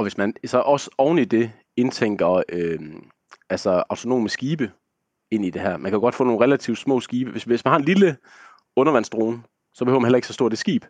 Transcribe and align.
og 0.00 0.04
hvis 0.04 0.18
man 0.18 0.34
så 0.44 0.58
også 0.58 0.90
oven 0.98 1.18
i 1.18 1.24
det 1.24 1.50
indtænker 1.76 2.42
øh, 2.48 2.80
altså 3.50 3.82
autonome 3.90 4.28
skibe 4.28 4.70
ind 5.30 5.44
i 5.44 5.50
det 5.50 5.62
her. 5.62 5.76
Man 5.76 5.90
kan 5.90 6.00
godt 6.00 6.14
få 6.14 6.24
nogle 6.24 6.40
relativt 6.40 6.78
små 6.78 7.00
skibe. 7.00 7.30
Hvis, 7.30 7.44
hvis 7.44 7.64
man 7.64 7.72
har 7.72 7.78
en 7.78 7.84
lille 7.84 8.16
undervandsdrone, 8.76 9.42
så 9.74 9.84
behøver 9.84 10.00
man 10.00 10.06
heller 10.06 10.16
ikke 10.16 10.26
så 10.26 10.32
stort 10.32 10.52
et 10.52 10.58
skib. 10.58 10.84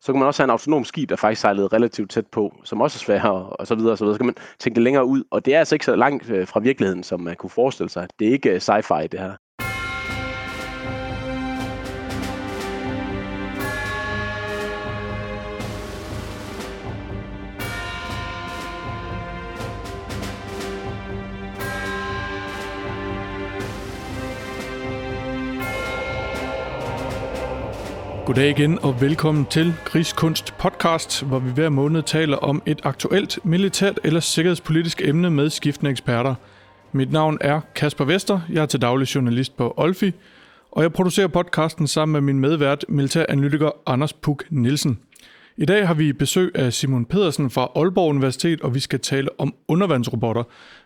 Så 0.00 0.12
kan 0.12 0.18
man 0.18 0.26
også 0.26 0.42
have 0.42 0.44
en 0.44 0.50
autonom 0.50 0.84
skib, 0.84 1.08
der 1.08 1.16
faktisk 1.16 1.40
sejlede 1.40 1.66
relativt 1.66 2.10
tæt 2.10 2.26
på, 2.26 2.54
som 2.64 2.80
også 2.80 2.96
er 2.96 2.98
sværere, 2.98 3.46
og 3.46 3.66
så 3.66 3.74
videre, 3.74 3.92
og 3.92 3.98
så 3.98 4.04
videre. 4.04 4.14
Så 4.14 4.18
kan 4.18 4.26
man 4.26 4.36
tænke 4.58 4.74
det 4.74 4.82
længere 4.82 5.04
ud, 5.04 5.24
og 5.30 5.44
det 5.44 5.54
er 5.54 5.58
altså 5.58 5.74
ikke 5.74 5.84
så 5.84 5.96
langt 5.96 6.30
øh, 6.30 6.46
fra 6.46 6.60
virkeligheden, 6.60 7.02
som 7.02 7.20
man 7.20 7.36
kunne 7.36 7.50
forestille 7.50 7.90
sig. 7.90 8.08
Det 8.18 8.28
er 8.28 8.32
ikke 8.32 8.50
øh, 8.50 8.56
sci-fi, 8.56 9.06
det 9.06 9.20
her. 9.20 9.36
Goddag 28.30 28.50
igen 28.50 28.78
og 28.82 29.00
velkommen 29.00 29.46
til 29.46 29.74
Krigskunst 29.84 30.54
podcast, 30.58 31.22
hvor 31.22 31.38
vi 31.38 31.50
hver 31.50 31.68
måned 31.68 32.02
taler 32.02 32.36
om 32.36 32.62
et 32.66 32.80
aktuelt 32.84 33.38
militært 33.44 34.00
eller 34.04 34.20
sikkerhedspolitisk 34.20 35.02
emne 35.04 35.30
med 35.30 35.50
skiftende 35.50 35.90
eksperter. 35.90 36.34
Mit 36.92 37.12
navn 37.12 37.38
er 37.40 37.60
Kasper 37.74 38.04
Vester, 38.04 38.40
jeg 38.52 38.62
er 38.62 38.66
til 38.66 38.82
daglig 38.82 39.14
journalist 39.14 39.56
på 39.56 39.74
Olfi, 39.76 40.12
og 40.70 40.82
jeg 40.82 40.92
producerer 40.92 41.28
podcasten 41.28 41.86
sammen 41.86 42.12
med 42.12 42.20
min 42.20 42.40
medvært, 42.40 42.84
militæranalytiker 42.88 43.70
Anders 43.86 44.12
Puk 44.12 44.44
Nielsen. 44.50 44.98
I 45.56 45.64
dag 45.64 45.86
har 45.86 45.94
vi 45.94 46.12
besøg 46.12 46.52
af 46.54 46.72
Simon 46.72 47.04
Pedersen 47.04 47.50
fra 47.50 47.70
Aalborg 47.76 48.10
Universitet, 48.10 48.60
og 48.60 48.74
vi 48.74 48.80
skal 48.80 49.00
tale 49.00 49.28
om 49.38 49.54
undervandsrobotter. 49.68 50.42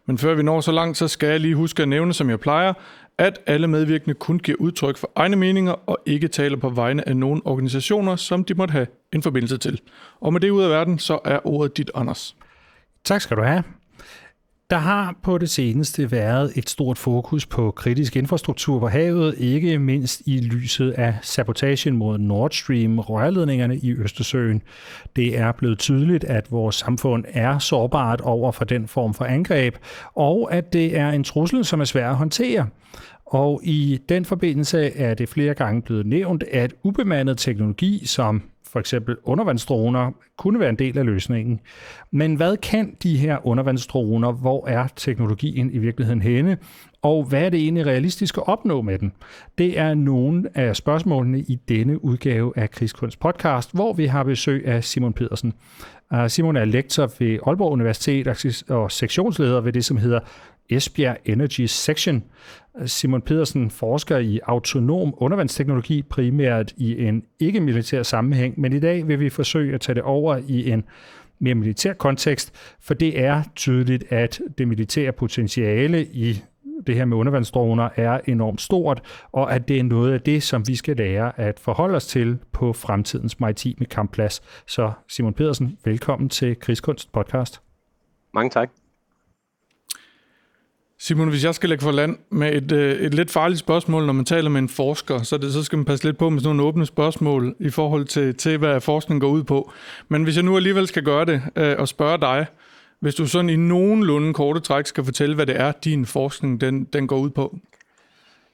Men 0.07 0.19
før 0.19 0.35
vi 0.35 0.43
når 0.43 0.61
så 0.61 0.73
langt, 0.73 0.99
så 0.99 1.09
skal 1.09 1.29
jeg 1.29 1.41
lige 1.41 1.55
huske 1.55 1.83
at 1.83 1.89
nævne, 1.89 2.13
som 2.13 2.31
jeg 2.31 2.41
plejer, 2.41 2.73
at 3.19 3.39
alle 3.47 3.67
medvirkende 3.69 4.15
kun 4.15 4.39
giver 4.39 4.59
udtryk 4.61 4.97
for 4.97 5.11
egne 5.17 5.37
meninger 5.37 5.73
og 5.73 5.99
ikke 6.07 6.29
taler 6.29 6.57
på 6.57 6.69
vegne 6.69 7.09
af 7.09 7.17
nogen 7.17 7.43
organisationer, 7.45 8.17
som 8.17 8.45
de 8.45 8.55
måtte 8.55 8.73
have 8.73 8.87
en 9.13 9.23
forbindelse 9.23 9.59
til. 9.59 9.81
Og 10.21 10.33
med 10.33 10.41
det 10.41 10.51
ud 10.51 10.63
af 10.63 10.71
verden, 10.71 10.99
så 10.99 11.19
er 11.25 11.47
ordet 11.47 11.77
dit, 11.77 11.91
Anders. 11.95 12.37
Tak 13.05 13.21
skal 13.21 13.37
du 13.37 13.43
have. 13.43 13.63
Der 14.75 14.81
har 14.81 15.17
på 15.23 15.39
det 15.39 15.51
seneste 15.51 16.13
været 16.13 16.53
et 16.55 16.71
stort 16.71 16.99
fokus 16.99 17.47
på 17.47 17.71
kritisk 17.71 18.17
infrastruktur 18.17 18.81
på 18.81 18.89
havet, 18.89 19.35
ikke 19.39 19.79
mindst 19.79 20.23
i 20.27 20.39
lyset 20.39 20.91
af 20.91 21.15
sabotagen 21.23 21.97
mod 21.97 22.19
Nord 22.19 22.51
Stream 22.51 22.99
rørledningerne 22.99 23.77
i 23.77 23.93
Østersøen. 23.93 24.63
Det 25.17 25.39
er 25.39 25.53
blevet 25.53 25.79
tydeligt, 25.79 26.25
at 26.25 26.53
vores 26.53 26.75
samfund 26.75 27.25
er 27.29 27.59
sårbart 27.59 28.21
over 28.21 28.53
for 28.53 28.65
den 28.65 28.89
form 28.89 29.15
for 29.15 29.25
angreb, 29.25 29.77
og 30.15 30.55
at 30.55 30.73
det 30.73 30.99
er 30.99 31.11
en 31.11 31.25
trussel, 31.25 31.65
som 31.65 31.81
er 31.81 31.85
svær 31.85 32.11
at 32.11 32.17
håndtere. 32.17 32.67
Og 33.27 33.61
i 33.65 33.99
den 34.09 34.25
forbindelse 34.25 34.97
er 34.97 35.15
det 35.15 35.29
flere 35.29 35.55
gange 35.55 35.83
blevet 35.83 36.07
nævnt, 36.07 36.45
at 36.53 36.75
ubemandet 36.83 37.39
teknologi 37.39 38.07
som 38.07 38.43
for 38.75 38.81
eksempel 38.81 39.17
undervandsdroner, 39.25 40.11
kunne 40.39 40.61
være 40.61 40.69
en 40.69 40.79
del 40.79 40.99
af 40.99 41.07
løsningen. 41.07 41.61
Men 42.11 42.35
hvad 42.35 42.57
kan 42.57 42.97
de 43.03 43.17
her 43.17 43.47
undervandsdroner? 43.47 44.33
Hvor 44.33 44.67
er 44.69 44.87
teknologien 44.97 45.71
i 45.71 45.79
virkeligheden 45.79 46.23
henne? 46.23 46.59
Og 47.03 47.25
hvad 47.25 47.43
er 47.43 47.49
det 47.49 47.61
egentlig 47.61 47.87
realistisk 47.87 48.37
at 48.39 48.49
opnå 48.49 48.83
med 48.83 48.99
den? 48.99 49.13
Det 49.59 49.79
er 49.79 49.95
nogle 49.95 50.49
af 50.55 50.77
spørgsmålene 50.77 51.41
i 51.41 51.59
denne 51.69 52.05
udgave 52.05 52.53
af 52.57 52.71
Krigskunst 52.71 53.21
podcast, 53.21 53.75
hvor 53.75 53.93
vi 53.93 54.07
har 54.07 54.23
besøg 54.23 54.67
af 54.67 54.85
Simon 54.85 55.13
Pedersen. 55.13 55.53
Uh, 56.15 56.29
Simon 56.29 56.57
er 56.57 56.65
lektor 56.65 57.13
ved 57.19 57.39
Aalborg 57.47 57.73
Universitet 57.73 58.65
og 58.69 58.93
sektionsleder 58.93 59.61
ved 59.61 59.73
det, 59.73 59.85
som 59.85 59.97
hedder 59.97 60.21
Esbjerg 60.71 61.17
Energy 61.25 61.67
Section. 61.67 62.25
Simon 62.87 63.23
Pedersen 63.23 63.71
forsker 63.71 64.19
i 64.19 64.41
autonom 64.43 65.15
undervandsteknologi, 65.17 66.03
primært 66.03 66.73
i 66.77 67.07
en 67.07 67.25
ikke-militær 67.41 68.03
sammenhæng, 68.03 68.61
men 68.61 68.73
i 68.73 68.81
dag 68.81 69.09
vil 69.09 69.21
vi 69.21 69.31
forsøge 69.31 69.75
at 69.75 69.81
tage 69.81 69.95
det 69.95 70.03
over 70.03 70.37
i 70.49 70.71
en 70.71 70.85
mere 71.39 71.55
militær 71.55 71.93
kontekst, 71.93 72.53
for 72.81 72.95
det 72.95 73.21
er 73.21 73.43
tydeligt, 73.57 74.05
at 74.13 74.41
det 74.59 74.69
militære 74.69 75.13
potentiale 75.13 76.05
i 76.05 76.43
det 76.87 76.95
her 76.95 77.05
med 77.05 77.17
undervandsdroner 77.17 77.89
er 77.97 78.21
enormt 78.27 78.61
stort, 78.61 79.27
og 79.33 79.55
at 79.55 79.69
det 79.69 79.79
er 79.79 79.83
noget 79.83 80.13
af 80.13 80.21
det, 80.21 80.43
som 80.43 80.69
vi 80.69 80.77
skal 80.77 80.97
lære 80.97 81.41
at 81.41 81.61
forholde 81.61 81.97
os 81.97 82.07
til 82.07 82.39
på 82.53 82.73
fremtidens 82.73 83.41
maritime 83.41 83.87
kampplads. 83.87 84.43
Så 84.67 84.93
Simon 85.09 85.35
Pedersen, 85.35 85.79
velkommen 85.85 86.29
til 86.29 86.59
Krigskunst 86.61 87.13
podcast. 87.13 87.61
Mange 88.35 88.51
tak. 88.51 88.84
Simon, 91.07 91.29
hvis 91.29 91.45
jeg 91.45 91.55
skal 91.55 91.69
lægge 91.69 91.83
for 91.83 91.91
land 91.91 92.19
med 92.31 92.53
et, 92.53 92.73
øh, 92.73 93.01
et 93.01 93.15
lidt 93.15 93.31
farligt 93.31 93.61
spørgsmål, 93.61 94.07
når 94.07 94.13
man 94.13 94.25
taler 94.25 94.51
med 94.51 94.61
en 94.61 94.69
forsker, 94.69 95.23
så, 95.23 95.39
det, 95.39 95.53
så 95.53 95.63
skal 95.63 95.77
man 95.79 95.85
passe 95.85 96.05
lidt 96.05 96.19
på 96.19 96.31
med 96.31 96.41
sådan 96.41 96.57
nogle 96.57 96.69
åbne 96.69 96.87
spørgsmål 96.87 97.57
i 97.59 97.71
forhold 97.71 98.05
til, 98.05 98.35
til, 98.35 98.59
hvad 98.59 98.81
forskning 98.81 99.21
går 99.21 99.29
ud 99.29 99.45
på. 99.45 99.71
Men 100.09 100.25
hvis 100.25 100.37
jeg 100.37 100.45
nu 100.45 100.57
alligevel 100.57 100.87
skal 100.87 101.03
gøre 101.03 101.25
det 101.25 101.43
øh, 101.57 101.77
og 101.79 101.89
spørge 101.89 102.19
dig, 102.19 102.47
hvis 103.01 103.15
du 103.15 103.27
sådan 103.27 103.51
i 103.51 103.57
nogenlunde 103.57 104.35
korte 104.35 104.61
træk 104.61 104.87
skal 104.87 105.05
fortælle, 105.05 105.35
hvad 105.35 105.47
det 105.47 105.61
er, 105.61 105.73
din 105.73 106.07
forskning 106.07 106.61
den, 106.61 106.85
den 106.85 107.07
går 107.07 107.19
ud 107.19 107.31
på. 107.31 107.59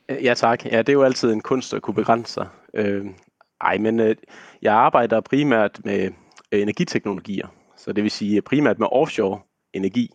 Øh, 0.08 0.24
ja 0.24 0.34
tak. 0.34 0.64
Ja, 0.66 0.78
det 0.78 0.88
er 0.88 0.92
jo 0.92 1.02
altid 1.02 1.32
en 1.32 1.40
kunst 1.40 1.74
at 1.74 1.82
kunne 1.82 1.94
begrænse 1.94 2.32
sig. 2.32 2.46
Øh, 2.74 3.04
ej, 3.60 3.78
men 3.78 4.00
øh, 4.00 4.16
jeg 4.62 4.74
arbejder 4.74 5.20
primært 5.20 5.80
med 5.84 6.10
øh, 6.52 6.62
energiteknologier. 6.62 7.46
Så 7.76 7.92
det 7.92 8.02
vil 8.02 8.10
sige 8.10 8.36
øh, 8.36 8.42
primært 8.42 8.78
med 8.78 8.88
offshore 8.92 9.40
energi. 9.74 10.10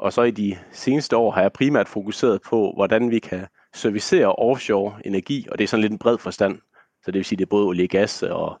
Og 0.00 0.12
så 0.12 0.22
i 0.22 0.30
de 0.30 0.58
seneste 0.72 1.16
år 1.16 1.30
har 1.30 1.40
jeg 1.40 1.52
primært 1.52 1.88
fokuseret 1.88 2.42
på, 2.42 2.72
hvordan 2.76 3.10
vi 3.10 3.18
kan 3.18 3.46
servicere 3.74 4.32
offshore 4.32 5.00
energi, 5.04 5.46
og 5.50 5.58
det 5.58 5.64
er 5.64 5.68
sådan 5.68 5.80
lidt 5.80 5.92
en 5.92 5.98
bred 5.98 6.18
forstand. 6.18 6.58
Så 7.02 7.10
det 7.10 7.14
vil 7.14 7.24
sige, 7.24 7.36
det 7.36 7.44
er 7.44 7.50
både 7.50 7.66
olie 7.66 7.84
og 7.84 7.88
gas 7.88 8.22
og 8.22 8.60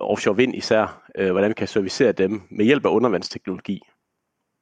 offshore 0.00 0.36
vind 0.36 0.54
især, 0.54 1.02
øh, 1.18 1.30
hvordan 1.30 1.48
vi 1.48 1.54
kan 1.54 1.68
servicere 1.68 2.12
dem 2.12 2.42
med 2.50 2.64
hjælp 2.64 2.86
af 2.86 2.90
undervandsteknologi. 2.90 3.80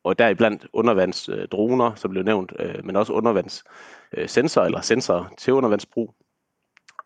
Og 0.04 0.18
deriblandt 0.18 0.66
undervandsdroner, 0.72 1.94
som 1.94 2.10
blev 2.10 2.22
nævnt, 2.22 2.52
øh, 2.58 2.84
men 2.84 2.96
også 2.96 3.12
undervandssensorer 3.12 4.64
øh, 4.64 4.68
eller 4.68 4.80
sensorer 4.80 5.24
til 5.38 5.52
undervandsbrug. 5.52 6.14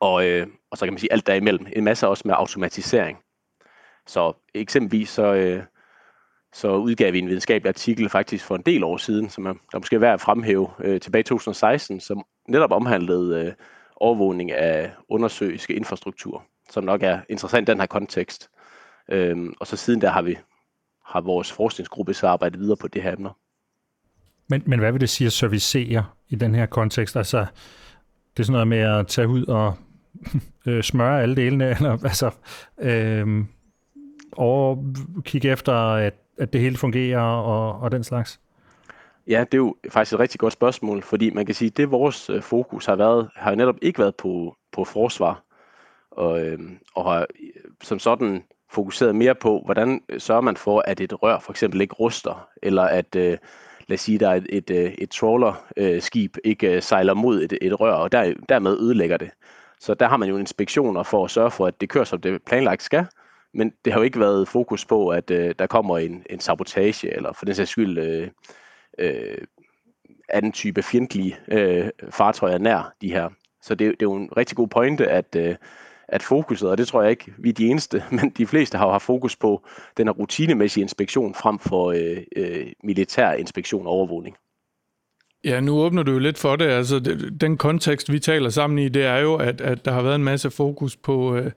Og, 0.01 0.27
øh, 0.27 0.47
og 0.71 0.79
så 0.79 0.87
kan 0.87 0.93
man 0.93 0.99
sige 0.99 1.13
alt 1.13 1.27
derimellem. 1.27 1.67
En 1.77 1.85
masse 1.85 2.09
også 2.09 2.23
med 2.27 2.35
automatisering. 2.39 3.19
Så 4.07 4.33
eksempelvis 4.55 5.09
så, 5.09 5.35
øh, 5.35 5.63
så 6.53 6.77
udgav 6.77 7.13
vi 7.13 7.19
en 7.19 7.29
videnskabelig 7.29 7.69
artikel 7.69 8.09
faktisk 8.09 8.45
for 8.45 8.57
en 8.57 8.63
del 8.67 8.85
år 8.85 8.97
siden, 8.97 9.31
som 9.31 9.47
er, 9.47 9.53
der 9.73 9.79
måske 9.79 9.97
er 9.97 10.01
værd 10.01 10.15
at 10.15 10.21
fremhæve 10.21 10.69
øh, 10.85 11.01
tilbage 11.01 11.21
i 11.21 11.25
2016, 11.25 12.01
som 12.01 12.25
netop 12.49 12.73
omhandlede 12.73 13.47
øh, 13.47 13.53
overvågning 13.97 14.53
af 14.53 14.93
undersøiske 15.09 15.75
infrastruktur, 15.75 16.45
som 16.71 16.85
nok 16.85 17.03
er 17.03 17.21
interessant 17.29 17.69
i 17.69 17.73
den 17.73 17.81
her 17.81 17.87
kontekst. 17.87 18.51
Øhm, 19.09 19.55
og 19.61 19.67
så 19.67 19.77
siden 19.77 20.01
der 20.01 20.11
har 20.11 20.23
vi 20.23 20.39
har 21.05 21.21
vores 21.21 21.53
forskningsgruppe 21.53 22.15
så 22.15 22.27
arbejdet 22.27 22.61
videre 22.61 22.77
på 22.77 22.89
det 22.89 23.03
her 23.03 23.13
emner. 23.13 23.31
Men, 24.49 24.63
men 24.67 24.79
hvad 24.79 24.93
vil 24.93 25.01
det 25.01 25.09
sige 25.09 25.27
at 25.27 25.33
servicere 25.33 26.05
i 26.29 26.35
den 26.35 26.55
her 26.55 26.67
kontekst? 26.67 27.17
Altså, 27.17 27.47
det 28.37 28.43
er 28.43 28.43
sådan 28.43 28.53
noget 28.53 28.69
med 28.69 28.79
at 28.79 29.07
tage 29.07 29.29
ud 29.29 29.45
og 29.45 29.75
øh, 30.67 30.83
smøre 30.83 31.23
alle 31.23 31.37
delene, 31.37 31.71
eller 31.71 31.91
altså, 31.91 32.31
øh, 32.79 33.45
og 34.33 34.85
kigge 35.25 35.51
efter, 35.51 35.73
at 35.75 36.15
at 36.41 36.53
det 36.53 36.61
hele 36.61 36.77
fungerer 36.77 37.21
og, 37.21 37.81
og 37.81 37.93
den 37.93 38.05
slags? 38.05 38.41
Ja, 39.27 39.41
det 39.41 39.55
er 39.55 39.59
jo 39.59 39.77
faktisk 39.91 40.13
et 40.13 40.21
rigtig 40.21 40.41
godt 40.41 40.53
spørgsmål, 40.53 41.03
fordi 41.03 41.31
man 41.31 41.47
kan 41.47 41.55
sige, 41.55 41.69
at 41.69 41.77
det 41.77 41.91
vores 41.91 42.31
øh, 42.31 42.43
fokus 42.43 42.87
har 42.87 42.97
været, 42.97 43.31
har 43.37 43.51
jo 43.51 43.57
netop 43.57 43.77
ikke 43.83 43.99
været 43.99 44.17
på, 44.17 44.57
på 44.73 44.85
forsvar, 44.85 45.43
og, 46.11 46.41
øh, 46.41 46.59
og 46.95 47.13
har 47.13 47.21
øh, 47.21 47.27
som 47.83 47.99
sådan 47.99 48.45
fokuseret 48.71 49.17
mere 49.17 49.35
på, 49.35 49.63
hvordan 49.65 50.01
sørger 50.19 50.41
man 50.41 50.57
for, 50.57 50.83
at 50.87 51.01
et 51.01 51.23
rør 51.23 51.39
for 51.39 51.53
eksempel 51.53 51.81
ikke 51.81 51.95
ruster, 51.95 52.49
eller 52.63 52.83
at, 52.83 53.17
øh, 53.17 53.39
lad 53.89 53.95
os 53.95 54.01
sige, 54.01 54.19
der 54.19 54.29
er 54.29 54.35
et, 54.35 54.47
et, 54.49 54.71
øh, 54.71 54.93
et 54.99 55.11
trawler-skib 55.11 56.37
ikke 56.45 56.81
sejler 56.81 57.15
mod 57.15 57.43
et, 57.43 57.59
et 57.63 57.81
rør, 57.81 57.93
og 57.93 58.13
der, 58.13 58.35
dermed 58.49 58.79
ødelægger 58.81 59.17
det. 59.17 59.31
Så 59.81 59.95
der 59.95 60.09
har 60.09 60.17
man 60.17 60.29
jo 60.29 60.37
inspektioner 60.37 61.03
for 61.03 61.25
at 61.25 61.31
sørge 61.31 61.51
for, 61.51 61.67
at 61.67 61.81
det 61.81 61.89
kører, 61.89 62.05
som 62.05 62.21
det 62.21 62.43
planlagt 62.43 62.83
skal, 62.83 63.07
men 63.55 63.73
det 63.85 63.93
har 63.93 64.01
jo 64.01 64.05
ikke 64.05 64.21
været 64.21 64.49
fokus 64.49 64.85
på, 64.85 65.09
at 65.09 65.31
øh, 65.31 65.55
der 65.59 65.67
kommer 65.67 65.99
en, 65.99 66.25
en 66.31 66.41
sabotage, 66.41 67.17
eller 67.17 67.33
for 67.33 67.45
den 67.45 67.55
sags 67.55 67.71
skyld 67.71 67.99
øh, 67.99 68.29
øh, 68.99 69.39
anden 70.29 70.53
type 70.53 70.83
fjendtlige 70.83 71.37
øh, 71.49 71.89
fartøjer 72.11 72.59
nær 72.59 72.95
de 73.01 73.13
her. 73.13 73.29
Så 73.63 73.75
det, 73.75 73.79
det 73.79 74.07
er 74.07 74.11
jo 74.11 74.15
en 74.15 74.37
rigtig 74.37 74.57
god 74.57 74.69
pointe, 74.69 75.09
at, 75.09 75.37
øh, 75.37 75.57
at 76.09 76.23
fokuset, 76.23 76.71
og 76.71 76.79
det 76.79 76.89
tror 76.89 77.03
jeg 77.03 77.11
ikke, 77.11 77.33
vi 77.39 77.49
er 77.49 77.53
de 77.53 77.67
eneste, 77.67 78.05
men 78.21 78.31
de 78.31 78.47
fleste 78.47 78.79
har 78.79 78.87
jo 78.87 78.93
haft 78.93 79.05
fokus 79.05 79.37
på 79.37 79.67
den 79.97 80.07
her 80.07 80.13
rutinemæssige 80.13 80.83
inspektion 80.83 81.35
frem 81.35 81.59
for 81.59 81.91
øh, 81.91 82.23
øh, 82.37 82.67
militær 82.85 83.33
inspektion 83.33 83.87
og 83.87 83.93
overvågning. 83.93 84.37
Ja, 85.45 85.61
nu 85.61 85.79
åbner 85.79 86.03
du 86.03 86.13
jo 86.13 86.19
lidt 86.19 86.39
for 86.39 86.57
det. 86.57 86.65
Altså, 86.65 86.99
den 87.41 87.57
kontekst, 87.57 88.13
vi 88.13 88.19
taler 88.19 88.51
sammen 88.51 88.79
i, 88.79 88.89
det 88.89 89.05
er 89.05 89.19
jo, 89.19 89.35
at, 89.35 89.61
at 89.61 89.85
der 89.85 89.93
har 89.93 90.03
været 90.03 90.15
en 90.15 90.25
masse 90.25 90.51
fokus 90.51 90.97
på, 90.97 91.37
øh, 91.37 91.53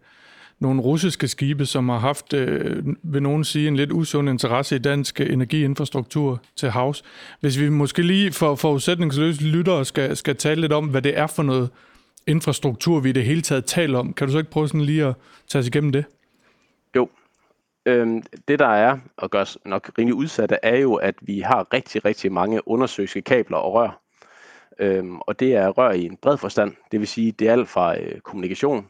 nogle 0.60 0.82
russiske 0.82 1.28
skibe, 1.28 1.66
som 1.66 1.90
har 1.90 1.98
haft, 1.98 2.34
øh, 2.34 2.84
vil 3.04 3.24
nogen 3.24 3.44
sige, 3.44 3.68
en 3.68 3.76
lidt 3.76 3.92
usund 3.92 4.30
interesse 4.30 4.76
i 4.76 4.80
dansk 4.80 5.22
energiinfrastruktur 5.22 6.42
til 6.56 6.70
havs. 6.70 7.04
Hvis 7.40 7.60
vi 7.60 7.70
måske 7.70 8.02
lige 8.02 8.32
for 8.32 8.56
forudsætningsløse 8.56 9.44
lyttere 9.44 9.86
skal, 9.86 10.18
skal 10.18 10.36
tale 10.36 10.62
lidt 10.62 10.74
om, 10.74 10.88
hvad 10.88 11.02
det 11.02 11.18
er 11.18 11.28
for 11.28 11.44
noget 11.44 11.70
infrastruktur, 12.28 13.00
vi 13.00 13.10
i 13.10 13.14
det 13.14 13.24
hele 13.24 13.42
taget 13.42 13.66
taler 13.66 14.00
om. 14.00 14.14
Kan 14.14 14.28
du 14.28 14.32
så 14.32 14.38
ikke 14.38 14.52
prøve 14.52 14.68
sådan 14.68 14.82
lige 14.82 15.06
at 15.06 15.16
tage 15.48 15.60
os 15.60 15.68
igennem 15.68 15.92
det? 15.92 16.06
Jo. 16.96 17.10
Øhm, 17.86 18.24
det 18.48 18.60
der 18.60 18.68
er, 18.68 18.98
og 19.18 19.32
gør 19.32 19.42
os 19.42 19.58
nok 19.66 19.92
rimelig 19.98 20.16
udsatte, 20.16 20.58
er 20.64 20.78
jo, 20.78 20.94
at 20.94 21.16
vi 21.22 21.40
har 21.40 21.74
rigtig, 21.74 22.06
rigtig 22.06 22.32
mange 22.32 22.68
undersøgske 22.68 23.22
kabler 23.22 23.58
og 23.58 23.74
rør. 23.74 24.00
Øhm, 24.80 25.20
og 25.20 25.40
det 25.40 25.56
er 25.56 25.70
rør 25.70 25.92
i 25.92 26.06
en 26.06 26.18
bred 26.18 26.38
forstand. 26.38 26.76
Det 26.92 27.00
vil 27.00 27.08
sige, 27.08 27.32
det 27.32 27.48
er 27.48 27.52
alt 27.52 27.70
fra 27.70 28.00
øh, 28.00 28.20
kommunikation 28.20 28.88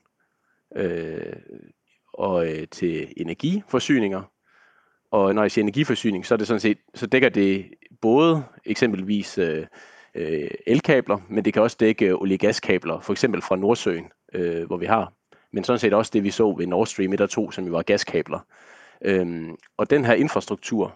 øh, 0.75 1.33
og 2.13 2.47
øh, 2.47 2.67
til 2.71 3.13
energiforsyninger. 3.17 4.21
Og 5.11 5.35
når 5.35 5.41
jeg 5.41 5.51
siger 5.51 5.63
energiforsyning, 5.63 6.25
så 6.25 6.33
er 6.33 6.37
det 6.37 6.47
sådan 6.47 6.59
set, 6.59 6.77
så 6.93 7.07
dækker 7.07 7.29
det 7.29 7.65
både 8.01 8.43
eksempelvis 8.65 9.37
øh, 9.37 9.65
øh, 10.15 10.49
elkabler, 10.67 11.17
men 11.29 11.45
det 11.45 11.53
kan 11.53 11.61
også 11.61 11.77
dække 11.79 12.05
øh, 12.05 12.15
oliegaskabler, 12.15 12.99
for 12.99 13.13
eksempel 13.13 13.41
fra 13.41 13.55
Nordsøen, 13.55 14.05
øh, 14.33 14.65
hvor 14.65 14.77
vi 14.77 14.85
har. 14.85 15.13
Men 15.51 15.63
sådan 15.63 15.79
set 15.79 15.93
også 15.93 16.11
det, 16.13 16.23
vi 16.23 16.31
så 16.31 16.51
ved 16.51 16.67
Nord 16.67 16.87
Stream 16.87 17.13
1 17.13 17.21
og 17.21 17.29
2, 17.29 17.51
som 17.51 17.65
jo 17.65 17.71
var 17.71 17.81
gaskabler. 17.81 18.39
Øhm, 19.01 19.55
og 19.77 19.89
den 19.89 20.05
her 20.05 20.13
infrastruktur, 20.13 20.95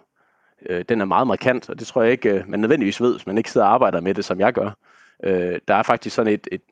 øh, 0.66 0.84
den 0.88 1.00
er 1.00 1.04
meget 1.04 1.26
markant, 1.26 1.70
og 1.70 1.78
det 1.78 1.86
tror 1.86 2.02
jeg 2.02 2.12
ikke, 2.12 2.30
øh, 2.30 2.48
man 2.48 2.60
nødvendigvis 2.60 3.00
ved, 3.00 3.12
hvis 3.12 3.26
man 3.26 3.38
ikke 3.38 3.50
sidder 3.50 3.66
og 3.66 3.72
arbejder 3.72 4.00
med 4.00 4.14
det, 4.14 4.24
som 4.24 4.40
jeg 4.40 4.52
gør. 4.52 4.70
Øh, 5.24 5.58
der 5.68 5.74
er 5.74 5.82
faktisk 5.82 6.16
sådan 6.16 6.32
et, 6.32 6.48
et 6.52 6.62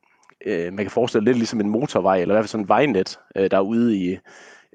øh, 0.47 0.73
man 0.73 0.85
kan 0.85 0.91
forestille 0.91 1.25
lidt 1.25 1.37
ligesom 1.37 1.61
en 1.61 1.69
motorvej, 1.69 2.21
eller 2.21 2.35
i 2.35 2.37
hvert 2.37 2.43
fald 2.43 2.49
sådan 2.49 2.65
en 2.65 2.69
vejnet, 2.69 3.19
øh, 3.37 3.51
der 3.51 3.57
er 3.57 3.61
ude 3.61 3.97
i, 3.97 4.19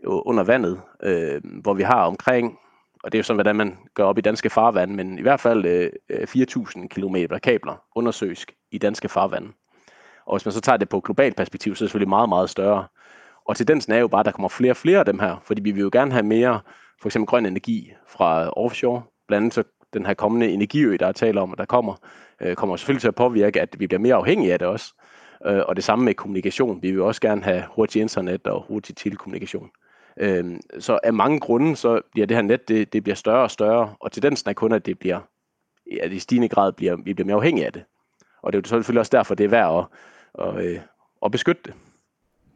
under 0.06 0.44
vandet, 0.44 0.82
øh, 1.04 1.42
hvor 1.62 1.74
vi 1.74 1.84
har 1.84 2.04
omkring, 2.04 2.58
og 3.04 3.12
det 3.12 3.18
er 3.18 3.20
jo 3.20 3.24
sådan, 3.24 3.38
hvordan 3.38 3.56
man 3.56 3.78
gør 3.94 4.04
op 4.04 4.18
i 4.18 4.22
danske 4.22 4.50
farvand, 4.50 4.96
men 4.96 5.20
i 5.20 5.22
hvert 5.22 5.40
fald 5.40 5.66
øh, 5.66 5.90
4.000 6.12 6.88
km 6.88 7.16
kabler 7.44 7.84
undersøges 7.96 8.46
i 8.72 8.78
danske 8.78 9.10
farvande. 9.10 9.48
Og 10.26 10.36
hvis 10.36 10.46
man 10.46 10.52
så 10.52 10.62
tager 10.62 10.78
det 10.78 10.90
på 10.90 11.00
globalt 11.00 11.36
perspektiv, 11.36 11.76
så 11.76 11.84
er 11.84 11.86
det 11.86 11.90
selvfølgelig 11.90 12.10
meget, 12.10 12.30
meget 12.30 12.50
større. 12.50 12.88
Og 13.46 13.56
tendensen 13.56 13.94
er 13.94 13.98
jo 13.98 14.08
bare, 14.08 14.20
at 14.20 14.26
der 14.26 14.32
kommer 14.32 14.50
flere 14.50 14.72
og 14.72 14.78
flere 14.78 15.00
af 15.00 15.06
dem 15.06 15.20
her, 15.20 15.42
fordi 15.46 15.62
vi 15.62 15.72
vil 15.72 15.82
jo 15.82 15.90
gerne 15.94 16.12
have 16.12 16.24
mere, 16.24 16.60
for 17.02 17.10
eksempel 17.10 17.28
grøn 17.28 17.46
energi 17.46 17.94
fra 18.08 18.50
offshore. 18.50 19.02
Blandt 19.28 19.42
andet 19.42 19.54
så 19.54 19.64
den 19.94 20.06
her 20.06 20.14
kommende 20.14 20.50
energiø, 20.50 20.98
der 21.00 21.08
er 21.08 21.12
tale 21.12 21.42
om, 21.42 21.52
at 21.52 21.58
der 21.58 21.66
kommer, 21.66 21.96
øh, 22.42 22.56
kommer 22.56 22.76
selvfølgelig 22.76 23.02
til 23.02 23.08
at 23.08 23.16
påvirke, 23.16 23.62
at 23.62 23.76
vi 23.80 23.88
bliver 23.88 24.00
mere 24.00 24.16
afhængige 24.16 24.54
af 24.54 24.60
det 24.60 24.68
også. 24.68 24.94
Øh, 25.46 25.62
og 25.68 25.76
det 25.76 25.84
samme 25.84 26.06
med 26.06 26.14
kommunikation. 26.14 26.82
Vi 26.82 26.92
vil 26.92 27.02
også 27.02 27.22
gerne 27.22 27.44
have 27.44 27.64
hurtig 27.76 28.02
internet 28.02 28.48
og 28.48 28.66
hurtig 28.68 28.96
telekommunikation. 28.96 29.70
Øh, 30.18 30.60
så 30.80 31.00
af 31.04 31.14
mange 31.14 31.40
grunde, 31.40 31.76
så 31.76 32.02
bliver 32.12 32.28
det 32.28 32.38
her 32.38 32.42
net, 32.42 32.68
det, 32.68 32.94
det 32.94 33.04
bliver 33.04 33.16
større 33.16 33.44
og 33.44 33.52
større, 33.52 33.96
og 34.00 34.12
tendensen 34.12 34.50
er 34.50 34.54
kun, 34.54 34.72
at 34.72 34.86
det 34.86 35.00
bliver, 35.00 35.20
at 36.02 36.12
i 36.12 36.20
stigende 36.20 36.50
grad 36.50 36.72
bliver, 36.72 36.96
vi 36.96 37.14
bliver 37.14 37.26
mere 37.26 37.36
afhængige 37.36 37.66
af 37.66 37.74
det. 37.74 37.84
Og 38.42 38.54
det 38.54 38.58
er 38.58 38.62
jo 38.62 38.68
selvfølgelig 38.70 39.00
også 39.00 39.18
derfor, 39.18 39.36
det 39.36 39.44
er 39.44 39.50
værd 39.50 39.88
at, 40.40 40.48
at, 40.48 40.66
øh, 40.66 40.80
at 41.26 41.32
beskytte 41.32 41.62
det. 41.66 41.74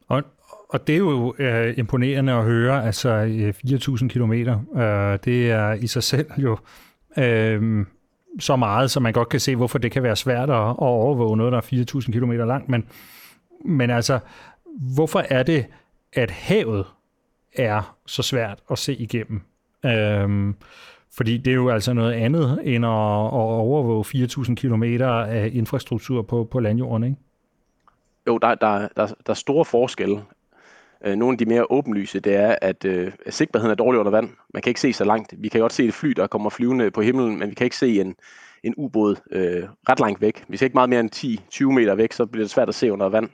Og, 0.07 0.23
og 0.69 0.87
det 0.87 0.95
er 0.95 0.99
jo 0.99 1.35
øh, 1.39 1.77
imponerende 1.77 2.33
at 2.33 2.43
høre, 2.43 2.85
altså 2.85 3.09
øh, 3.09 3.53
4.000 3.67 4.07
kilometer, 4.07 4.59
øh, 4.75 5.19
det 5.25 5.51
er 5.51 5.73
i 5.73 5.87
sig 5.87 6.03
selv 6.03 6.31
jo 6.37 6.57
øh, 7.17 7.85
så 8.39 8.55
meget, 8.55 8.91
så 8.91 8.99
man 8.99 9.13
godt 9.13 9.29
kan 9.29 9.39
se, 9.39 9.55
hvorfor 9.55 9.77
det 9.77 9.91
kan 9.91 10.03
være 10.03 10.15
svært 10.15 10.49
at, 10.49 10.69
at 10.69 10.75
overvåge 10.79 11.37
noget, 11.37 11.51
der 11.51 11.57
er 11.57 11.85
4.000 12.05 12.11
km 12.11 12.31
langt. 12.31 12.69
Men, 12.69 12.87
men 13.65 13.89
altså, 13.89 14.19
hvorfor 14.95 15.23
er 15.29 15.43
det, 15.43 15.65
at 16.13 16.31
havet 16.31 16.85
er 17.53 17.95
så 18.05 18.23
svært 18.23 18.59
at 18.71 18.77
se 18.77 18.95
igennem? 18.95 19.41
Øhm, 19.85 20.55
fordi 21.17 21.37
det 21.37 21.51
er 21.51 21.55
jo 21.55 21.69
altså 21.69 21.93
noget 21.93 22.13
andet 22.13 22.59
end 22.63 22.85
at, 22.85 22.91
at 22.91 23.55
overvåge 23.61 24.05
4.000 24.05 24.55
km 24.55 24.83
af 25.03 25.49
infrastruktur 25.53 26.21
på, 26.21 26.47
på 26.51 26.59
landjorden, 26.59 27.03
ikke? 27.03 27.17
Jo, 28.27 28.37
der, 28.37 28.55
der, 28.55 28.79
der, 28.79 29.07
der 29.07 29.29
er 29.29 29.33
store 29.33 29.65
forskelle. 29.65 30.21
Øh, 31.05 31.15
nogle 31.15 31.33
af 31.33 31.37
de 31.37 31.45
mere 31.45 31.71
åbenlyse, 31.71 32.19
det 32.19 32.35
er, 32.35 32.55
at 32.61 32.85
øh, 32.85 33.11
sigtbarheden 33.29 33.71
er 33.71 33.75
dårlig 33.75 33.99
under 33.99 34.11
vand. 34.11 34.29
Man 34.53 34.61
kan 34.61 34.69
ikke 34.69 34.81
se 34.81 34.93
så 34.93 35.03
langt. 35.05 35.33
Vi 35.37 35.47
kan 35.47 35.61
godt 35.61 35.73
se 35.73 35.85
et 35.85 35.93
fly, 35.93 36.09
der 36.09 36.27
kommer 36.27 36.49
flyvende 36.49 36.91
på 36.91 37.01
himlen, 37.01 37.39
men 37.39 37.49
vi 37.49 37.55
kan 37.55 37.65
ikke 37.65 37.77
se 37.77 38.01
en, 38.01 38.15
en 38.63 38.73
ubåd 38.77 39.15
øh, 39.31 39.63
ret 39.89 39.99
langt 39.99 40.21
væk. 40.21 40.43
Vi 40.47 40.57
ser 40.57 40.65
ikke 40.65 40.73
meget 40.73 40.89
mere 40.89 40.99
end 40.99 41.39
10-20 41.53 41.65
meter 41.65 41.95
væk, 41.95 42.13
så 42.13 42.25
bliver 42.25 42.43
det 42.43 42.51
svært 42.51 42.69
at 42.69 42.75
se 42.75 42.91
under 42.91 43.09
vand. 43.09 43.29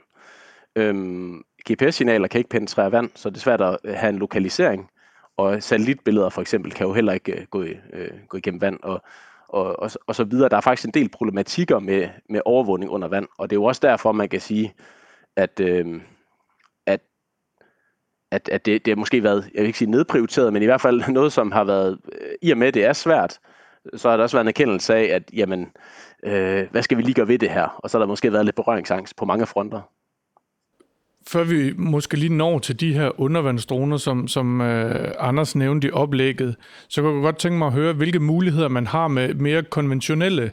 Øhm, 0.76 1.42
GPS-signaler 1.70 2.28
kan 2.28 2.38
ikke 2.38 2.50
penetrere 2.50 2.92
vand, 2.92 3.10
så 3.14 3.30
det 3.30 3.36
er 3.36 3.40
svært 3.40 3.60
at 3.60 3.78
øh, 3.84 3.94
have 3.94 4.10
en 4.10 4.18
lokalisering. 4.18 4.90
Og 5.36 5.62
satellitbilleder 5.62 6.28
for 6.28 6.40
eksempel 6.40 6.72
kan 6.72 6.86
jo 6.86 6.92
heller 6.92 7.12
ikke 7.12 7.32
øh, 7.32 7.46
gå, 7.50 7.62
øh, 7.62 8.10
gå 8.28 8.36
igennem 8.36 8.60
vand 8.60 8.78
og, 8.82 9.02
og, 9.48 9.80
og, 9.80 9.90
og 10.06 10.14
så 10.14 10.24
videre. 10.24 10.48
Der 10.48 10.56
er 10.56 10.60
faktisk 10.60 10.86
en 10.86 10.94
del 10.94 11.08
problematikker 11.08 11.78
med, 11.78 12.08
med 12.28 12.40
overvågning 12.44 12.90
under 12.90 13.08
vand, 13.08 13.26
og 13.38 13.50
det 13.50 13.56
er 13.56 13.60
jo 13.60 13.64
også 13.64 13.80
derfor, 13.84 14.12
man 14.12 14.28
kan 14.28 14.40
sige, 14.40 14.74
at, 15.36 15.60
øh, 15.60 16.00
at, 18.32 18.48
at 18.48 18.66
det, 18.66 18.84
det 18.84 18.90
har 18.90 18.96
måske 18.96 19.22
været, 19.22 19.50
jeg 19.54 19.60
vil 19.60 19.66
ikke 19.66 19.78
sige 19.78 19.90
nedprioriteret, 19.90 20.52
men 20.52 20.62
i 20.62 20.66
hvert 20.66 20.80
fald 20.80 21.08
noget, 21.08 21.32
som 21.32 21.52
har 21.52 21.64
været, 21.64 21.98
øh, 22.12 22.28
i 22.42 22.50
og 22.50 22.58
med 22.58 22.68
at 22.68 22.74
det 22.74 22.84
er 22.84 22.92
svært, 22.92 23.38
så 23.96 24.08
har 24.08 24.16
der 24.16 24.24
også 24.24 24.36
været 24.36 24.44
en 24.44 24.48
erkendelse 24.48 24.94
af, 24.94 25.04
at 25.14 25.22
jamen, 25.32 25.68
øh, 26.24 26.66
hvad 26.70 26.82
skal 26.82 26.96
vi 26.96 27.02
lige 27.02 27.14
gøre 27.14 27.28
ved 27.28 27.38
det 27.38 27.50
her? 27.50 27.78
Og 27.78 27.90
så 27.90 27.98
har 27.98 28.00
der 28.00 28.08
måske 28.08 28.32
været 28.32 28.44
lidt 28.44 28.56
berøringsangst 28.56 29.16
på 29.16 29.24
mange 29.24 29.46
fronter 29.46 29.80
før 31.28 31.44
vi 31.44 31.72
måske 31.76 32.16
lige 32.16 32.34
når 32.34 32.58
til 32.58 32.80
de 32.80 32.94
her 32.94 33.20
undervandsdroner, 33.20 33.96
som, 33.96 34.28
som 34.28 34.60
øh, 34.60 35.12
Anders 35.18 35.56
nævnte 35.56 35.88
i 35.88 35.90
oplægget, 35.90 36.56
så 36.88 37.02
kunne 37.02 37.14
jeg 37.14 37.22
godt 37.22 37.38
tænke 37.38 37.58
mig 37.58 37.66
at 37.66 37.72
høre, 37.72 37.92
hvilke 37.92 38.20
muligheder 38.20 38.68
man 38.68 38.86
har 38.86 39.08
med 39.08 39.34
mere 39.34 39.62
konventionelle 39.62 40.50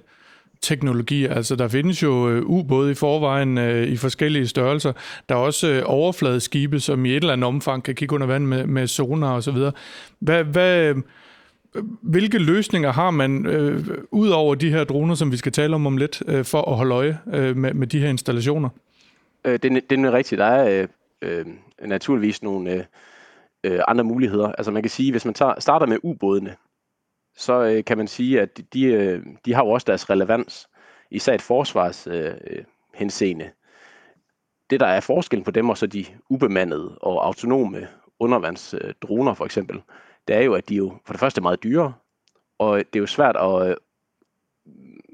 teknologier. 0.62 1.34
Altså, 1.34 1.56
der 1.56 1.68
findes 1.68 2.04
jo 2.04 2.30
øh, 2.30 2.42
ubåde 2.46 2.92
i 2.92 2.94
forvejen 2.94 3.58
øh, 3.58 3.88
i 3.88 3.98
forskellige 3.98 4.48
størrelser. 4.48 4.94
Der 5.30 5.36
er 5.36 5.40
også 5.40 5.68
øh, 5.68 5.82
overfladeskibe, 5.86 6.80
som 6.80 7.06
i 7.06 7.10
et 7.10 7.16
eller 7.16 7.34
andet 7.34 7.48
omfang 7.48 7.84
kan 7.84 7.96
kigge 7.96 8.16
under 8.16 8.28
vand 8.28 8.46
med, 8.46 8.66
med 8.68 8.88
sonar 8.88 9.36
og 9.36 9.44
så 9.44 9.52
videre. 9.52 9.72
Hvad, 10.20 10.44
hvad, 10.44 10.84
øh, 10.84 10.96
hvilke 12.02 12.38
løsninger 12.38 12.92
har 12.92 13.12
man, 13.12 13.46
øh, 13.46 13.88
ud 14.12 14.30
over 14.30 14.56
de 14.56 14.70
her 14.70 14.84
droner, 14.84 15.16
som 15.16 15.32
vi 15.32 15.38
skal 15.38 15.52
tale 15.52 15.76
om 15.76 15.86
om 15.86 15.98
lidt, 15.98 16.24
øh, 16.28 16.46
for 16.46 16.62
at 16.62 16.78
holde 16.78 16.96
øje 16.96 17.20
øh, 17.34 17.58
med, 17.58 17.74
med 17.74 17.88
de 17.88 18.00
her 18.00 18.10
installationer? 18.10 18.70
Øh, 19.46 19.54
det, 19.54 19.90
det 19.90 20.00
er 20.00 20.12
rigtigt. 20.12 20.40
Der 20.40 20.46
er 20.46 20.88
øh, 21.22 21.40
øh 21.40 21.46
naturligvis 21.88 22.44
nogle 22.44 22.72
øh, 22.72 22.84
øh, 23.64 23.80
andre 23.88 24.04
muligheder. 24.04 24.52
Altså 24.52 24.72
man 24.72 24.84
kan 24.84 24.90
sige, 24.90 25.12
hvis 25.12 25.26
man 25.26 25.34
tager, 25.34 25.54
starter 25.60 25.86
med 25.86 25.98
ubådene, 26.04 26.56
så 27.40 27.64
øh, 27.64 27.86
kan 27.86 27.98
man 27.98 28.08
sige, 28.08 28.42
at 28.42 28.60
de, 28.74 28.84
øh, 28.84 29.26
de 29.46 29.54
har 29.54 29.64
jo 29.64 29.70
også 29.70 29.86
deres 29.86 30.10
relevans, 30.10 30.70
især 31.12 31.34
et 31.34 31.42
forsvars 31.42 32.08
øh, 32.08 32.34
henseende. 32.94 33.52
Det, 34.70 34.80
der 34.80 34.86
er 34.86 35.00
forskellen 35.00 35.44
på 35.44 35.52
dem 35.52 35.70
og 35.70 35.78
så 35.78 35.88
de 35.88 36.06
ubemandede 36.30 36.98
og 36.98 37.26
autonome 37.26 37.88
undervandsdroner 38.20 39.34
for 39.34 39.46
eksempel, 39.46 39.82
det 40.28 40.36
er 40.36 40.42
jo, 40.42 40.54
at 40.54 40.70
de 40.70 40.76
jo 40.76 40.98
for 41.06 41.14
det 41.14 41.20
første 41.20 41.40
er 41.40 41.44
meget 41.44 41.64
dyre, 41.64 41.94
og 42.60 42.78
det 42.78 42.96
er 42.96 43.00
jo 43.00 43.08
svært 43.08 43.36
øh, 43.36 43.76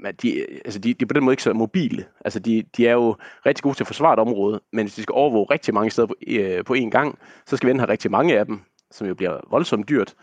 at 0.06 0.22
de, 0.22 0.46
altså 0.66 0.80
de, 0.80 0.94
de 0.94 1.04
er 1.04 1.08
på 1.08 1.14
den 1.14 1.24
måde 1.24 1.34
ikke 1.34 1.44
så 1.44 1.54
mobile. 1.54 2.06
Altså 2.26 2.40
de, 2.40 2.64
de 2.78 2.88
er 2.88 2.94
jo 2.94 3.16
rigtig 3.46 3.64
gode 3.64 3.76
til 3.76 3.84
at 3.84 3.88
forsvare 3.88 4.14
et 4.14 4.20
område, 4.20 4.62
men 4.74 4.86
hvis 4.86 4.96
de 4.96 5.04
skal 5.04 5.14
overvåge 5.14 5.48
rigtig 5.52 5.74
mange 5.74 5.92
steder 5.92 6.08
på, 6.08 6.16
øh, 6.28 6.64
på 6.66 6.74
én 6.74 6.90
gang, 6.90 7.20
så 7.46 7.58
skal 7.58 7.68
vi 7.68 7.72
enten 7.72 7.80
have 7.80 7.92
rigtig 7.92 8.12
mange 8.12 8.40
af 8.40 8.46
dem, 8.46 8.62
som 8.92 9.08
jo 9.08 9.16
bliver 9.16 9.40
voldsomt 9.50 9.90
dyrt, 9.90 10.16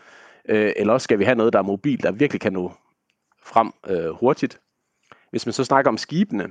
øh, 0.49 0.73
eller 0.75 0.93
også 0.93 1.03
skal 1.03 1.19
vi 1.19 1.23
have 1.23 1.35
noget, 1.35 1.53
der 1.53 1.59
er 1.59 1.63
mobil, 1.63 2.03
der 2.03 2.11
virkelig 2.11 2.41
kan 2.41 2.53
nå 2.53 2.71
frem 3.43 3.71
øh, 3.87 4.09
hurtigt. 4.09 4.59
Hvis 5.31 5.45
man 5.45 5.53
så 5.53 5.63
snakker 5.63 5.91
om 5.91 5.97
skibene, 5.97 6.49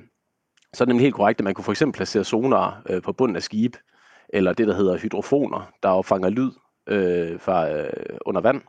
så 0.74 0.84
er 0.84 0.86
det 0.86 1.00
helt 1.00 1.14
korrekt, 1.14 1.40
at 1.40 1.44
man 1.44 1.54
kunne 1.54 1.64
for 1.64 1.72
eksempel 1.72 1.96
placere 1.96 2.24
sonar 2.24 2.82
øh, 2.88 3.02
på 3.02 3.12
bunden 3.12 3.36
af 3.36 3.42
skib, 3.42 3.76
eller 4.28 4.52
det, 4.52 4.66
der 4.66 4.74
hedder 4.74 4.98
hydrofoner, 4.98 5.72
der 5.82 5.88
opfanger 5.88 6.28
lyd 6.28 6.50
øh, 6.86 7.40
fra 7.40 7.70
øh, 7.70 8.16
under 8.26 8.40
vand. 8.40 8.62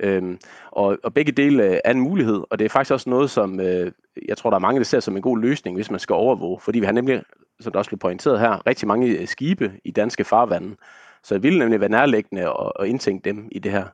Øhm, 0.00 0.38
og, 0.70 0.98
og 1.02 1.14
begge 1.14 1.32
dele 1.32 1.80
er 1.86 1.90
en 1.90 2.00
mulighed, 2.00 2.42
og 2.50 2.58
det 2.58 2.64
er 2.64 2.68
faktisk 2.68 2.92
også 2.92 3.10
noget, 3.10 3.30
som 3.30 3.60
øh, 3.60 3.92
jeg 4.28 4.38
tror, 4.38 4.50
der 4.50 4.54
er 4.56 4.60
mange, 4.60 4.78
der 4.78 4.84
ser 4.84 5.00
som 5.00 5.16
en 5.16 5.22
god 5.22 5.38
løsning, 5.38 5.76
hvis 5.76 5.90
man 5.90 6.00
skal 6.00 6.14
overvåge. 6.14 6.60
Fordi 6.60 6.80
vi 6.80 6.86
har 6.86 6.92
nemlig, 6.92 7.22
som 7.60 7.72
der 7.72 7.78
også 7.78 7.90
blev 7.90 7.98
pointeret 7.98 8.40
her, 8.40 8.66
rigtig 8.66 8.88
mange 8.88 9.18
øh, 9.18 9.28
skibe 9.28 9.72
i 9.84 9.90
danske 9.90 10.24
farvande. 10.24 10.76
Så 11.22 11.34
det 11.34 11.42
ville 11.42 11.58
nemlig 11.58 11.80
være 11.80 11.90
nærliggende 11.90 12.42
at, 12.42 12.72
at 12.80 12.86
indtænke 12.86 13.24
dem 13.24 13.48
i 13.52 13.58
det 13.58 13.72
her. 13.72 13.86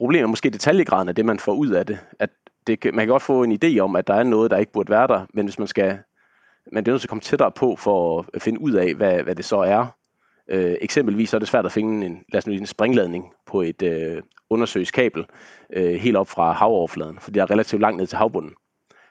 Problemet 0.00 0.22
er 0.22 0.26
måske 0.30 0.50
detaljegraden 0.50 1.08
af 1.08 1.14
det, 1.14 1.24
man 1.24 1.38
får 1.38 1.52
ud 1.52 1.68
af 1.68 1.86
det. 1.86 1.98
At 2.18 2.30
det, 2.66 2.84
man 2.84 2.94
kan 2.94 3.08
godt 3.08 3.22
få 3.22 3.42
en 3.42 3.58
idé 3.64 3.78
om, 3.78 3.96
at 3.96 4.06
der 4.06 4.14
er 4.14 4.22
noget, 4.22 4.50
der 4.50 4.56
ikke 4.56 4.72
burde 4.72 4.90
være 4.90 5.06
der, 5.06 5.26
men 5.34 5.46
hvis 5.46 5.58
man 5.58 5.68
skal 5.68 5.98
man 6.72 6.84
det 6.84 6.88
er 6.88 6.92
nødt 6.92 7.00
til 7.00 7.06
at 7.06 7.08
komme 7.08 7.20
tættere 7.20 7.52
på 7.52 7.76
for 7.76 8.26
at 8.34 8.42
finde 8.42 8.60
ud 8.60 8.72
af, 8.72 8.94
hvad, 8.94 9.22
hvad 9.22 9.34
det 9.34 9.44
så 9.44 9.56
er. 9.56 9.86
Øh, 10.48 10.76
eksempelvis 10.80 11.30
så 11.30 11.36
er 11.36 11.38
det 11.38 11.48
svært 11.48 11.66
at 11.66 11.72
finde 11.72 12.06
en, 12.06 12.24
lad 12.32 12.38
os 12.38 12.46
nu, 12.46 12.52
en 12.52 12.66
springladning 12.66 13.32
på 13.46 13.62
et 13.62 13.82
øh, 13.82 14.22
undersøgskabel 14.50 15.26
øh, 15.72 15.94
helt 15.94 16.16
op 16.16 16.28
fra 16.28 16.52
havoverfladen, 16.52 17.18
fordi 17.20 17.38
der 17.38 17.42
er 17.42 17.50
relativt 17.50 17.80
langt 17.80 17.98
ned 17.98 18.06
til 18.06 18.18
havbunden. 18.18 18.52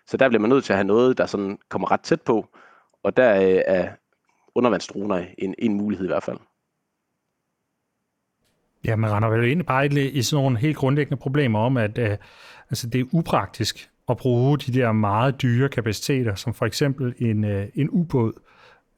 Så 0.08 0.18
der 0.18 0.30
bliver 0.30 0.42
man 0.42 0.50
nødt 0.50 0.64
til 0.64 0.74
at 0.74 0.78
have 0.78 0.88
noget, 0.88 1.18
der 1.18 1.26
sådan 1.26 1.58
kommer 1.70 1.92
ret 1.92 2.02
tæt 2.02 2.22
på, 2.22 2.46
og 3.04 3.18
der 3.18 3.36
øh, 3.36 3.62
er 3.66 3.90
undervandsdroner 4.56 5.26
en, 5.38 5.56
en 5.58 5.74
mulighed 5.74 6.06
i 6.06 6.10
hvert 6.10 6.24
fald. 6.24 6.38
Ja, 8.86 8.96
man 8.96 9.12
render 9.12 9.30
vel 9.30 9.52
ind 9.52 9.64
bare 9.64 9.86
i 9.86 10.22
sådan 10.22 10.44
nogle 10.44 10.58
helt 10.58 10.78
grundlæggende 10.78 11.18
problemer 11.18 11.60
om, 11.60 11.78
at 11.78 11.98
øh, 11.98 12.18
altså 12.70 12.88
det 12.88 13.02
er 13.02 13.06
upraktisk 13.12 13.90
at 14.10 14.18
bruge 14.18 14.58
de 14.58 14.74
der 14.74 14.92
meget 14.92 15.42
dyre 15.42 15.70
kapaciteter, 15.70 16.36
som 16.36 16.54
for 16.54 16.66
eksempel 16.66 17.14
en, 17.18 17.44
øh, 17.44 17.68
en 17.76 17.90
ubåd, 17.90 18.34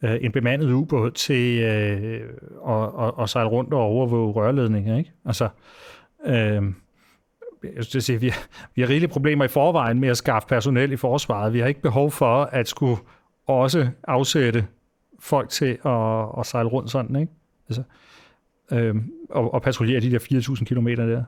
øh, 0.04 0.18
en 0.22 0.32
bemandet 0.32 0.72
ubåd 0.72 1.12
til 1.12 1.60
øh, 1.60 2.22
at, 2.68 2.72
og, 2.72 3.18
og 3.18 3.30
sejle 3.30 3.50
rundt 3.50 3.74
og 3.74 3.80
overvåge 3.80 4.32
rørledninger. 4.34 4.98
Ikke? 4.98 5.12
Altså, 5.26 5.50
øh, 6.26 6.64
jeg 7.76 7.84
synes, 7.84 8.06
sige, 8.06 8.20
vi, 8.20 8.30
har, 8.30 8.42
vi 8.76 8.82
har 8.82 8.90
rigelige 8.90 9.10
problemer 9.12 9.46
i 9.46 9.48
forvejen 9.48 10.00
med 10.00 10.10
at 10.10 10.18
skaffe 10.18 10.48
personel 10.48 10.92
i 10.92 10.98
forsvaret. 10.98 11.54
Vi 11.54 11.60
har 11.60 11.68
ikke 11.68 11.82
behov 11.82 12.12
for 12.12 12.44
at 12.44 12.68
skulle 12.68 12.98
også 13.48 13.90
afsætte 14.04 14.68
folk 15.20 15.50
til 15.50 15.78
at, 15.86 16.40
at 16.40 16.46
sejle 16.46 16.70
rundt 16.70 16.92
sådan, 16.92 17.16
ikke? 17.16 17.32
Altså, 17.70 17.82
øh, 17.82 18.11
øh, 18.74 18.96
og, 19.30 19.54
og 19.54 19.62
patruljere 19.62 20.02
de 20.02 20.12
der 20.12 20.20
4.000 20.20 20.66
km 20.66 20.88
der. 20.88 21.24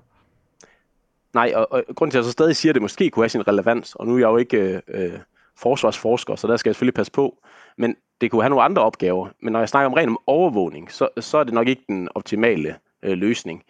Nej, 1.33 1.51
og, 1.55 1.71
og 1.71 1.83
grunden 1.95 2.11
til, 2.11 2.17
at 2.17 2.21
jeg 2.21 2.25
så 2.25 2.31
stadig 2.31 2.55
siger, 2.55 2.71
at 2.71 2.73
det 2.73 2.81
måske 2.81 3.09
kunne 3.09 3.23
have 3.23 3.29
sin 3.29 3.47
relevans, 3.47 3.95
og 3.95 4.07
nu 4.07 4.13
er 4.13 4.19
jeg 4.19 4.27
jo 4.27 4.37
ikke 4.37 4.81
øh, 4.87 5.19
forsvarsforsker, 5.57 6.35
så 6.35 6.47
der 6.47 6.57
skal 6.57 6.69
jeg 6.69 6.75
selvfølgelig 6.75 6.93
passe 6.93 7.11
på, 7.11 7.37
men 7.77 7.95
det 8.21 8.31
kunne 8.31 8.41
have 8.41 8.49
nogle 8.49 8.63
andre 8.63 8.81
opgaver. 8.81 9.27
Men 9.41 9.51
når 9.51 9.59
jeg 9.59 9.69
snakker 9.69 9.87
om 9.87 9.93
ren 9.93 10.09
om 10.09 10.19
overvågning, 10.27 10.91
så, 10.91 11.07
så 11.19 11.37
er 11.37 11.43
det 11.43 11.53
nok 11.53 11.67
ikke 11.67 11.83
den 11.87 12.09
optimale 12.15 12.75
øh, 13.03 13.17
løsning. 13.17 13.63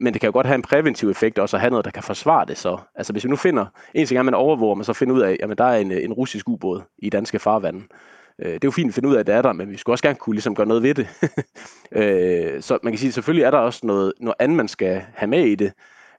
Men 0.00 0.12
det 0.12 0.20
kan 0.20 0.28
jo 0.28 0.32
godt 0.32 0.46
have 0.46 0.54
en 0.54 0.62
præventiv 0.62 1.10
effekt 1.10 1.38
også 1.38 1.56
at 1.56 1.60
have 1.60 1.70
noget, 1.70 1.84
der 1.84 1.90
kan 1.90 2.02
forsvare 2.02 2.46
det 2.46 2.58
så. 2.58 2.78
Altså 2.94 3.12
hvis 3.12 3.24
vi 3.24 3.30
nu 3.30 3.36
finder, 3.36 3.66
en 3.94 4.06
ting 4.06 4.16
er, 4.16 4.20
at 4.20 4.24
man 4.24 4.34
overvåger, 4.34 4.74
man 4.74 4.84
så 4.84 4.92
finder 4.92 5.14
ud 5.14 5.20
af, 5.20 5.36
at 5.40 5.58
der 5.58 5.64
er 5.64 5.78
en, 5.78 5.92
øh, 5.92 6.04
en 6.04 6.12
russisk 6.12 6.48
ubåd 6.48 6.82
i 6.98 7.10
danske 7.10 7.38
farvande. 7.38 7.82
Øh, 8.38 8.46
det 8.46 8.54
er 8.54 8.68
jo 8.68 8.70
fint 8.70 8.88
at 8.88 8.94
finde 8.94 9.08
ud 9.08 9.14
af, 9.14 9.20
at 9.20 9.26
det 9.26 9.34
er 9.34 9.42
der, 9.42 9.52
men 9.52 9.70
vi 9.70 9.76
skulle 9.76 9.94
også 9.94 10.04
gerne 10.04 10.18
kunne 10.18 10.34
ligesom 10.34 10.54
gøre 10.54 10.66
noget 10.66 10.82
ved 10.82 10.94
det. 10.94 11.08
øh, 12.00 12.62
så 12.62 12.78
man 12.82 12.92
kan 12.92 12.98
sige, 12.98 13.08
at 13.08 13.14
selvfølgelig 13.14 13.44
er 13.44 13.50
der 13.50 13.58
også 13.58 13.86
noget, 13.86 14.12
noget 14.20 14.34
andet, 14.38 14.56
man 14.56 14.68
skal 14.68 15.02
have 15.14 15.30
med 15.30 15.44
i 15.44 15.54
det. 15.54 15.72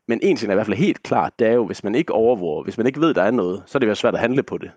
Men 0.08 0.20
en 0.24 0.38
ting 0.38 0.50
er 0.50 0.54
i 0.54 0.56
hvert 0.56 0.66
fald 0.66 0.78
helt 0.78 1.04
klart, 1.04 1.40
det 1.40 1.48
er 1.48 1.54
jo, 1.54 1.66
hvis 1.66 1.84
man 1.84 1.96
ikke 1.96 2.14
overvåger, 2.14 2.64
hvis 2.64 2.78
man 2.78 2.88
ikke 2.88 3.02
ved, 3.02 3.14
der 3.14 3.24
er 3.24 3.32
noget, 3.32 3.64
så 3.66 3.78
er 3.78 3.80
det 3.80 3.88
jo 3.88 3.96
svært 3.96 4.14
at 4.14 4.20
handle 4.20 4.44
på 4.44 4.58
det. 4.58 4.72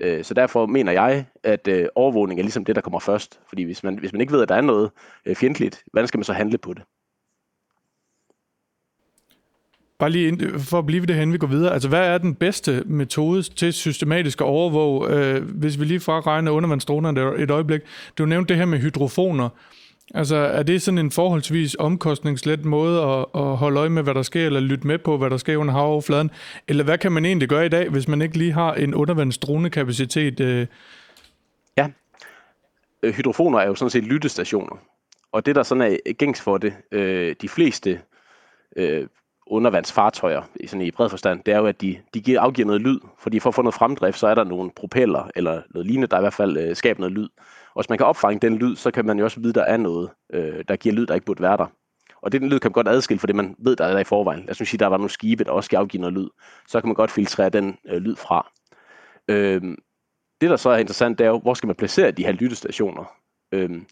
Øh, 0.00 0.24
så 0.24 0.34
derfor 0.34 0.66
mener 0.66 0.92
jeg, 0.92 1.26
at 1.42 1.68
øh, 1.68 1.88
overvågning 1.94 2.40
er 2.40 2.44
ligesom 2.44 2.64
det, 2.64 2.76
der 2.76 2.82
kommer 2.82 3.00
først. 3.00 3.40
Fordi 3.48 3.62
hvis 3.62 3.84
man, 3.84 3.98
hvis 3.98 4.12
man 4.12 4.20
ikke 4.20 4.32
ved, 4.32 4.42
at 4.42 4.48
der 4.48 4.54
er 4.54 4.60
noget 4.60 4.90
øh, 5.26 5.36
fjendtligt, 5.36 5.84
hvordan 5.92 6.08
skal 6.08 6.18
man 6.18 6.24
så 6.24 6.32
handle 6.32 6.58
på 6.58 6.74
det? 6.74 6.82
Bare 9.98 10.10
lige 10.10 10.28
ind, 10.28 10.60
for 10.60 10.78
at 10.78 10.86
blive 10.86 11.06
det 11.06 11.16
hen, 11.16 11.32
vi 11.32 11.38
går 11.38 11.46
videre. 11.46 11.72
Altså, 11.72 11.88
hvad 11.88 12.08
er 12.08 12.18
den 12.18 12.34
bedste 12.34 12.82
metode 12.86 13.42
til 13.42 13.72
systematisk 13.72 14.40
at 14.40 14.44
overvåge, 14.44 15.08
øh, 15.10 15.42
hvis 15.42 15.80
vi 15.80 15.84
lige 15.84 15.98
regner 15.98 16.50
undervandsdronerne 16.50 17.42
et 17.42 17.50
øjeblik? 17.50 17.80
Du 18.18 18.26
nævnte 18.26 18.48
det 18.48 18.56
her 18.56 18.66
med 18.66 18.78
hydrofoner. 18.78 19.48
Altså, 20.14 20.36
er 20.36 20.62
det 20.62 20.82
sådan 20.82 20.98
en 20.98 21.10
forholdsvis 21.10 21.76
omkostningslet 21.78 22.64
måde 22.64 23.02
at, 23.02 23.26
at 23.34 23.56
holde 23.56 23.80
øje 23.80 23.88
med, 23.88 24.02
hvad 24.02 24.14
der 24.14 24.22
sker, 24.22 24.46
eller 24.46 24.60
lytte 24.60 24.86
med 24.86 24.98
på, 24.98 25.16
hvad 25.18 25.30
der 25.30 25.36
sker 25.36 25.56
under 25.56 25.74
havoverfladen? 25.74 26.30
Eller 26.68 26.84
hvad 26.84 26.98
kan 26.98 27.12
man 27.12 27.24
egentlig 27.24 27.48
gøre 27.48 27.66
i 27.66 27.68
dag, 27.68 27.88
hvis 27.88 28.08
man 28.08 28.22
ikke 28.22 28.38
lige 28.38 28.52
har 28.52 28.74
en 28.74 28.94
undervandsdronekapacitet? 28.94 30.40
Øh? 30.40 30.66
Ja, 31.76 31.88
øh, 33.02 33.14
hydrofoner 33.14 33.58
er 33.58 33.66
jo 33.66 33.74
sådan 33.74 33.90
set 33.90 34.04
lyttestationer. 34.04 34.76
Og 35.32 35.46
det, 35.46 35.54
der 35.54 35.62
sådan 35.62 35.98
er 36.06 36.12
gængs 36.12 36.40
for 36.40 36.58
det, 36.58 36.74
øh, 36.92 37.36
de 37.40 37.48
fleste 37.48 38.00
øh, 38.76 39.06
undervandsfartøjer 39.46 40.42
i, 40.60 40.66
sådan 40.66 40.86
i 40.86 40.90
bred 40.90 41.08
forstand, 41.08 41.40
det 41.46 41.54
er 41.54 41.58
jo, 41.58 41.66
at 41.66 41.80
de, 41.80 41.98
de 42.14 42.20
giver, 42.20 42.40
afgiver 42.40 42.66
noget 42.66 42.82
lyd, 42.82 43.00
fordi 43.18 43.40
for 43.40 43.48
at 43.48 43.54
få 43.54 43.62
noget 43.62 43.74
fremdrift, 43.74 44.18
så 44.18 44.26
er 44.26 44.34
der 44.34 44.44
nogle 44.44 44.70
propeller 44.76 45.30
eller 45.36 45.62
noget 45.70 45.86
lignende, 45.86 46.06
der 46.06 46.18
i 46.18 46.20
hvert 46.20 46.34
fald 46.34 46.56
øh, 46.56 46.76
skaber 46.76 47.00
noget 47.00 47.12
lyd. 47.12 47.28
Og 47.74 47.82
hvis 47.82 47.88
man 47.88 47.98
kan 47.98 48.06
opfange 48.06 48.40
den 48.40 48.58
lyd, 48.58 48.76
så 48.76 48.90
kan 48.90 49.06
man 49.06 49.18
jo 49.18 49.24
også 49.24 49.40
vide, 49.40 49.52
der 49.52 49.64
er 49.64 49.76
noget, 49.76 50.10
øh, 50.32 50.64
der 50.68 50.76
giver 50.76 50.94
lyd, 50.94 51.06
der 51.06 51.14
ikke 51.14 51.26
burde 51.26 51.42
være 51.42 51.56
der. 51.56 51.66
Og 52.22 52.32
det 52.32 52.40
den 52.40 52.48
lyd 52.48 52.58
kan 52.58 52.68
man 52.68 52.72
godt 52.72 52.88
adskille 52.88 53.20
fra 53.20 53.26
det, 53.26 53.36
man 53.36 53.56
ved, 53.58 53.76
der 53.76 53.84
er 53.84 53.92
der 53.92 53.98
i 53.98 54.04
forvejen. 54.04 54.44
Jeg 54.46 54.54
synes, 54.54 54.68
sige, 54.68 54.78
der 54.78 54.86
var 54.86 54.96
nogle 54.96 55.10
skibe, 55.10 55.44
der 55.44 55.50
også 55.50 55.66
skal 55.66 55.76
afgive 55.76 56.00
noget 56.00 56.14
lyd. 56.14 56.28
Så 56.68 56.80
kan 56.80 56.88
man 56.88 56.94
godt 56.94 57.10
filtrere 57.10 57.48
den 57.48 57.78
øh, 57.86 57.96
lyd 57.96 58.16
fra. 58.16 58.52
Øh, 59.28 59.62
det, 60.40 60.50
der 60.50 60.56
så 60.56 60.70
er 60.70 60.76
interessant, 60.76 61.18
det 61.18 61.24
er 61.24 61.28
jo, 61.28 61.38
hvor 61.38 61.54
skal 61.54 61.66
man 61.66 61.76
placere 61.76 62.10
de 62.10 62.24
her 62.24 62.32
lyttestationer? 62.32 63.04
Øh, 63.52 63.82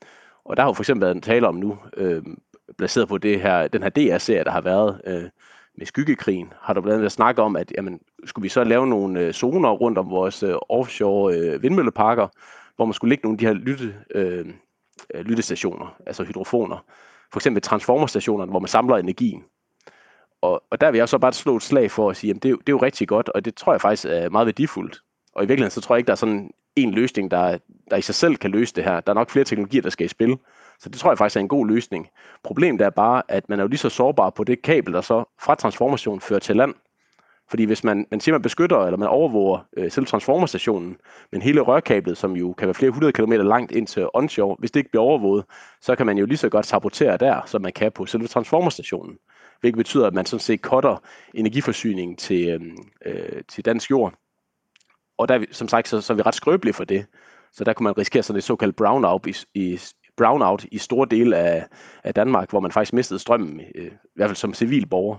og 0.44 0.56
der 0.56 0.62
har 0.62 0.68
jo 0.68 0.73
for 0.73 0.82
eksempel 0.82 1.00
været 1.00 1.14
en 1.14 1.23
tale 1.23 1.49
om 1.49 1.54
nu, 1.54 1.78
øh, 1.97 2.23
baseret 2.79 3.09
på 3.09 3.19
det 3.19 3.41
her, 3.41 3.69
den 3.69 3.83
her 3.83 3.91
DR-serie, 3.91 4.45
der 4.45 4.50
har 4.50 4.61
været 4.61 5.00
øh, 5.07 5.25
med 5.79 5.87
Skyggekrigen, 5.87 6.52
har 6.61 6.75
der 6.75 6.81
blandt 6.81 6.99
andet 6.99 7.12
snakket 7.12 7.45
om, 7.45 7.57
at 7.57 7.73
jamen, 7.76 8.00
skulle 8.25 8.43
vi 8.43 8.49
så 8.49 8.64
lave 8.64 8.87
nogle 8.87 9.21
øh, 9.21 9.33
zoner 9.33 9.71
rundt 9.71 9.99
om 9.99 10.11
vores 10.11 10.43
øh, 10.43 10.55
offshore 10.69 11.35
øh, 11.35 11.62
vindmølleparker, 11.62 12.29
hvor 12.76 12.85
man 12.85 12.95
skulle 12.95 13.09
lægge 13.09 13.23
nogle 13.23 13.35
af 13.35 13.38
de 13.38 13.47
her 13.47 13.52
lytte, 13.52 13.95
øh, 14.14 14.47
øh 15.14 15.25
lyttestationer, 15.25 15.97
altså 16.07 16.25
hydrofoner. 16.25 16.85
For 17.33 17.41
eksempel 17.41 17.62
transformerstationerne, 17.62 18.50
hvor 18.50 18.61
man 18.61 18.69
samler 18.69 18.97
energien. 18.97 19.45
Og, 20.43 20.62
og 20.71 20.81
der 20.81 20.91
vil 20.91 20.99
jeg 20.99 21.09
så 21.09 21.19
bare 21.19 21.33
slå 21.33 21.57
et 21.57 21.62
slag 21.62 21.91
for 21.91 22.11
at 22.11 22.17
sige, 22.17 22.35
at 22.35 22.43
det, 22.43 22.50
er, 22.50 22.57
det 22.57 22.69
er 22.69 22.73
jo 22.73 22.83
rigtig 22.83 23.09
godt, 23.09 23.29
og 23.29 23.45
det 23.45 23.55
tror 23.55 23.73
jeg 23.73 23.81
faktisk 23.81 24.07
er 24.09 24.29
meget 24.29 24.47
værdifuldt. 24.47 25.02
Og 25.35 25.45
i 25.45 25.47
virkeligheden 25.47 25.71
så 25.71 25.81
tror 25.81 25.95
jeg 25.95 25.99
ikke, 25.99 26.07
der 26.07 26.12
er 26.12 26.17
sådan 26.17 26.50
en 26.76 26.91
løsning, 26.91 27.31
der, 27.31 27.59
der 27.91 27.97
i 27.97 28.02
sig 28.02 28.14
selv 28.14 28.37
kan 28.37 28.50
løse 28.50 28.75
det 28.75 28.85
her. 28.85 29.00
Der 29.00 29.12
er 29.12 29.14
nok 29.14 29.31
flere 29.31 29.45
teknologier, 29.45 29.83
der 29.83 29.91
skal 29.91 30.05
i 30.05 30.09
spil. 30.09 30.38
Så 30.82 30.88
det 30.88 31.00
tror 31.00 31.10
jeg 31.10 31.18
faktisk 31.18 31.36
er 31.36 31.40
en 31.40 31.48
god 31.48 31.66
løsning. 31.66 32.08
Problemet 32.44 32.80
er 32.80 32.90
bare, 32.90 33.22
at 33.28 33.48
man 33.48 33.58
er 33.58 33.62
jo 33.62 33.68
lige 33.68 33.78
så 33.78 33.88
sårbar 33.88 34.30
på 34.30 34.44
det 34.44 34.62
kabel, 34.62 34.92
der 34.92 35.00
så 35.00 35.24
fra 35.40 35.54
transformation 35.54 36.20
fører 36.20 36.40
til 36.40 36.56
land. 36.56 36.74
Fordi 37.50 37.64
hvis 37.64 37.84
man, 37.84 38.06
man 38.10 38.20
siger, 38.20 38.34
man 38.34 38.42
beskytter 38.42 38.84
eller 38.84 38.96
man 38.96 39.08
overvåger 39.08 39.66
øh, 39.76 39.90
selv 39.90 40.06
transformerstationen, 40.06 40.96
men 41.32 41.42
hele 41.42 41.60
rørkablet, 41.60 42.18
som 42.18 42.32
jo 42.32 42.52
kan 42.52 42.66
være 42.66 42.74
flere 42.74 42.90
hundrede 42.90 43.12
kilometer 43.12 43.44
langt 43.44 43.72
ind 43.72 43.86
til 43.86 44.08
onshore, 44.14 44.56
hvis 44.58 44.70
det 44.70 44.80
ikke 44.80 44.90
bliver 44.90 45.02
overvåget, 45.02 45.44
så 45.80 45.96
kan 45.96 46.06
man 46.06 46.18
jo 46.18 46.26
lige 46.26 46.36
så 46.36 46.48
godt 46.48 46.66
sabotere 46.66 47.16
der, 47.16 47.40
som 47.46 47.62
man 47.62 47.72
kan 47.72 47.92
på 47.92 48.06
selve 48.06 48.26
transformerstationen. 48.26 49.16
Hvilket 49.60 49.76
betyder, 49.76 50.06
at 50.06 50.14
man 50.14 50.26
sådan 50.26 50.40
set 50.40 50.60
cutter 50.60 51.02
energiforsyningen 51.34 52.16
til, 52.16 52.48
øhm, 52.48 52.76
øh, 53.06 53.42
til 53.48 53.64
dansk 53.64 53.90
jord. 53.90 54.14
Og 55.18 55.28
der, 55.28 55.44
som 55.50 55.68
sagt, 55.68 55.88
så, 55.88 56.00
så 56.00 56.12
er 56.12 56.16
vi 56.16 56.22
ret 56.22 56.34
skrøbelige 56.34 56.74
for 56.74 56.84
det. 56.84 57.06
Så 57.52 57.64
der 57.64 57.72
kunne 57.72 57.84
man 57.84 57.98
risikere 57.98 58.22
sådan 58.22 58.38
et 58.38 58.44
såkaldt 58.44 58.76
brownout 58.76 59.26
i, 59.26 59.34
i, 59.54 59.78
brownout 60.16 60.64
i 60.73 60.78
store 60.78 61.07
dele 61.11 61.37
af, 61.37 61.66
af 62.04 62.14
Danmark, 62.14 62.50
hvor 62.50 62.61
man 62.61 62.73
faktisk 62.73 62.92
mistede 62.92 63.19
strømmen, 63.19 63.61
øh, 63.75 63.87
i 63.87 63.90
hvert 64.14 64.28
fald 64.28 64.37
som 64.37 64.54
civil 64.54 64.87
borger. 64.87 65.16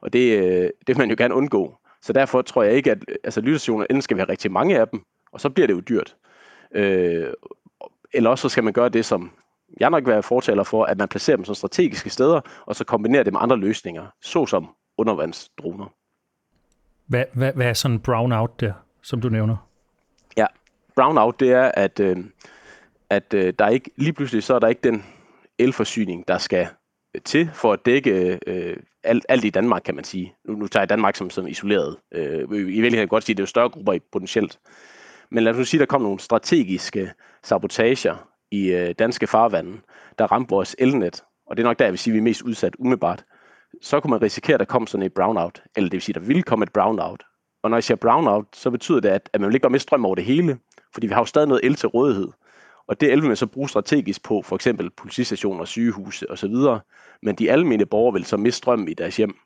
Og 0.00 0.12
det, 0.12 0.38
øh, 0.38 0.62
det 0.62 0.88
vil 0.88 0.98
man 0.98 1.10
jo 1.10 1.16
gerne 1.18 1.34
undgå. 1.34 1.74
Så 2.02 2.12
derfor 2.12 2.42
tror 2.42 2.62
jeg 2.62 2.72
ikke, 2.72 2.90
at 2.90 3.04
altså, 3.24 3.40
lyttestationer, 3.40 3.86
enten 3.90 4.02
skal 4.02 4.16
vi 4.16 4.20
have 4.20 4.28
rigtig 4.28 4.52
mange 4.52 4.78
af 4.78 4.88
dem, 4.88 5.02
og 5.32 5.40
så 5.40 5.50
bliver 5.50 5.66
det 5.66 5.74
jo 5.74 5.80
dyrt. 5.80 6.16
Øh, 6.74 7.32
eller 8.14 8.30
også 8.30 8.42
så 8.42 8.48
skal 8.48 8.64
man 8.64 8.72
gøre 8.72 8.88
det, 8.88 9.04
som 9.04 9.30
jeg 9.80 9.90
nok 9.90 10.04
vil 10.04 10.12
være 10.12 10.22
fortaler 10.22 10.62
for, 10.62 10.84
at 10.84 10.98
man 10.98 11.08
placerer 11.08 11.36
dem 11.36 11.44
som 11.44 11.54
strategiske 11.54 12.10
steder, 12.10 12.40
og 12.66 12.76
så 12.76 12.84
kombinerer 12.84 13.22
det 13.22 13.32
med 13.32 13.40
andre 13.42 13.56
løsninger, 13.56 14.06
såsom 14.22 14.68
undervandsdroner. 14.98 15.86
Hvad, 17.06 17.24
hvad, 17.32 17.52
hvad 17.52 17.66
er 17.66 17.72
sådan 17.72 17.94
en 17.94 18.00
brownout 18.00 18.60
der, 18.60 18.72
som 19.02 19.20
du 19.20 19.28
nævner? 19.28 19.56
Ja, 20.36 20.46
brownout 20.96 21.40
det 21.40 21.52
er, 21.52 21.70
at, 21.74 22.00
øh, 22.00 22.16
at 23.10 23.34
øh, 23.34 23.54
der 23.58 23.68
ikke, 23.68 23.90
lige 23.96 24.12
pludselig 24.12 24.42
så 24.42 24.54
er 24.54 24.58
der 24.58 24.68
ikke 24.68 24.80
den 24.84 25.04
elforsyning, 25.58 26.28
der 26.28 26.38
skal 26.38 26.68
øh, 27.14 27.22
til 27.22 27.50
for 27.54 27.72
at 27.72 27.86
dække 27.86 28.38
øh, 28.46 28.76
alt, 29.04 29.26
alt 29.28 29.44
i 29.44 29.50
Danmark, 29.50 29.82
kan 29.82 29.94
man 29.94 30.04
sige. 30.04 30.34
Nu, 30.44 30.54
nu 30.54 30.66
tager 30.66 30.82
jeg 30.82 30.88
Danmark 30.88 31.16
som, 31.16 31.30
som 31.30 31.46
isoleret. 31.46 31.96
Øh, 32.14 32.40
I 32.40 32.46
virkeligheden 32.46 32.92
kan 32.92 32.98
jeg 32.98 33.08
godt 33.08 33.24
sige, 33.24 33.34
at 33.34 33.36
det 33.36 33.42
er 33.42 33.44
jo 33.44 33.46
større 33.46 33.68
grupper 33.68 33.98
potentielt. 34.12 34.58
Men 35.30 35.44
lad 35.44 35.52
os 35.52 35.58
nu 35.58 35.64
sige, 35.64 35.78
at 35.78 35.80
der 35.80 35.86
kom 35.86 36.02
nogle 36.02 36.20
strategiske 36.20 37.12
sabotager 37.42 38.28
i 38.50 38.72
øh, 38.72 38.94
danske 38.98 39.26
farvande, 39.26 39.80
der 40.18 40.32
ramte 40.32 40.50
vores 40.50 40.76
elnet, 40.78 41.22
og 41.46 41.56
det 41.56 41.62
er 41.62 41.66
nok 41.66 41.78
der, 41.78 41.84
jeg 41.84 41.92
vil 41.92 41.98
sige, 41.98 42.12
at 42.12 42.14
vi 42.14 42.18
er 42.18 42.22
mest 42.22 42.42
udsat 42.42 42.76
umiddelbart, 42.78 43.24
så 43.82 44.00
kunne 44.00 44.10
man 44.10 44.22
risikere, 44.22 44.54
at 44.54 44.60
der 44.60 44.66
kom 44.66 44.86
sådan 44.86 45.06
et 45.06 45.14
brownout, 45.14 45.62
eller 45.76 45.90
det 45.90 45.96
vil 45.96 46.02
sige, 46.02 46.16
at 46.16 46.20
der 46.20 46.26
ville 46.26 46.42
komme 46.42 46.62
et 46.62 46.72
brownout. 46.72 47.22
Og 47.62 47.70
når 47.70 47.76
jeg 47.76 47.84
siger 47.84 47.96
brownout, 47.96 48.46
så 48.52 48.70
betyder 48.70 49.00
det, 49.00 49.08
at, 49.08 49.30
at 49.32 49.40
man 49.40 49.48
vil 49.48 49.54
ikke 49.54 49.62
bare 49.62 49.72
miste 49.72 49.82
strøm 49.82 50.04
over 50.04 50.14
det 50.14 50.24
hele, 50.24 50.58
fordi 50.92 51.06
vi 51.06 51.12
har 51.12 51.20
jo 51.20 51.24
stadig 51.24 51.48
noget 51.48 51.64
el 51.64 51.74
til 51.74 51.88
rådighed. 51.88 52.28
Og 52.88 53.00
det 53.00 53.12
11 53.12 53.22
vil 53.22 53.28
man 53.28 53.36
så 53.36 53.46
bruge 53.46 53.68
strategisk 53.68 54.22
på, 54.22 54.42
for 54.42 54.56
eksempel 54.56 54.90
politistationer, 54.90 55.64
sygehuse 55.64 56.30
osv., 56.30 56.54
men 57.22 57.34
de 57.34 57.50
almindelige 57.50 57.86
borgere 57.86 58.12
vil 58.12 58.24
så 58.24 58.36
miste 58.36 58.58
strøm 58.58 58.88
i 58.88 58.94
deres 58.94 59.16
hjem. 59.16 59.36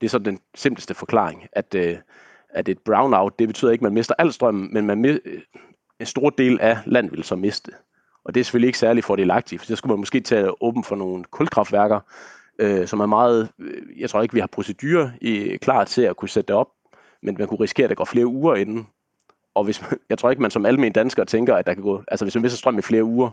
Det 0.00 0.06
er 0.06 0.10
så 0.10 0.18
den 0.18 0.38
simpleste 0.54 0.94
forklaring, 0.94 1.46
at, 1.52 1.74
øh, 1.74 1.96
at 2.48 2.68
et 2.68 2.78
brownout, 2.78 3.38
det 3.38 3.48
betyder 3.48 3.70
ikke, 3.70 3.82
at 3.82 3.86
man 3.86 3.94
mister 3.94 4.14
al 4.18 4.32
strøm, 4.32 4.54
men 4.54 4.86
man, 4.86 5.04
øh, 5.04 5.18
en 6.00 6.06
stor 6.06 6.30
del 6.30 6.60
af 6.60 6.78
landet 6.86 7.12
vil 7.12 7.24
så 7.24 7.36
miste. 7.36 7.72
Og 8.24 8.34
det 8.34 8.40
er 8.40 8.44
selvfølgelig 8.44 8.66
ikke 8.66 8.78
særlig 8.78 9.04
fordelagtigt, 9.04 9.60
for 9.60 9.66
så 9.66 9.76
skulle 9.76 9.90
man 9.90 9.98
måske 9.98 10.20
tage 10.20 10.62
åben 10.62 10.84
for 10.84 10.96
nogle 10.96 11.24
kulkraftværker, 11.24 12.00
øh, 12.58 12.86
som 12.86 13.00
er 13.00 13.06
meget, 13.06 13.50
øh, 13.58 14.00
jeg 14.00 14.10
tror 14.10 14.22
ikke, 14.22 14.34
vi 14.34 14.40
har 14.40 14.46
procedurer 14.46 15.10
i, 15.20 15.56
klar 15.56 15.84
til 15.84 16.02
at 16.02 16.16
kunne 16.16 16.28
sætte 16.28 16.48
det 16.48 16.56
op, 16.56 16.68
men 17.22 17.36
man 17.38 17.48
kunne 17.48 17.60
risikere, 17.60 17.84
at 17.84 17.88
der 17.90 17.94
går 17.94 18.04
flere 18.04 18.26
uger 18.26 18.54
inden. 18.54 18.86
Og 19.54 19.64
hvis, 19.64 19.82
jeg 20.10 20.18
tror 20.18 20.30
ikke, 20.30 20.42
man 20.42 20.50
som 20.50 20.66
almindelig 20.66 20.94
dansker 20.94 21.24
tænker, 21.24 21.54
at 21.54 21.66
der 21.66 21.74
kan 21.74 21.82
gå, 21.82 22.02
altså 22.08 22.24
hvis 22.24 22.34
man 22.34 22.42
mister 22.42 22.58
strøm 22.58 22.78
i 22.78 22.82
flere 22.82 23.04
uger, 23.04 23.30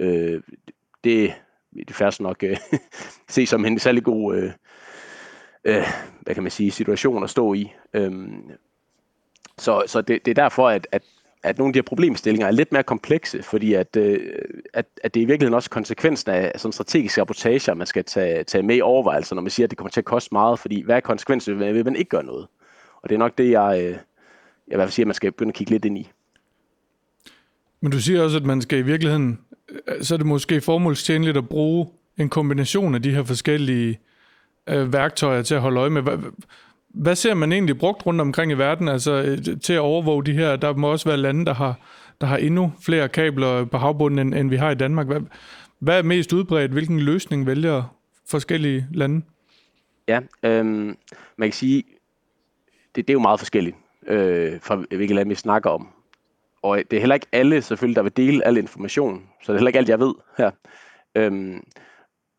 øh, 0.00 0.42
det, 1.04 1.34
det 1.74 1.96
færreste 1.96 2.22
nok 2.22 2.42
øh, 2.42 2.56
se 3.28 3.46
som 3.46 3.64
en 3.64 3.78
særlig 3.78 4.04
god 4.04 4.36
øh, 4.36 4.52
øh, 5.64 5.86
hvad 6.20 6.34
kan 6.34 6.42
man 6.42 6.52
sige, 6.52 6.70
situation 6.70 7.24
at 7.24 7.30
stå 7.30 7.54
i. 7.54 7.72
Øhm, 7.94 8.42
så 9.58 9.82
så 9.86 10.00
det, 10.00 10.24
det 10.24 10.30
er 10.30 10.42
derfor, 10.42 10.68
at, 10.68 10.86
at 10.92 11.02
at 11.42 11.58
nogle 11.58 11.68
af 11.68 11.72
de 11.72 11.78
her 11.78 11.82
problemstillinger 11.82 12.46
er 12.46 12.50
lidt 12.50 12.72
mere 12.72 12.82
komplekse, 12.82 13.42
fordi 13.42 13.74
at, 13.74 13.96
øh, 13.96 14.32
at, 14.74 14.86
at 15.04 15.14
det 15.14 15.20
er 15.20 15.24
i 15.24 15.26
virkeligheden 15.26 15.54
også 15.54 15.70
konsekvensen 15.70 16.30
af 16.30 16.52
sådan 16.56 16.72
strategiske 16.72 17.20
rapportager, 17.20 17.74
man 17.74 17.86
skal 17.86 18.04
tage, 18.04 18.44
tage 18.44 18.62
med 18.62 18.76
i 18.76 18.80
overvejelser, 18.80 19.34
når 19.34 19.42
man 19.42 19.50
siger, 19.50 19.66
at 19.66 19.70
det 19.70 19.78
kommer 19.78 19.90
til 19.90 20.00
at 20.00 20.04
koste 20.04 20.28
meget, 20.34 20.58
fordi 20.58 20.82
hvad 20.82 20.96
er 20.96 21.00
konsekvensen, 21.00 21.56
hvis 21.56 21.84
man 21.84 21.96
ikke 21.96 22.08
gør 22.08 22.22
noget? 22.22 22.46
Og 23.02 23.08
det 23.08 23.14
er 23.14 23.18
nok 23.18 23.38
det, 23.38 23.50
jeg, 23.50 23.80
øh, 23.82 23.98
jeg 24.70 24.78
vil 24.78 24.92
sige, 24.92 25.02
at 25.02 25.06
man 25.06 25.14
skal 25.14 25.32
begynde 25.32 25.48
at 25.50 25.54
kigge 25.54 25.72
lidt 25.72 25.84
ind 25.84 25.98
i. 25.98 26.10
Men 27.80 27.92
du 27.92 28.00
siger 28.00 28.22
også, 28.22 28.36
at 28.36 28.44
man 28.44 28.62
skal 28.62 28.78
i 28.78 28.82
virkeligheden, 28.82 29.38
øh, 29.88 30.02
så 30.02 30.14
er 30.14 30.16
det 30.16 30.26
måske 30.26 30.60
formålstjenligt 30.60 31.36
at 31.36 31.48
bruge 31.48 31.88
en 32.18 32.28
kombination 32.28 32.94
af 32.94 33.02
de 33.02 33.14
her 33.14 33.22
forskellige 33.22 34.00
øh, 34.68 34.92
værktøjer 34.92 35.42
til 35.42 35.54
at 35.54 35.60
holde 35.60 35.80
øje 35.80 35.90
med. 35.90 36.02
Hvad, 36.02 36.18
hvad 36.88 37.14
ser 37.14 37.34
man 37.34 37.52
egentlig 37.52 37.78
brugt 37.78 38.06
rundt 38.06 38.20
omkring 38.20 38.52
i 38.52 38.54
verden 38.54 38.88
altså, 38.88 39.12
øh, 39.12 39.60
til 39.60 39.72
at 39.72 39.80
overvåge 39.80 40.24
de 40.24 40.32
her? 40.32 40.56
Der 40.56 40.72
må 40.74 40.90
også 40.90 41.08
være 41.08 41.16
lande, 41.16 41.46
der 41.46 41.54
har, 41.54 41.80
der 42.20 42.26
har 42.26 42.36
endnu 42.36 42.72
flere 42.80 43.08
kabler 43.08 43.64
på 43.64 43.78
havbunden, 43.78 44.18
end, 44.18 44.34
end 44.34 44.50
vi 44.50 44.56
har 44.56 44.70
i 44.70 44.74
Danmark. 44.74 45.06
Hvad, 45.06 45.20
hvad 45.78 45.98
er 45.98 46.02
mest 46.02 46.32
udbredt? 46.32 46.72
Hvilken 46.72 47.00
løsning 47.00 47.46
vælger 47.46 47.96
forskellige 48.26 48.86
lande? 48.92 49.22
Ja, 50.08 50.20
øhm, 50.42 50.96
man 51.36 51.48
kan 51.48 51.52
sige, 51.52 51.84
det, 52.94 53.08
det 53.08 53.10
er 53.10 53.14
jo 53.14 53.20
meget 53.20 53.40
forskelligt, 53.40 53.76
øh, 54.08 54.60
fra 54.60 54.74
hvilket 54.74 55.16
land 55.16 55.28
vi 55.28 55.34
snakker 55.34 55.70
om. 55.70 55.88
Og 56.62 56.78
øh, 56.78 56.84
det 56.90 56.96
er 56.96 57.00
heller 57.00 57.14
ikke 57.14 57.26
alle, 57.32 57.62
selvfølgelig, 57.62 57.96
der 57.96 58.02
vil 58.02 58.16
dele 58.16 58.46
al 58.46 58.56
information. 58.56 59.28
Så 59.42 59.52
det 59.52 59.56
er 59.56 59.58
heller 59.58 59.68
ikke 59.68 59.78
alt, 59.78 59.88
jeg 59.88 60.00
ved 60.00 60.14
her. 60.38 60.50
Øhm, 61.14 61.64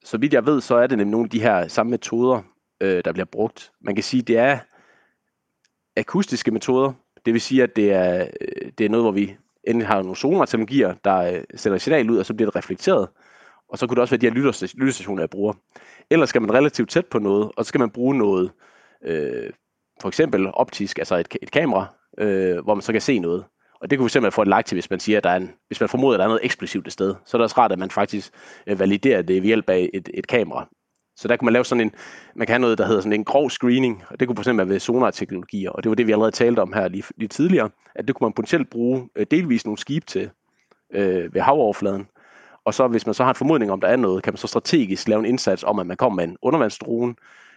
så 0.03 0.17
vidt 0.17 0.33
jeg 0.33 0.45
ved, 0.45 0.61
så 0.61 0.75
er 0.75 0.88
det 0.88 0.97
nemlig 0.97 1.11
nogle 1.11 1.25
af 1.25 1.29
de 1.29 1.41
her 1.41 1.67
samme 1.67 1.89
metoder, 1.89 2.41
øh, 2.81 3.01
der 3.05 3.11
bliver 3.11 3.25
brugt. 3.25 3.71
Man 3.81 3.95
kan 3.95 4.03
sige, 4.03 4.21
det 4.21 4.38
er 4.38 4.59
akustiske 5.97 6.51
metoder. 6.51 6.93
Det 7.25 7.33
vil 7.33 7.41
sige, 7.41 7.63
at 7.63 7.75
det 7.75 7.93
er, 7.93 8.27
øh, 8.41 8.71
det 8.77 8.85
er 8.85 8.89
noget, 8.89 9.03
hvor 9.03 9.11
vi 9.11 9.38
enten 9.63 9.85
har 9.85 10.01
nogle 10.01 10.15
sonarteknologier, 10.15 10.95
der 11.03 11.17
øh, 11.17 11.43
sender 11.55 11.75
et 11.75 11.81
signal 11.81 12.09
ud, 12.09 12.17
og 12.17 12.25
så 12.25 12.33
bliver 12.33 12.51
det 12.51 12.55
reflekteret. 12.55 13.07
Og 13.69 13.77
så 13.77 13.88
kunne 13.88 13.95
det 13.95 14.01
også 14.01 14.11
være 14.11 14.21
de 14.21 14.25
her 14.25 14.51
lytterstationer, 14.75 15.21
jeg 15.21 15.29
bruger. 15.29 15.53
Ellers 16.09 16.29
skal 16.29 16.41
man 16.41 16.53
relativt 16.53 16.89
tæt 16.89 17.05
på 17.05 17.19
noget, 17.19 17.51
og 17.55 17.65
så 17.65 17.69
skal 17.69 17.79
man 17.79 17.89
bruge 17.89 18.17
noget, 18.17 18.51
øh, 19.03 19.49
for 20.01 20.07
eksempel 20.07 20.47
optisk, 20.53 20.99
altså 20.99 21.15
et, 21.15 21.37
et 21.41 21.51
kamera, 21.51 21.85
øh, 22.17 22.63
hvor 22.63 22.75
man 22.75 22.81
så 22.81 22.91
kan 22.91 23.01
se 23.01 23.19
noget. 23.19 23.45
Og 23.81 23.89
det 23.89 23.97
kunne 23.97 24.05
vi 24.05 24.09
simpelthen 24.09 24.35
få 24.35 24.41
et 24.41 24.47
like 24.47 24.63
til, 24.63 24.75
hvis 24.75 24.89
man 24.89 24.99
siger, 24.99 25.17
at 25.17 25.23
der 25.23 25.29
er 25.29 25.35
en, 25.35 25.51
hvis 25.67 25.79
man 25.79 25.89
formoder, 25.89 26.13
at 26.13 26.19
der 26.19 26.23
er 26.23 26.29
noget 26.29 26.45
eksplosivt 26.45 26.87
et 26.87 26.93
sted. 26.93 27.15
Så 27.25 27.37
er 27.37 27.39
det 27.39 27.43
også 27.43 27.57
rart, 27.57 27.71
at 27.71 27.79
man 27.79 27.91
faktisk 27.91 28.31
øh, 28.67 28.79
validerer 28.79 29.21
det 29.21 29.35
ved 29.35 29.47
hjælp 29.47 29.69
af 29.69 29.89
et, 29.93 30.09
et 30.13 30.27
kamera. 30.27 30.67
Så 31.15 31.27
der 31.27 31.37
kunne 31.37 31.45
man 31.45 31.53
lave 31.53 31.65
sådan 31.65 31.81
en, 31.81 31.91
man 32.35 32.47
kan 32.47 32.53
have 32.53 32.61
noget, 32.61 32.77
der 32.77 32.85
hedder 32.85 33.01
sådan 33.01 33.13
en 33.13 33.25
grov 33.25 33.49
screening, 33.49 34.03
og 34.09 34.19
det 34.19 34.27
kunne 34.27 34.37
fx 34.37 34.47
være 34.47 34.69
ved 34.69 34.79
sonarteknologier, 34.79 35.69
og 35.69 35.83
det 35.83 35.89
var 35.89 35.95
det, 35.95 36.07
vi 36.07 36.11
allerede 36.11 36.31
talte 36.31 36.59
om 36.59 36.73
her 36.73 36.87
lige, 36.87 37.03
lige 37.17 37.27
tidligere, 37.27 37.69
at 37.95 38.07
det 38.07 38.15
kunne 38.15 38.25
man 38.25 38.33
potentielt 38.33 38.69
bruge 38.69 39.09
øh, 39.15 39.25
delvis 39.31 39.65
nogle 39.65 39.77
skib 39.77 40.05
til 40.05 40.29
øh, 40.93 41.33
ved 41.33 41.41
havoverfladen. 41.41 42.07
Og 42.65 42.73
så 42.73 42.87
hvis 42.87 43.05
man 43.05 43.13
så 43.13 43.23
har 43.23 43.31
en 43.31 43.35
formodning 43.35 43.71
om, 43.71 43.81
der 43.81 43.87
er 43.87 43.95
noget, 43.95 44.23
kan 44.23 44.33
man 44.33 44.37
så 44.37 44.47
strategisk 44.47 45.07
lave 45.07 45.19
en 45.19 45.25
indsats 45.25 45.63
om, 45.63 45.79
at 45.79 45.87
man 45.87 45.97
kommer 45.97 46.15
med 46.15 46.23
en 46.23 46.37
undervandsdrone 46.41 47.15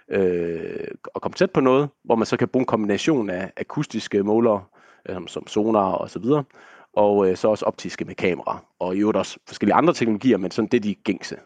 øh, 0.08 0.88
og 1.04 1.22
komme 1.22 1.34
tæt 1.34 1.50
på 1.50 1.60
noget, 1.60 1.88
hvor 2.04 2.14
man 2.14 2.26
så 2.26 2.36
kan 2.36 2.48
bruge 2.48 2.62
en 2.62 2.66
kombination 2.66 3.30
af 3.30 3.52
akustiske 3.56 4.22
målere, 4.22 4.64
øh, 5.08 5.16
som 5.26 5.46
sonar 5.46 5.92
og 5.92 6.10
så 6.10 6.18
videre, 6.18 6.44
og 6.92 7.30
øh, 7.30 7.36
så 7.36 7.48
også 7.48 7.64
optiske 7.64 8.04
med 8.04 8.14
kamera, 8.14 8.64
og 8.78 8.96
i 8.96 8.98
øvrigt 8.98 9.18
også 9.18 9.38
forskellige 9.46 9.74
andre 9.74 9.94
teknologier, 9.94 10.36
men 10.36 10.50
sådan 10.50 10.68
det 10.68 10.76
er 10.76 10.80
de 10.80 10.94
gængse. 10.94 11.36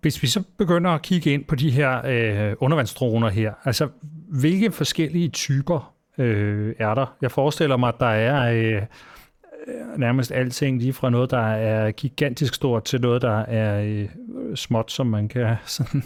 Hvis 0.00 0.22
vi 0.22 0.26
så 0.26 0.42
begynder 0.58 0.90
at 0.90 1.02
kigge 1.02 1.32
ind 1.32 1.44
på 1.44 1.54
de 1.54 1.70
her 1.70 2.02
øh, 2.06 2.56
undervandsdroner 2.58 3.28
her, 3.28 3.52
altså 3.64 3.88
hvilke 4.40 4.72
forskellige 4.72 5.28
typer 5.28 5.94
øh, 6.18 6.74
er 6.78 6.94
der? 6.94 7.16
Jeg 7.22 7.30
forestiller 7.30 7.76
mig, 7.76 7.88
at 7.88 8.00
der 8.00 8.06
er 8.06 8.52
øh, 8.52 8.82
nærmest 9.96 10.32
alting 10.32 10.78
lige 10.78 10.92
fra 10.92 11.10
noget, 11.10 11.30
der 11.30 11.46
er 11.46 11.90
gigantisk 11.90 12.54
stort, 12.54 12.84
til 12.84 13.00
noget, 13.00 13.22
der 13.22 13.38
er 13.38 13.82
øh, 13.82 14.08
småt, 14.54 14.90
som 14.90 15.06
man 15.06 15.28
kan 15.28 15.56
sådan, 15.66 16.02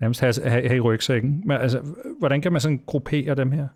nærmest 0.00 0.20
have, 0.20 0.34
have, 0.44 0.68
have 0.68 0.76
i 0.76 0.80
rygsækken. 0.80 1.42
Men 1.44 1.56
altså, 1.56 1.82
hvordan 2.18 2.40
kan 2.40 2.52
man 2.52 2.60
sådan 2.60 2.82
gruppere 2.86 3.34
dem 3.34 3.52
her? 3.52 3.68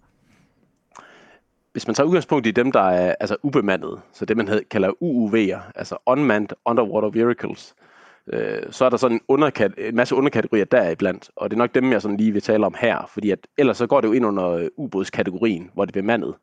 hvis 1.72 1.86
man 1.86 1.94
tager 1.94 2.06
udgangspunkt 2.06 2.46
i 2.46 2.50
dem, 2.50 2.72
der 2.72 2.80
er 2.80 3.14
altså 3.20 3.36
ubemandet, 3.42 4.00
så 4.12 4.24
det 4.24 4.36
man 4.36 4.64
kalder 4.70 4.90
UUV'er, 4.90 5.72
altså 5.74 5.96
Unmanned 6.06 6.48
Underwater 6.64 7.10
Vehicles, 7.10 7.74
øh, 7.78 7.89
Øh, 8.32 8.62
så 8.70 8.84
er 8.84 8.88
der 8.88 8.96
sådan 8.96 9.16
en, 9.16 9.36
underkat- 9.36 9.88
en 9.88 9.96
masse 9.96 10.14
underkategorier 10.14 10.64
deriblandt, 10.64 11.30
og 11.36 11.50
det 11.50 11.56
er 11.56 11.58
nok 11.58 11.74
dem, 11.74 11.92
jeg 11.92 12.02
sådan 12.02 12.16
lige 12.16 12.32
vil 12.32 12.42
tale 12.42 12.66
om 12.66 12.74
her, 12.78 13.10
fordi 13.12 13.30
at, 13.30 13.38
ellers 13.58 13.76
så 13.76 13.86
går 13.86 14.00
det 14.00 14.08
jo 14.08 14.12
ind 14.12 14.26
under 14.26 14.48
øh, 14.48 14.68
ubådskategorien, 14.76 15.70
hvor 15.74 15.84
det 15.84 15.96
er 15.96 16.00
bemandet, 16.00 16.34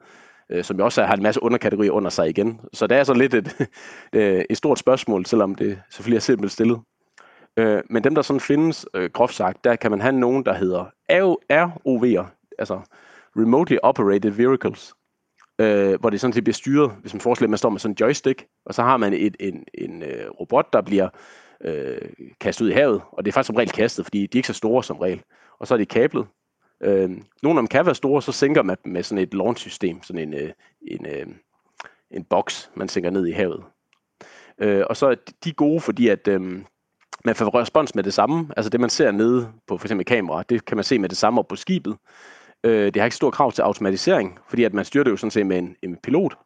øh, 0.50 0.64
som 0.64 0.78
jo 0.78 0.86
også 0.86 1.04
har 1.04 1.16
en 1.16 1.24
masse 1.24 1.44
underkategorier 1.44 1.92
under 1.92 2.10
sig 2.10 2.30
igen. 2.30 2.60
Så 2.74 2.88
det 2.88 2.98
er 2.98 3.04
så 3.04 3.14
lidt 3.14 3.34
et, 3.34 3.68
øh, 4.14 4.44
et 4.50 4.58
stort 4.58 4.80
spørgsmål, 4.80 5.26
selvom 5.26 5.56
det 5.56 5.80
selvfølgelig 5.90 6.18
er 6.18 6.22
simpelt 6.22 6.52
stillet. 6.52 6.80
Øh, 7.58 7.82
men 7.90 8.04
dem, 8.04 8.16
der 8.16 8.22
sådan 8.22 8.40
findes, 8.40 8.86
øh, 8.94 9.10
groft 9.14 9.34
sagt, 9.34 9.64
der 9.64 9.76
kan 9.76 9.92
man 9.92 10.02
have 10.02 10.20
nogen, 10.20 10.46
der 10.46 10.54
hedder 10.54 10.86
ROV'er, 11.12 12.26
altså 12.60 12.80
Remotely 13.36 13.78
Operated 13.84 14.32
Vehicles, 14.32 14.94
øh, 15.60 16.00
hvor 16.00 16.10
det 16.10 16.22
sådan 16.22 16.34
set 16.34 16.44
bliver 16.44 16.54
styret, 16.54 16.92
hvis 17.02 17.14
man 17.14 17.22
forestiller, 17.22 17.48
at 17.48 17.50
man 17.50 17.58
står 17.58 17.70
med 17.70 17.80
sådan 17.80 17.92
en 17.92 17.98
joystick, 18.00 18.46
og 18.66 18.74
så 18.74 18.84
har 18.84 18.98
man 18.98 19.14
et, 19.14 19.38
en, 19.40 19.64
en 19.74 20.04
øh, 20.04 20.30
robot, 20.40 20.74
der 20.74 20.82
bliver 20.82 21.10
øh, 21.64 22.10
kastet 22.40 22.66
ud 22.66 22.70
i 22.70 22.74
havet, 22.74 23.02
og 23.12 23.26
det 23.26 23.32
er 23.32 23.34
faktisk 23.34 23.48
som 23.48 23.56
regel 23.56 23.72
kastet, 23.72 24.06
fordi 24.06 24.20
de 24.20 24.38
er 24.38 24.40
ikke 24.40 24.48
så 24.48 24.54
store 24.54 24.84
som 24.84 24.98
regel. 24.98 25.22
Og 25.60 25.68
så 25.68 25.74
er 25.74 25.78
de 25.78 25.86
kablet. 25.86 26.28
Øh, 26.84 27.10
nogle 27.44 27.60
af 27.60 27.62
dem 27.62 27.68
kan 27.68 27.86
være 27.86 27.96
store, 27.96 28.22
så 28.22 28.32
sænker 28.32 28.64
man 28.64 28.78
med 28.86 29.04
sådan 29.04 29.24
et 29.24 29.34
launch-system, 29.34 30.04
sådan 30.04 30.28
en, 30.28 30.34
øh, 30.34 30.52
en, 30.82 31.06
øh, 31.06 31.26
en 32.12 32.24
boks, 32.24 32.72
man 32.76 32.90
sænker 32.90 33.10
ned 33.10 33.28
i 33.28 33.32
havet. 33.32 33.64
Øh, 34.62 34.84
og 34.90 34.98
så 34.98 35.08
er 35.08 35.16
de 35.44 35.54
gode, 35.54 35.80
fordi 35.80 36.08
at 36.08 36.28
øh, 36.28 36.42
man 37.26 37.36
får 37.36 37.60
respons 37.60 37.96
med 37.96 38.04
det 38.04 38.14
samme. 38.14 38.50
Altså 38.58 38.70
det, 38.70 38.80
man 38.80 38.90
ser 38.90 39.12
nede 39.12 39.52
på 39.68 39.78
for 39.78 39.86
eksempel 39.86 40.06
kamera, 40.06 40.44
det 40.44 40.66
kan 40.66 40.78
man 40.78 40.84
se 40.84 41.00
med 41.00 41.10
det 41.10 41.18
samme 41.18 41.40
op 41.40 41.48
på 41.48 41.56
skibet. 41.56 41.98
Øh, 42.64 42.86
det 42.86 42.96
har 42.96 43.06
ikke 43.06 43.16
stor 43.16 43.32
krav 43.32 43.52
til 43.52 43.62
automatisering, 43.62 44.40
fordi 44.50 44.64
at 44.64 44.74
man 44.74 44.86
styrer 44.86 45.04
det 45.04 45.12
jo 45.12 45.18
sådan 45.18 45.32
set 45.32 45.46
med 45.46 45.58
en, 45.58 45.76
en 45.84 45.98
pilot. 46.04 46.38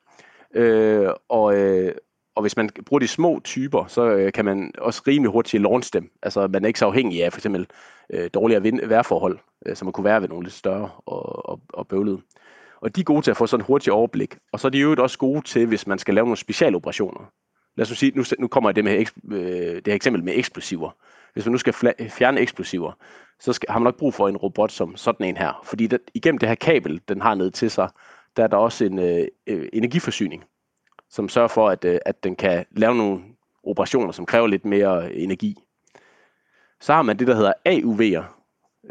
Øh, 0.55 1.09
og, 1.29 1.57
øh, 1.57 1.95
og 2.35 2.41
hvis 2.41 2.57
man 2.57 2.69
bruger 2.85 2.99
de 2.99 3.07
små 3.07 3.41
typer, 3.43 3.85
så 3.87 4.05
øh, 4.05 4.31
kan 4.33 4.45
man 4.45 4.71
også 4.77 5.01
rimelig 5.07 5.31
hurtigt 5.31 5.63
launch 5.63 5.93
dem. 5.93 6.11
Altså 6.23 6.47
man 6.47 6.63
er 6.63 6.67
ikke 6.67 6.79
så 6.79 6.85
afhængig 6.85 7.23
af 7.23 7.33
for 7.33 7.39
eksempel 7.39 7.67
øh, 8.13 8.29
dårligere 8.33 8.61
vind- 8.61 8.85
vejrforhold, 8.85 9.39
øh, 9.65 9.75
som 9.75 9.85
man 9.85 9.93
kunne 9.93 10.05
være 10.05 10.21
ved 10.21 10.29
nogle 10.29 10.43
lidt 10.43 10.53
større 10.53 10.89
og, 11.05 11.49
og, 11.49 11.61
og 11.73 11.87
bøvlede. 11.87 12.21
Og 12.81 12.95
de 12.95 13.01
er 13.01 13.05
gode 13.05 13.21
til 13.21 13.31
at 13.31 13.37
få 13.37 13.47
sådan 13.47 13.61
et 13.61 13.67
hurtigt 13.67 13.93
overblik. 13.93 14.37
Og 14.51 14.59
så 14.59 14.67
er 14.67 14.69
de 14.69 14.79
jo 14.79 14.95
også 14.99 15.17
gode 15.17 15.41
til, 15.41 15.65
hvis 15.65 15.87
man 15.87 15.99
skal 15.99 16.13
lave 16.13 16.25
nogle 16.25 16.37
specialoperationer. 16.37 17.31
Lad 17.77 17.85
os 17.85 17.89
nu 17.89 17.95
sige, 17.95 18.11
nu, 18.15 18.23
nu 18.39 18.47
kommer 18.47 18.71
det 18.71 18.83
med 18.83 19.05
øh, 19.31 19.75
det 19.75 19.87
her 19.87 19.93
eksempel 19.93 20.23
med 20.23 20.33
eksplosiver. 20.35 20.91
Hvis 21.33 21.45
man 21.45 21.51
nu 21.51 21.57
skal 21.57 21.73
fjerne 22.09 22.39
eksplosiver, 22.39 22.91
så 23.39 23.53
skal, 23.53 23.69
har 23.69 23.79
man 23.79 23.83
nok 23.83 23.97
brug 23.97 24.13
for 24.13 24.27
en 24.27 24.37
robot 24.37 24.71
som 24.71 24.95
sådan 24.95 25.25
en 25.25 25.37
her. 25.37 25.61
Fordi 25.63 25.87
der, 25.87 25.97
igennem 26.13 26.37
det 26.37 26.49
her 26.49 26.55
kabel, 26.55 27.01
den 27.07 27.21
har 27.21 27.35
ned 27.35 27.51
til 27.51 27.71
sig, 27.71 27.89
der 28.37 28.43
er 28.43 28.47
der 28.47 28.57
også 28.57 28.85
en 28.85 28.99
øh, 28.99 29.27
øh 29.47 29.69
energiforsyning 29.73 30.43
som 31.11 31.29
sørger 31.29 31.47
for, 31.47 31.69
at, 31.69 31.85
øh, 31.85 31.99
at 32.05 32.23
den 32.23 32.35
kan 32.35 32.65
lave 32.71 32.95
nogle 32.95 33.21
operationer, 33.63 34.11
som 34.11 34.25
kræver 34.25 34.47
lidt 34.47 34.65
mere 34.65 35.05
øh, 35.05 35.11
energi. 35.13 35.55
Så 36.81 36.93
har 36.93 37.01
man 37.01 37.19
det, 37.19 37.27
der 37.27 37.35
hedder 37.35 37.53
AUV'er, 37.67 38.23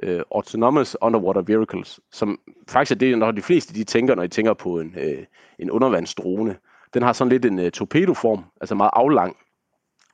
uh, 0.02 0.09
øh, 0.09 0.22
Autonomous 0.35 0.96
Underwater 1.00 1.42
Vehicles, 1.42 2.00
som 2.12 2.40
faktisk 2.68 2.92
er 2.92 2.98
det, 2.98 3.18
når 3.18 3.30
de 3.30 3.42
fleste 3.42 3.74
de 3.74 3.85
tænker, 3.85 4.14
når 4.14 4.22
de 4.22 4.28
tænker 4.28 4.54
på 4.54 4.80
en, 4.80 4.94
uh, 4.96 5.24
en 5.59 5.70
undervandsdrone. 5.70 6.56
Den 6.94 7.02
har 7.02 7.12
sådan 7.12 7.28
lidt 7.28 7.44
en 7.44 7.59
uh, 7.59 7.68
torpedoform, 7.68 8.44
altså 8.61 8.74
meget 8.74 8.90
aflang, 8.92 9.37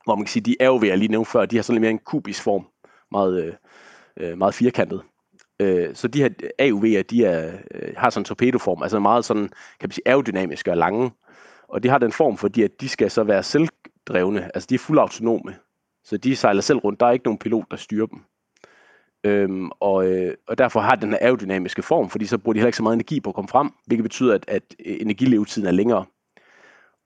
hvor 0.03 0.15
man 0.15 0.25
kan 0.25 0.31
sige, 0.31 0.43
de 0.43 0.55
AUV'er, 0.61 0.85
jeg 0.85 0.97
lige 0.97 1.11
nævnte 1.11 1.31
før, 1.31 1.45
de 1.45 1.55
har 1.55 1.63
sådan 1.63 1.75
lidt 1.75 1.81
mere 1.81 1.91
en 1.91 1.99
kubisk 1.99 2.43
form, 2.43 2.67
meget, 3.11 3.57
uh, 4.21 4.37
meget 4.37 4.53
firkantet. 4.53 5.01
Uh, 5.63 5.93
så 5.93 6.07
de 6.07 6.21
her 6.21 6.29
AUV'er, 6.61 7.01
de 7.01 7.25
er, 7.25 7.57
har 7.97 8.09
sådan 8.09 8.21
en 8.21 8.25
torpedoform, 8.25 8.83
altså 8.83 8.99
meget 8.99 9.25
sådan, 9.25 9.49
kan 9.79 9.87
man 9.87 9.91
sige, 9.91 10.07
aerodynamiske 10.07 10.71
og 10.71 10.77
lange, 10.77 11.11
og 11.67 11.83
de 11.83 11.89
har 11.89 11.97
den 11.97 12.11
form, 12.11 12.37
fordi 12.37 12.63
at 12.63 12.81
de 12.81 12.89
skal 12.89 13.11
så 13.11 13.23
være 13.23 13.43
selvdrevne, 13.43 14.55
altså 14.55 14.67
de 14.69 14.75
er 14.75 14.79
fuldautonome. 14.79 15.55
Så 16.03 16.17
de 16.17 16.35
sejler 16.35 16.61
selv 16.61 16.77
rundt, 16.77 16.99
der 16.99 17.05
er 17.05 17.11
ikke 17.11 17.25
nogen 17.25 17.37
pilot, 17.37 17.65
der 17.71 17.77
styrer 17.77 18.05
dem. 18.05 18.19
Øhm, 19.23 19.71
og, 19.79 20.07
øh, 20.07 20.33
og 20.47 20.57
derfor 20.57 20.79
har 20.79 20.95
den 20.95 21.09
her 21.09 21.17
aerodynamiske 21.21 21.81
form, 21.81 22.09
fordi 22.09 22.25
så 22.25 22.37
bruger 22.37 22.53
de 22.53 22.59
heller 22.59 22.67
ikke 22.67 22.77
så 22.77 22.83
meget 22.83 22.93
energi 22.93 23.19
på 23.19 23.29
at 23.29 23.35
komme 23.35 23.49
frem, 23.49 23.71
hvilket 23.85 24.03
betyder, 24.03 24.35
at, 24.35 24.45
at 24.47 24.63
energilevetiden 24.79 25.67
er 25.67 25.71
længere. 25.71 26.05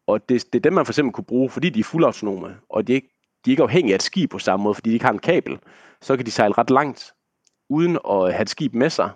Og 0.07 0.29
det, 0.29 0.53
det 0.53 0.59
er 0.59 0.63
dem, 0.63 0.73
man 0.73 0.85
for 0.85 0.91
eksempel 0.91 1.13
kunne 1.13 1.25
bruge, 1.25 1.49
fordi 1.49 1.69
de 1.69 1.79
er 1.79 1.83
fuldautonome, 1.83 2.57
og 2.69 2.87
de 2.87 2.93
er, 2.93 2.95
ikke, 2.95 3.13
de 3.45 3.49
er 3.49 3.53
ikke 3.53 3.63
afhængige 3.63 3.93
af 3.93 3.97
et 3.97 4.03
skib 4.03 4.31
på 4.31 4.39
samme 4.39 4.63
måde, 4.63 4.75
fordi 4.75 4.89
de 4.89 4.93
ikke 4.93 5.05
har 5.05 5.13
en 5.13 5.19
kabel. 5.19 5.59
Så 6.01 6.15
kan 6.15 6.25
de 6.25 6.31
sejle 6.31 6.53
ret 6.57 6.69
langt, 6.69 7.13
uden 7.69 7.97
at 8.09 8.33
have 8.33 8.41
et 8.41 8.49
skib 8.49 8.73
med 8.73 8.89
sig, 8.89 9.09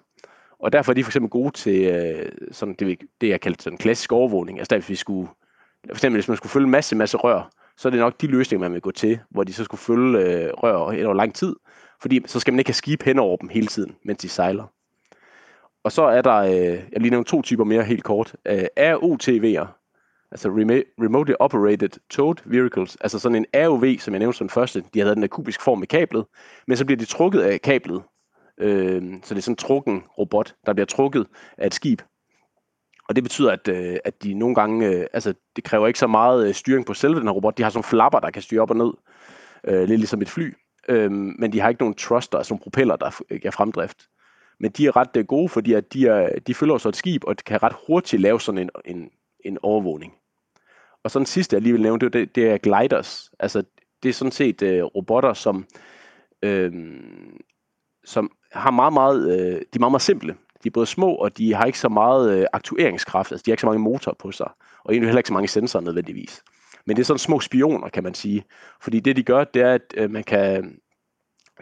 og 0.59 0.73
derfor 0.73 0.91
er 0.91 0.93
de 0.93 1.03
for 1.03 1.09
eksempel 1.09 1.29
gode 1.29 1.51
til 1.51 1.81
øh, 1.81 2.31
sådan 2.51 2.75
det, 2.79 2.99
det, 3.21 3.29
jeg 3.29 3.41
kalder 3.41 3.57
sådan 3.59 3.77
klassisk 3.77 4.11
overvågning. 4.11 4.59
Altså 4.59 4.69
der, 4.69 4.79
hvis 4.79 4.89
vi 4.89 4.95
skulle, 4.95 5.29
for 5.87 5.95
eksempel 5.95 6.17
hvis 6.17 6.27
man 6.27 6.37
skulle 6.37 6.51
følge 6.51 6.65
en 6.65 6.71
masse, 6.71 6.95
masse 6.95 7.17
rør, 7.17 7.49
så 7.77 7.87
er 7.87 7.89
det 7.89 7.99
nok 7.99 8.21
de 8.21 8.27
løsninger, 8.27 8.67
man 8.67 8.73
vil 8.73 8.81
gå 8.81 8.91
til, 8.91 9.19
hvor 9.29 9.43
de 9.43 9.53
så 9.53 9.63
skulle 9.63 9.81
følge 9.81 10.19
øh, 10.19 10.53
rør 10.53 10.75
over 10.75 11.13
lang 11.13 11.35
tid, 11.35 11.55
fordi 12.01 12.21
så 12.25 12.39
skal 12.39 12.53
man 12.53 12.59
ikke 12.59 12.69
have 12.69 12.73
skib 12.73 13.03
hen 13.03 13.19
over 13.19 13.37
dem 13.37 13.49
hele 13.49 13.67
tiden, 13.67 13.95
mens 14.05 14.19
de 14.19 14.29
sejler. 14.29 14.63
Og 15.83 15.91
så 15.91 16.03
er 16.03 16.21
der, 16.21 16.35
øh, 16.35 16.83
jeg 16.91 17.01
lige 17.01 17.09
nævner 17.09 17.23
to 17.23 17.41
typer 17.41 17.63
mere 17.63 17.83
helt 17.83 18.03
kort, 18.03 18.35
øh, 18.45 18.63
ROTV'er, 18.79 19.67
altså 20.31 20.49
Remotely 21.01 21.35
Operated 21.39 21.89
Towed 22.09 22.35
Vehicles, 22.45 22.97
altså 23.01 23.19
sådan 23.19 23.35
en 23.35 23.45
ROV, 23.67 23.97
som 23.99 24.13
jeg 24.13 24.19
nævnte 24.19 24.37
som 24.37 24.49
første, 24.49 24.83
de 24.93 24.99
havde 24.99 25.15
den 25.15 25.21
der 25.21 25.27
kubisk 25.27 25.61
form 25.61 25.83
i 25.83 25.85
kablet, 25.85 26.25
men 26.67 26.77
så 26.77 26.85
bliver 26.85 26.97
de 26.97 27.05
trukket 27.05 27.41
af 27.41 27.61
kablet, 27.61 28.01
øh, 28.57 29.03
så 29.23 29.33
det 29.33 29.37
er 29.37 29.41
sådan 29.41 29.51
en 29.51 29.55
trukken 29.55 30.03
robot, 30.17 30.55
der 30.65 30.73
bliver 30.73 30.85
trukket 30.85 31.27
af 31.57 31.67
et 31.67 31.73
skib. 31.73 32.01
Og 33.09 33.15
det 33.15 33.23
betyder, 33.23 33.51
at, 33.51 33.67
øh, 33.67 33.97
at 34.05 34.23
de 34.23 34.33
nogle 34.33 34.55
gange, 34.55 34.87
øh, 34.87 35.07
altså 35.13 35.33
det 35.55 35.63
kræver 35.63 35.87
ikke 35.87 35.99
så 35.99 36.07
meget 36.07 36.47
øh, 36.47 36.53
styring 36.53 36.85
på 36.85 36.93
selve 36.93 37.19
den 37.19 37.27
her 37.27 37.33
robot, 37.33 37.57
de 37.57 37.63
har 37.63 37.69
sådan 37.69 37.83
flapper, 37.83 38.19
der 38.19 38.31
kan 38.31 38.41
styre 38.41 38.61
op 38.61 38.69
og 38.69 38.77
ned, 38.77 38.91
øh, 39.63 39.87
lidt 39.87 39.99
ligesom 39.99 40.21
et 40.21 40.29
fly, 40.29 40.53
øh, 40.89 41.11
men 41.11 41.53
de 41.53 41.59
har 41.59 41.69
ikke 41.69 41.81
nogen 41.81 41.95
thruster, 41.95 42.37
altså 42.37 42.53
nogle 42.53 42.63
propeller, 42.63 42.95
der 42.95 43.21
øh, 43.29 43.39
giver 43.39 43.51
fremdrift 43.51 44.07
men 44.59 44.71
de 44.71 44.87
er 44.87 44.95
ret 44.95 45.17
øh, 45.17 45.25
gode, 45.25 45.49
fordi 45.49 45.73
at 45.73 45.93
de, 45.93 46.07
er, 46.07 46.39
de 46.39 46.53
følger 46.53 46.77
så 46.77 46.89
et 46.89 46.95
skib, 46.95 47.23
og 47.23 47.35
kan 47.45 47.63
ret 47.63 47.75
hurtigt 47.87 48.21
lave 48.21 48.41
sådan 48.41 48.61
en, 48.61 48.69
en, 48.85 49.09
en 49.45 49.57
overvågning. 49.61 50.13
Og 51.03 51.11
så 51.11 51.19
den 51.19 51.25
sidste, 51.25 51.53
jeg 51.53 51.61
lige 51.61 51.73
vil 51.73 51.81
nævne, 51.81 51.99
det, 51.99 52.13
det, 52.13 52.35
det 52.35 52.49
er 52.49 52.57
gliders. 52.57 53.31
Altså, 53.39 53.63
det 54.03 54.09
er 54.09 54.13
sådan 54.13 54.31
set 54.31 54.61
øh, 54.61 54.83
robotter, 54.83 55.33
som, 55.33 55.65
øh, 56.41 56.73
som 58.05 58.31
har 58.55 58.71
meget, 58.71 58.93
meget, 58.93 59.31
øh, 59.31 59.55
de 59.55 59.75
er 59.75 59.79
meget, 59.79 59.91
meget 59.91 60.01
simple. 60.01 60.35
De 60.63 60.69
er 60.69 60.71
både 60.73 60.85
små, 60.85 61.15
og 61.15 61.37
de 61.37 61.53
har 61.53 61.65
ikke 61.65 61.79
så 61.79 61.89
meget 61.89 62.39
øh, 62.39 62.45
aktueringskraft. 62.53 63.31
Altså, 63.31 63.43
de 63.45 63.51
har 63.51 63.53
ikke 63.53 63.61
så 63.61 63.67
mange 63.67 63.81
motorer 63.83 64.15
på 64.19 64.31
sig, 64.31 64.49
og 64.83 64.93
egentlig 64.93 65.07
heller 65.07 65.19
ikke 65.19 65.27
så 65.27 65.33
mange 65.33 65.47
sensorer 65.47 65.83
nødvendigvis. 65.83 66.43
Men 66.85 66.95
det 66.95 67.01
er 67.01 67.05
sådan 67.05 67.19
små 67.19 67.39
spioner, 67.39 67.89
kan 67.89 68.03
man 68.03 68.13
sige. 68.13 68.45
Fordi 68.81 68.99
det, 68.99 69.15
de 69.15 69.23
gør, 69.23 69.43
det 69.43 69.61
er, 69.61 69.73
at 69.73 69.93
øh, 69.97 70.11
man 70.11 70.23
kan, 70.23 70.77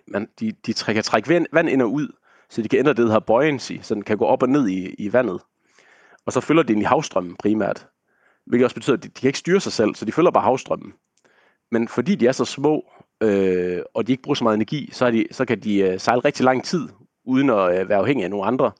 man, 0.07 0.27
de, 0.39 0.51
de 0.51 0.73
kan 0.73 1.03
trække 1.03 1.29
vand, 1.29 1.45
vand 1.53 1.69
ind 1.69 1.81
og 1.81 1.91
ud, 1.91 2.07
så 2.49 2.61
de 2.61 2.69
kan 2.69 2.79
ændre 2.79 2.89
det, 2.89 2.97
der 2.97 3.03
hedder 3.03 3.19
buoyancy, 3.19 3.73
så 3.81 3.95
den 3.95 4.03
kan 4.03 4.17
gå 4.17 4.25
op 4.25 4.43
og 4.43 4.49
ned 4.49 4.67
i, 4.67 4.95
i 4.97 5.13
vandet. 5.13 5.41
Og 6.25 6.33
så 6.33 6.41
følger 6.41 6.63
de 6.63 6.79
i 6.79 6.83
havstrømmen 6.83 7.35
primært, 7.35 7.87
hvilket 8.45 8.63
også 8.63 8.75
betyder, 8.75 8.97
at 8.97 9.03
de, 9.03 9.07
de 9.07 9.21
kan 9.21 9.27
ikke 9.27 9.39
styre 9.39 9.59
sig 9.59 9.71
selv, 9.71 9.95
så 9.95 10.05
de 10.05 10.11
følger 10.11 10.31
bare 10.31 10.43
havstrømmen. 10.43 10.93
Men 11.71 11.87
fordi 11.87 12.15
de 12.15 12.27
er 12.27 12.31
så 12.31 12.45
små, 12.45 12.83
øh, 13.23 13.81
og 13.93 14.07
de 14.07 14.11
ikke 14.11 14.23
bruger 14.23 14.35
så 14.35 14.43
meget 14.43 14.55
energi, 14.55 14.89
så, 14.91 15.05
er 15.05 15.11
de, 15.11 15.25
så 15.31 15.45
kan 15.45 15.59
de 15.59 15.79
øh, 15.79 15.99
sejle 15.99 16.21
rigtig 16.25 16.43
lang 16.43 16.63
tid, 16.63 16.89
uden 17.25 17.49
at 17.49 17.79
øh, 17.79 17.89
være 17.89 17.97
afhængige 17.97 18.23
af 18.23 18.29
nogle 18.29 18.45
andre. 18.45 18.71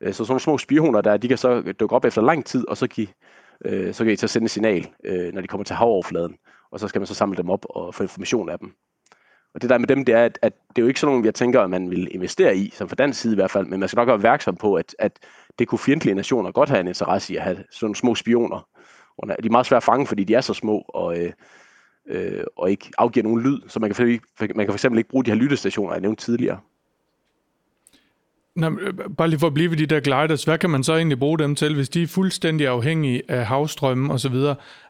Øh, 0.00 0.12
så 0.12 0.16
sådan 0.16 0.30
nogle 0.30 0.40
små 0.40 0.58
spioner 0.58 1.00
der, 1.00 1.16
de 1.16 1.28
kan 1.28 1.38
så 1.38 1.62
øh, 1.66 1.74
dukke 1.80 1.96
op 1.96 2.04
efter 2.04 2.22
lang 2.22 2.46
tid, 2.46 2.68
og 2.68 2.76
så 2.76 2.88
kan, 2.88 3.06
øh, 3.64 3.94
så 3.94 4.04
kan 4.04 4.10
de 4.10 4.16
så 4.16 4.28
sende 4.28 4.44
et 4.44 4.50
signal, 4.50 4.88
øh, 5.04 5.32
når 5.34 5.40
de 5.40 5.48
kommer 5.48 5.64
til 5.64 5.76
havoverfladen. 5.76 6.36
Og 6.72 6.80
så 6.80 6.88
skal 6.88 7.00
man 7.00 7.06
så 7.06 7.14
samle 7.14 7.36
dem 7.36 7.50
op 7.50 7.66
og 7.70 7.94
få 7.94 8.02
information 8.02 8.48
af 8.48 8.58
dem. 8.58 8.72
Og 9.54 9.62
det 9.62 9.70
der 9.70 9.78
med 9.78 9.88
dem, 9.88 10.04
det 10.04 10.14
er, 10.14 10.24
at, 10.24 10.38
at 10.42 10.52
det 10.68 10.78
er 10.78 10.82
jo 10.82 10.88
ikke 10.88 11.00
sådan 11.00 11.12
nogle, 11.12 11.26
jeg 11.26 11.34
tænker, 11.34 11.60
at 11.60 11.70
man 11.70 11.90
vil 11.90 12.14
investere 12.14 12.56
i, 12.56 12.70
som 12.70 12.88
for 12.88 12.96
dansk 12.96 13.20
side 13.20 13.32
i 13.32 13.34
hvert 13.34 13.50
fald, 13.50 13.66
men 13.66 13.80
man 13.80 13.88
skal 13.88 13.96
nok 13.96 14.06
være 14.06 14.14
opmærksom 14.14 14.56
på, 14.56 14.74
at, 14.74 14.96
at 14.98 15.12
det 15.58 15.68
kunne 15.68 15.78
fjendtlige 15.78 16.14
nationer 16.14 16.52
godt 16.52 16.68
have 16.68 16.80
en 16.80 16.88
interesse 16.88 17.32
i 17.32 17.36
at 17.36 17.42
have 17.42 17.56
sådan 17.56 17.66
nogle 17.82 17.96
små 17.96 18.14
spioner. 18.14 18.68
Og 19.18 19.28
de 19.28 19.46
er 19.46 19.50
meget 19.50 19.66
svære 19.66 19.76
at 19.76 19.82
fange, 19.82 20.06
fordi 20.06 20.24
de 20.24 20.34
er 20.34 20.40
så 20.40 20.54
små 20.54 20.84
og, 20.88 21.18
øh, 21.18 21.32
øh, 22.06 22.44
og 22.56 22.70
ikke 22.70 22.90
afgiver 22.98 23.24
nogen 23.24 23.42
lyd, 23.42 23.60
så 23.68 23.80
man 23.80 23.90
kan, 23.90 24.20
for, 24.36 24.46
man 24.54 24.66
kan 24.66 24.66
for 24.66 24.74
eksempel 24.74 24.98
ikke 24.98 25.10
bruge 25.10 25.24
de 25.24 25.30
her 25.30 25.38
lyttestationer, 25.38 25.92
jeg 25.92 26.00
nævnte 26.00 26.24
tidligere. 26.24 26.58
Nå, 28.56 28.78
øh, 28.80 28.94
bare 29.16 29.28
lige 29.28 29.40
for 29.40 29.46
at 29.46 29.54
blive 29.54 29.70
ved 29.70 29.76
de 29.76 29.86
der 29.86 30.00
gliders, 30.00 30.44
hvad 30.44 30.58
kan 30.58 30.70
man 30.70 30.84
så 30.84 30.94
egentlig 30.94 31.18
bruge 31.18 31.38
dem 31.38 31.54
til, 31.54 31.74
hvis 31.74 31.88
de 31.88 32.02
er 32.02 32.06
fuldstændig 32.06 32.68
afhængige 32.68 33.22
af 33.28 33.46
havstrømmen 33.46 34.10
osv.? 34.10 34.34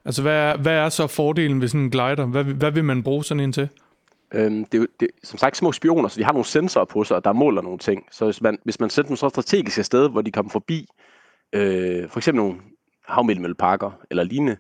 Altså, 0.05 0.23
hvad 0.23 0.35
er, 0.35 0.57
hvad 0.57 0.73
er 0.73 0.88
så 0.88 1.07
fordelen 1.07 1.61
ved 1.61 1.68
sådan 1.68 1.81
en 1.81 1.90
glider? 1.90 2.27
Hvad, 2.27 2.44
hvad 2.44 2.70
vil 2.70 2.85
man 2.85 3.03
bruge 3.03 3.25
sådan 3.25 3.40
en 3.40 3.53
til? 3.53 3.68
Øhm, 4.35 4.64
det, 4.64 4.81
er, 4.81 4.87
det 5.01 5.09
som 5.25 5.38
sagt 5.38 5.57
små 5.57 5.73
spioner, 5.73 6.09
så 6.09 6.18
de 6.18 6.25
har 6.25 6.33
nogle 6.33 6.46
sensorer 6.46 6.85
på 6.85 7.05
sig, 7.05 7.25
der 7.25 7.33
måler 7.33 7.62
nogle 7.62 7.79
ting. 7.79 8.07
Så 8.11 8.25
hvis 8.25 8.42
man, 8.42 8.59
hvis 8.64 8.81
man 8.81 8.90
sætter 8.90 9.09
dem 9.09 9.16
så 9.16 9.29
strategiske 9.29 9.83
sted, 9.83 10.11
hvor 10.11 10.23
de 10.23 10.33
kommer 10.33 10.51
forbi, 10.51 10.87
øh, 11.53 12.09
for 12.09 12.18
eksempel 12.18 12.42
nogle 12.42 12.57
havmælmølparker 13.09 13.90
eller 14.11 14.25
lignende, 14.25 14.57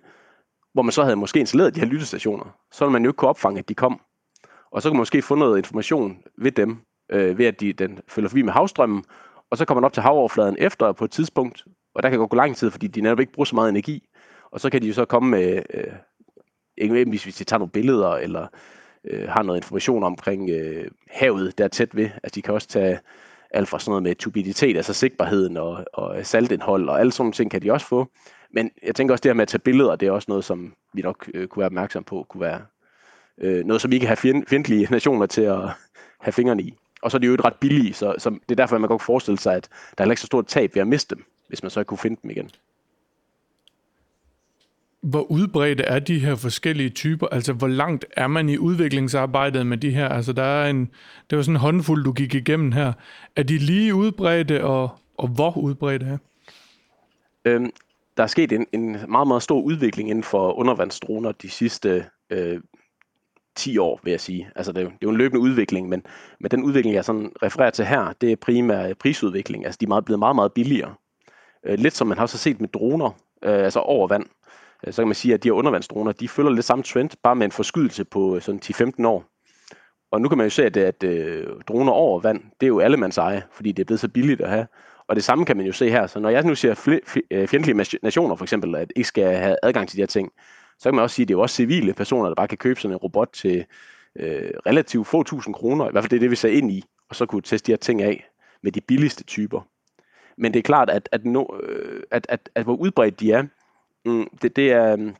hvor 0.72 0.82
man 0.82 0.92
så 0.92 1.02
havde 1.02 1.16
måske 1.16 1.40
installeret 1.40 1.74
de 1.74 1.80
her 1.80 1.86
lyttestationer, 1.86 2.56
så 2.72 2.84
ville 2.84 2.92
man 2.92 3.02
jo 3.02 3.10
ikke 3.10 3.16
kunne 3.16 3.28
opfange, 3.28 3.58
at 3.58 3.68
de 3.68 3.74
kom. 3.74 4.00
Og 4.72 4.82
så 4.82 4.88
kunne 4.88 4.96
man 4.96 5.00
måske 5.00 5.22
få 5.22 5.34
noget 5.34 5.58
information 5.58 6.18
ved 6.38 6.52
dem, 6.52 6.78
øh, 7.12 7.38
ved 7.38 7.46
at 7.46 7.60
de, 7.60 7.72
den 7.72 7.98
følger 8.08 8.28
forbi 8.28 8.42
med 8.42 8.52
havstrømmen, 8.52 9.04
og 9.50 9.58
så 9.58 9.64
kommer 9.64 9.80
man 9.80 9.86
op 9.86 9.92
til 9.92 10.02
havoverfladen 10.02 10.56
efter 10.58 10.92
på 10.92 11.04
et 11.04 11.10
tidspunkt, 11.10 11.64
og 11.94 12.02
der 12.02 12.10
kan 12.10 12.28
gå 12.28 12.36
lang 12.36 12.56
tid, 12.56 12.70
fordi 12.70 12.86
de 12.86 13.00
netop 13.00 13.20
ikke 13.20 13.32
bruger 13.32 13.44
så 13.44 13.54
meget 13.54 13.68
energi. 13.68 14.08
Og 14.52 14.60
så 14.60 14.70
kan 14.70 14.82
de 14.82 14.86
jo 14.86 14.92
så 14.94 15.04
komme 15.04 15.30
med, 15.30 15.62
øh, 15.74 15.92
eksempelvis 16.76 17.24
hvis 17.24 17.36
de 17.36 17.44
tager 17.44 17.58
nogle 17.58 17.72
billeder, 17.72 18.10
eller 18.10 18.46
øh, 19.04 19.28
har 19.28 19.42
noget 19.42 19.58
information 19.58 20.04
omkring 20.04 20.50
øh, 20.50 20.90
havet, 21.10 21.58
der 21.58 21.64
er 21.64 21.68
tæt 21.68 21.96
ved. 21.96 22.08
Altså 22.22 22.34
de 22.34 22.42
kan 22.42 22.54
også 22.54 22.68
tage 22.68 22.98
alt 23.50 23.68
fra 23.68 23.78
sådan 23.78 23.90
noget 23.90 24.02
med 24.02 24.14
tubiditet, 24.14 24.76
altså 24.76 24.92
sigtbarheden 24.92 25.56
og, 25.56 25.84
og 25.92 26.26
saltindhold, 26.26 26.88
og 26.88 27.00
alle 27.00 27.12
sådan 27.12 27.22
nogle 27.22 27.32
ting 27.32 27.50
kan 27.50 27.62
de 27.62 27.72
også 27.72 27.86
få. 27.86 28.10
Men 28.50 28.70
jeg 28.82 28.94
tænker 28.94 29.14
også 29.14 29.22
det 29.22 29.28
her 29.28 29.34
med 29.34 29.42
at 29.42 29.48
tage 29.48 29.58
billeder, 29.58 29.96
det 29.96 30.08
er 30.08 30.12
også 30.12 30.26
noget, 30.28 30.44
som 30.44 30.74
vi 30.92 31.02
nok 31.02 31.30
øh, 31.34 31.48
kunne 31.48 31.60
være 31.60 31.66
opmærksom 31.66 32.04
på, 32.04 32.26
kunne 32.28 32.40
være 32.40 32.60
øh, 33.38 33.64
noget, 33.64 33.82
som 33.82 33.90
vi 33.90 33.98
kan 33.98 34.08
have 34.08 34.44
fjendtlige 34.48 34.88
nationer 34.96 35.26
til 35.26 35.42
at 35.42 35.60
have 36.20 36.32
fingrene 36.32 36.62
i. 36.62 36.74
Og 37.02 37.10
så 37.10 37.16
er 37.16 37.18
de 37.18 37.26
jo 37.26 37.36
ret 37.44 37.54
billige, 37.60 37.94
så, 37.94 38.14
så 38.18 38.30
det 38.30 38.50
er 38.50 38.54
derfor, 38.54 38.74
at 38.74 38.80
man 38.80 38.88
godt 38.88 39.00
kan 39.00 39.06
forestille 39.06 39.38
sig, 39.38 39.54
at 39.54 39.68
der 39.98 40.04
er 40.04 40.10
ikke 40.10 40.20
så 40.20 40.26
stort 40.26 40.46
tab 40.46 40.74
ved 40.74 40.82
at 40.82 40.88
miste 40.88 41.14
dem, 41.14 41.24
hvis 41.48 41.62
man 41.62 41.70
så 41.70 41.80
ikke 41.80 41.88
kunne 41.88 41.98
finde 41.98 42.20
dem 42.22 42.30
igen. 42.30 42.50
Hvor 45.02 45.22
udbredte 45.22 45.82
er 45.82 45.98
de 45.98 46.18
her 46.18 46.34
forskellige 46.34 46.90
typer? 46.90 47.26
Altså, 47.26 47.52
hvor 47.52 47.68
langt 47.68 48.04
er 48.16 48.26
man 48.26 48.48
i 48.48 48.58
udviklingsarbejdet 48.58 49.66
med 49.66 49.78
de 49.78 49.90
her? 49.90 50.08
Altså, 50.08 50.32
der 50.32 50.42
er 50.42 50.70
en, 50.70 50.90
det 51.30 51.36
var 51.36 51.42
sådan 51.42 51.56
en 51.56 51.60
håndfuld, 51.60 52.04
du 52.04 52.12
gik 52.12 52.34
igennem 52.34 52.72
her. 52.72 52.92
Er 53.36 53.42
de 53.42 53.58
lige 53.58 53.94
udbredte, 53.94 54.64
og, 54.64 54.90
og 55.18 55.28
hvor 55.28 55.58
udbredte 55.58 56.06
er? 56.06 56.18
Øhm, 57.44 57.70
der 58.16 58.22
er 58.22 58.26
sket 58.26 58.52
en, 58.52 58.66
en 58.72 58.96
meget, 59.08 59.28
meget 59.28 59.42
stor 59.42 59.60
udvikling 59.60 60.10
inden 60.10 60.24
for 60.24 60.52
undervandsdroner 60.52 61.32
de 61.32 61.50
sidste 61.50 62.04
øh, 62.30 62.60
10 63.56 63.78
år, 63.78 64.00
vil 64.04 64.10
jeg 64.10 64.20
sige. 64.20 64.50
Altså, 64.56 64.72
det, 64.72 64.80
er, 64.80 64.84
det 64.84 64.92
er 64.92 64.98
jo 65.02 65.10
en 65.10 65.16
løbende 65.16 65.40
udvikling, 65.40 65.88
men, 65.88 66.02
men 66.40 66.50
den 66.50 66.62
udvikling, 66.62 66.94
jeg 66.94 67.04
sådan 67.04 67.32
refererer 67.42 67.70
til 67.70 67.84
her, 67.84 68.12
det 68.20 68.32
er 68.32 68.36
primært 68.36 68.98
prisudvikling. 68.98 69.64
Altså, 69.64 69.78
de 69.80 69.84
er 69.84 69.88
meget, 69.88 70.04
blevet 70.04 70.18
meget, 70.18 70.36
meget 70.36 70.52
billigere. 70.52 70.94
Øh, 71.66 71.78
lidt 71.78 71.96
som 71.96 72.06
man 72.06 72.18
har 72.18 72.26
så 72.26 72.38
set 72.38 72.60
med 72.60 72.68
droner, 72.68 73.10
øh, 73.44 73.64
altså 73.64 73.80
over 73.80 74.08
vand 74.08 74.26
Øh, 74.86 74.92
så 74.92 75.02
kan 75.02 75.08
man 75.08 75.14
sige, 75.14 75.34
at 75.34 75.42
de 75.42 75.48
her 75.48 75.52
undervandsdroner, 75.52 76.12
de 76.12 76.28
følger 76.28 76.50
lidt 76.50 76.64
samme 76.66 76.84
trend, 76.84 77.10
bare 77.22 77.36
med 77.36 77.44
en 77.44 77.52
forskydelse 77.52 78.04
på 78.04 78.36
øh, 78.36 78.42
sådan 78.42 78.60
10-15 78.64 79.06
år. 79.06 79.24
Og 80.12 80.20
nu 80.20 80.28
kan 80.28 80.38
man 80.38 80.46
jo 80.46 80.50
se, 80.50 80.64
at, 80.64 80.76
at 80.76 81.02
øh, 81.02 81.46
droner 81.68 81.92
over 81.92 82.20
vand, 82.20 82.42
det 82.60 82.66
er 82.66 82.68
jo 82.68 82.80
allemands 82.80 83.18
eje, 83.18 83.42
fordi 83.52 83.72
det 83.72 83.82
er 83.82 83.84
blevet 83.84 84.00
så 84.00 84.08
billigt 84.08 84.40
at 84.40 84.50
have. 84.50 84.66
Og 85.08 85.16
det 85.16 85.24
samme 85.24 85.44
kan 85.44 85.56
man 85.56 85.66
jo 85.66 85.72
se 85.72 85.90
her. 85.90 86.06
Så 86.06 86.20
når 86.20 86.30
jeg 86.30 86.42
nu 86.42 86.54
siger 86.54 86.98
øh, 87.30 87.48
fjendtlige 87.48 87.98
nationer 88.02 88.36
for 88.36 88.44
eksempel, 88.44 88.74
at 88.74 88.92
ikke 88.96 89.08
skal 89.08 89.36
have 89.36 89.56
adgang 89.62 89.88
til 89.88 89.96
de 89.96 90.02
her 90.02 90.06
ting, 90.06 90.32
så 90.78 90.88
kan 90.88 90.94
man 90.94 91.02
også 91.02 91.16
sige, 91.16 91.24
at 91.24 91.28
det 91.28 91.34
er 91.34 91.38
jo 91.38 91.42
også 91.42 91.56
civile 91.56 91.92
personer, 91.92 92.28
der 92.28 92.34
bare 92.34 92.48
kan 92.48 92.58
købe 92.58 92.80
sådan 92.80 92.94
en 92.94 92.96
robot 92.96 93.28
til 93.32 93.64
øh, 94.16 94.50
relativt 94.66 95.06
få 95.06 95.22
tusind 95.22 95.54
kroner. 95.54 95.88
I 95.88 95.90
hvert 95.92 96.04
fald 96.04 96.10
det 96.10 96.16
er 96.16 96.20
det, 96.20 96.30
vi 96.30 96.36
ser 96.36 96.48
ind 96.48 96.72
i, 96.72 96.84
og 97.08 97.16
så 97.16 97.26
kunne 97.26 97.42
teste 97.42 97.66
de 97.66 97.72
her 97.72 97.76
ting 97.76 98.02
af 98.02 98.30
med 98.62 98.72
de 98.72 98.80
billigste 98.80 99.24
typer. 99.24 99.60
Men 100.38 100.52
det 100.52 100.58
er 100.58 100.62
klart, 100.62 100.90
at, 100.90 101.08
at, 101.12 101.24
no, 101.24 101.44
at, 102.10 102.26
at, 102.28 102.50
at 102.54 102.64
hvor 102.64 102.76
udbredt 102.76 103.20
de 103.20 103.32
er, 103.32 103.44
Mm, 104.04 104.26
det, 104.42 104.56
det, 104.56 104.72
er, 104.72 104.92
øhm, 104.92 105.14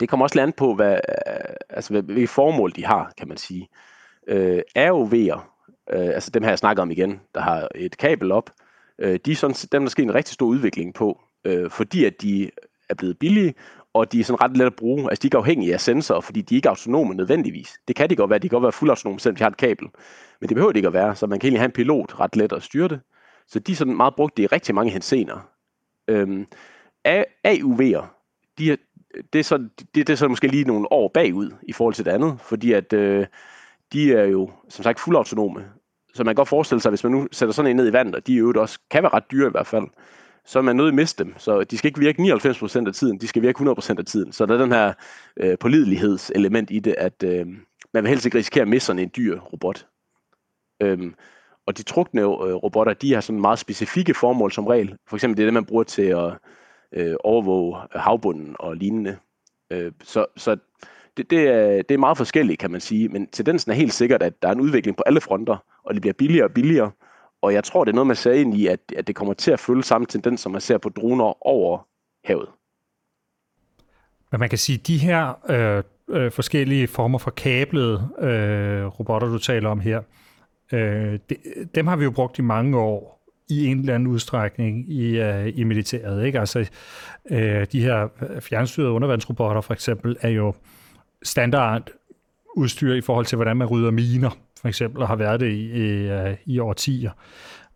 det 0.00 0.08
kommer 0.08 0.24
også 0.24 0.36
land 0.36 0.52
på, 0.52 0.74
hvad, 0.74 0.92
øh, 0.92 1.54
altså, 1.70 2.00
hvilke 2.00 2.26
formål 2.26 2.72
de 2.76 2.84
har, 2.84 3.12
kan 3.18 3.28
man 3.28 3.36
sige. 3.36 3.68
Øh, 4.28 4.62
ROV'er, 4.78 5.40
øh, 5.92 6.08
altså 6.14 6.30
dem 6.30 6.42
her, 6.42 6.50
jeg 6.50 6.58
snakker 6.58 6.82
om 6.82 6.90
igen, 6.90 7.20
der 7.34 7.40
har 7.40 7.68
et 7.74 7.96
kabel 7.96 8.32
op, 8.32 8.50
øh, 8.98 9.18
de 9.24 9.32
er 9.32 9.36
sådan, 9.36 9.56
dem, 9.72 9.82
der 9.82 9.90
sker 9.90 10.02
en 10.02 10.14
rigtig 10.14 10.34
stor 10.34 10.46
udvikling 10.46 10.94
på, 10.94 11.20
øh, 11.44 11.70
fordi 11.70 12.04
at 12.04 12.22
de 12.22 12.50
er 12.88 12.94
blevet 12.94 13.18
billige, 13.18 13.54
og 13.94 14.12
de 14.12 14.20
er 14.20 14.24
sådan 14.24 14.42
ret 14.42 14.56
let 14.56 14.66
at 14.66 14.76
bruge. 14.76 15.02
Altså 15.10 15.22
de 15.22 15.26
er 15.26 15.28
ikke 15.28 15.36
afhængige 15.36 15.74
af 15.74 15.80
sensorer, 15.80 16.20
fordi 16.20 16.40
de 16.40 16.54
er 16.54 16.56
ikke 16.56 16.68
autonome 16.68 17.14
nødvendigvis. 17.14 17.78
Det 17.88 17.96
kan 17.96 18.10
de 18.10 18.16
godt 18.16 18.30
være, 18.30 18.38
de 18.38 18.48
kan 18.48 18.56
godt 18.56 18.62
være 18.62 18.72
fuldautonome, 18.72 19.20
selvom 19.20 19.36
de 19.36 19.42
har 19.42 19.50
et 19.50 19.56
kabel. 19.56 19.88
Men 20.40 20.48
det 20.48 20.54
behøver 20.54 20.72
de 20.72 20.78
ikke 20.78 20.86
at 20.86 20.92
være, 20.92 21.16
så 21.16 21.26
man 21.26 21.38
kan 21.38 21.46
egentlig 21.46 21.60
have 21.60 21.68
en 21.68 21.72
pilot 21.72 22.20
ret 22.20 22.36
let 22.36 22.52
at 22.52 22.62
styre 22.62 22.88
det. 22.88 23.00
Så 23.46 23.58
de 23.58 23.72
er 23.72 23.76
sådan 23.76 23.96
meget 23.96 24.14
brugt 24.14 24.36
det 24.36 24.42
i 24.42 24.46
rigtig 24.46 24.74
mange 24.74 24.92
hensener. 24.92 25.48
Øhm, 26.08 26.46
AUV'er, 27.06 28.04
de 28.58 28.72
er, 28.72 28.76
det, 29.32 29.38
er 29.38 29.42
så, 29.42 29.58
det, 29.78 29.94
det 29.94 30.10
er 30.10 30.14
så 30.14 30.28
måske 30.28 30.48
lige 30.48 30.64
nogle 30.64 30.92
år 30.92 31.10
bagud 31.14 31.50
i 31.62 31.72
forhold 31.72 31.94
til 31.94 32.04
det 32.04 32.10
andet, 32.10 32.40
fordi 32.40 32.72
at 32.72 32.92
øh, 32.92 33.26
de 33.92 34.12
er 34.14 34.24
jo 34.24 34.50
som 34.68 34.82
sagt 34.82 35.00
fuldautonome. 35.00 35.64
Så 36.14 36.24
man 36.24 36.30
kan 36.30 36.36
godt 36.36 36.48
forestille 36.48 36.80
sig, 36.80 36.90
hvis 36.90 37.04
man 37.04 37.12
nu 37.12 37.28
sætter 37.32 37.52
sådan 37.52 37.70
en 37.70 37.76
ned 37.76 37.88
i 37.88 37.92
vandet, 37.92 38.14
og 38.14 38.26
de 38.26 38.34
jo 38.34 38.52
også 38.56 38.78
kan 38.90 39.02
være 39.02 39.14
ret 39.14 39.30
dyre 39.30 39.48
i 39.48 39.50
hvert 39.50 39.66
fald, 39.66 39.84
så 40.44 40.58
er 40.58 40.62
man 40.62 40.76
nødt 40.76 40.86
til 40.86 40.90
at 40.90 40.94
miste 40.94 41.24
dem. 41.24 41.34
Så 41.38 41.64
de 41.64 41.78
skal 41.78 41.88
ikke 41.88 42.00
virke 42.00 42.22
99% 42.22 42.86
af 42.86 42.94
tiden, 42.94 43.20
de 43.20 43.28
skal 43.28 43.42
virke 43.42 43.60
100% 43.60 43.94
af 43.98 44.04
tiden. 44.04 44.32
Så 44.32 44.46
der 44.46 44.54
er 44.54 44.58
den 44.58 44.72
her 44.72 44.92
øh, 45.36 45.58
pålidelighedselement 45.58 46.70
i 46.70 46.78
det, 46.80 46.94
at 46.98 47.22
øh, 47.22 47.46
man 47.94 48.02
vil 48.04 48.08
helst 48.08 48.24
ikke 48.26 48.38
risikere 48.38 48.62
at 48.62 48.68
miste 48.68 48.86
sådan 48.86 49.02
en 49.02 49.10
dyr 49.16 49.40
robot. 49.40 49.86
Øhm, 50.82 51.14
Og 51.66 51.78
de 51.78 51.82
trukne 51.82 52.20
øh, 52.20 52.26
robotter, 52.28 52.94
de 52.94 53.14
har 53.14 53.20
sådan 53.20 53.40
meget 53.40 53.58
specifikke 53.58 54.14
formål 54.14 54.52
som 54.52 54.66
regel. 54.66 54.96
For 55.08 55.16
eksempel 55.16 55.36
det 55.36 55.42
er 55.42 55.46
det, 55.46 55.54
man 55.54 55.64
bruger 55.64 55.84
til 55.84 56.02
at 56.02 56.32
øh, 56.92 57.16
overvåge 57.24 57.78
øh, 57.94 58.00
havbunden 58.00 58.56
og 58.58 58.76
lignende. 58.76 59.16
Øh, 59.70 59.92
så 60.02 60.26
så 60.36 60.56
det, 61.16 61.30
det, 61.30 61.48
er, 61.48 61.82
det 61.82 61.94
er 61.94 61.98
meget 61.98 62.16
forskelligt, 62.16 62.58
kan 62.58 62.70
man 62.70 62.80
sige. 62.80 63.08
Men 63.08 63.26
tendensen 63.26 63.70
er 63.70 63.74
helt 63.74 63.92
sikkert, 63.92 64.22
at 64.22 64.42
der 64.42 64.48
er 64.48 64.52
en 64.52 64.60
udvikling 64.60 64.96
på 64.96 65.02
alle 65.06 65.20
fronter, 65.20 65.56
og 65.84 65.94
det 65.94 66.02
bliver 66.02 66.14
billigere 66.14 66.44
og 66.44 66.52
billigere. 66.52 66.90
Og 67.42 67.52
jeg 67.54 67.64
tror, 67.64 67.84
det 67.84 67.90
er 67.90 67.94
noget, 67.94 68.06
man 68.06 68.16
sagde 68.16 68.40
ind 68.40 68.54
i, 68.54 68.66
at, 68.66 68.80
at 68.96 69.06
det 69.06 69.16
kommer 69.16 69.34
til 69.34 69.50
at 69.50 69.60
følge 69.60 69.82
samme 69.82 70.06
tendens, 70.06 70.40
som 70.40 70.52
man 70.52 70.60
ser 70.60 70.78
på 70.78 70.88
droner 70.88 71.46
over 71.46 71.86
havet. 72.24 72.48
Men 74.30 74.40
man 74.40 74.48
kan 74.48 74.58
sige, 74.58 74.78
at 74.78 74.86
de 74.86 74.98
her 74.98 75.50
øh, 75.50 75.82
øh, 76.08 76.32
forskellige 76.32 76.88
former 76.88 77.18
for 77.18 77.30
kablede 77.30 78.08
øh, 78.18 78.86
robotter, 78.86 79.28
du 79.28 79.38
taler 79.38 79.70
om 79.70 79.80
her, 79.80 80.02
øh, 80.72 81.18
de, 81.30 81.36
dem 81.74 81.86
har 81.86 81.96
vi 81.96 82.04
jo 82.04 82.10
brugt 82.10 82.38
i 82.38 82.42
mange 82.42 82.78
år 82.78 83.19
i 83.50 83.66
en 83.66 83.78
eller 83.78 83.94
anden 83.94 84.06
udstrækning 84.06 84.92
i, 84.92 85.20
uh, 85.20 85.58
i 85.58 85.64
militæret. 85.64 86.26
Ikke? 86.26 86.40
Altså, 86.40 86.70
uh, 87.30 87.36
de 87.72 87.82
her 87.82 88.08
øh, 88.22 88.40
fjernstyrede 88.40 88.90
undervandsrobotter 88.90 89.60
for 89.60 89.74
eksempel 89.74 90.16
er 90.20 90.28
jo 90.28 90.54
standard 91.22 91.90
udstyr 92.56 92.94
i 92.94 93.00
forhold 93.00 93.26
til, 93.26 93.36
hvordan 93.36 93.56
man 93.56 93.66
rydder 93.66 93.90
miner, 93.90 94.30
for 94.60 94.68
eksempel, 94.68 95.02
og 95.02 95.08
har 95.08 95.16
været 95.16 95.40
det 95.40 95.52
i, 95.52 95.70
i, 95.70 96.12
uh, 96.12 96.34
i 96.46 96.58
årtier. 96.58 97.10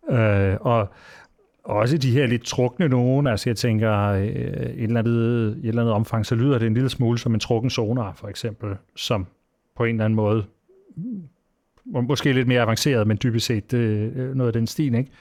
Uh, 0.03 0.65
og 0.65 0.89
også 1.63 1.97
de 1.97 2.11
her 2.11 2.27
lidt 2.27 2.45
trukne 2.45 2.87
nogen, 2.87 3.27
altså 3.27 3.49
jeg 3.49 3.57
tænker, 3.57 4.11
uh, 4.11 4.19
et 4.19 4.83
eller 4.83 4.99
andet, 4.99 5.47
et 5.47 5.67
eller 5.67 5.81
andet 5.81 5.93
omfang, 5.93 6.25
så 6.25 6.35
lyder 6.35 6.57
det 6.57 6.67
en 6.67 6.73
lille 6.73 6.89
smule 6.89 7.19
som 7.19 7.33
en 7.33 7.39
trukken 7.39 7.69
sonar, 7.69 8.13
for 8.13 8.27
eksempel, 8.27 8.75
som 8.95 9.27
på 9.77 9.83
en 9.83 9.95
eller 9.95 10.05
anden 10.05 10.15
måde, 10.15 10.45
måske 11.85 12.33
lidt 12.33 12.47
mere 12.47 12.61
avanceret, 12.61 13.07
men 13.07 13.19
dybest 13.23 13.45
set 13.45 13.73
uh, 13.73 13.79
noget 14.35 14.47
af 14.47 14.53
den 14.53 14.67
stil, 14.67 14.95
ikke? 14.95 15.11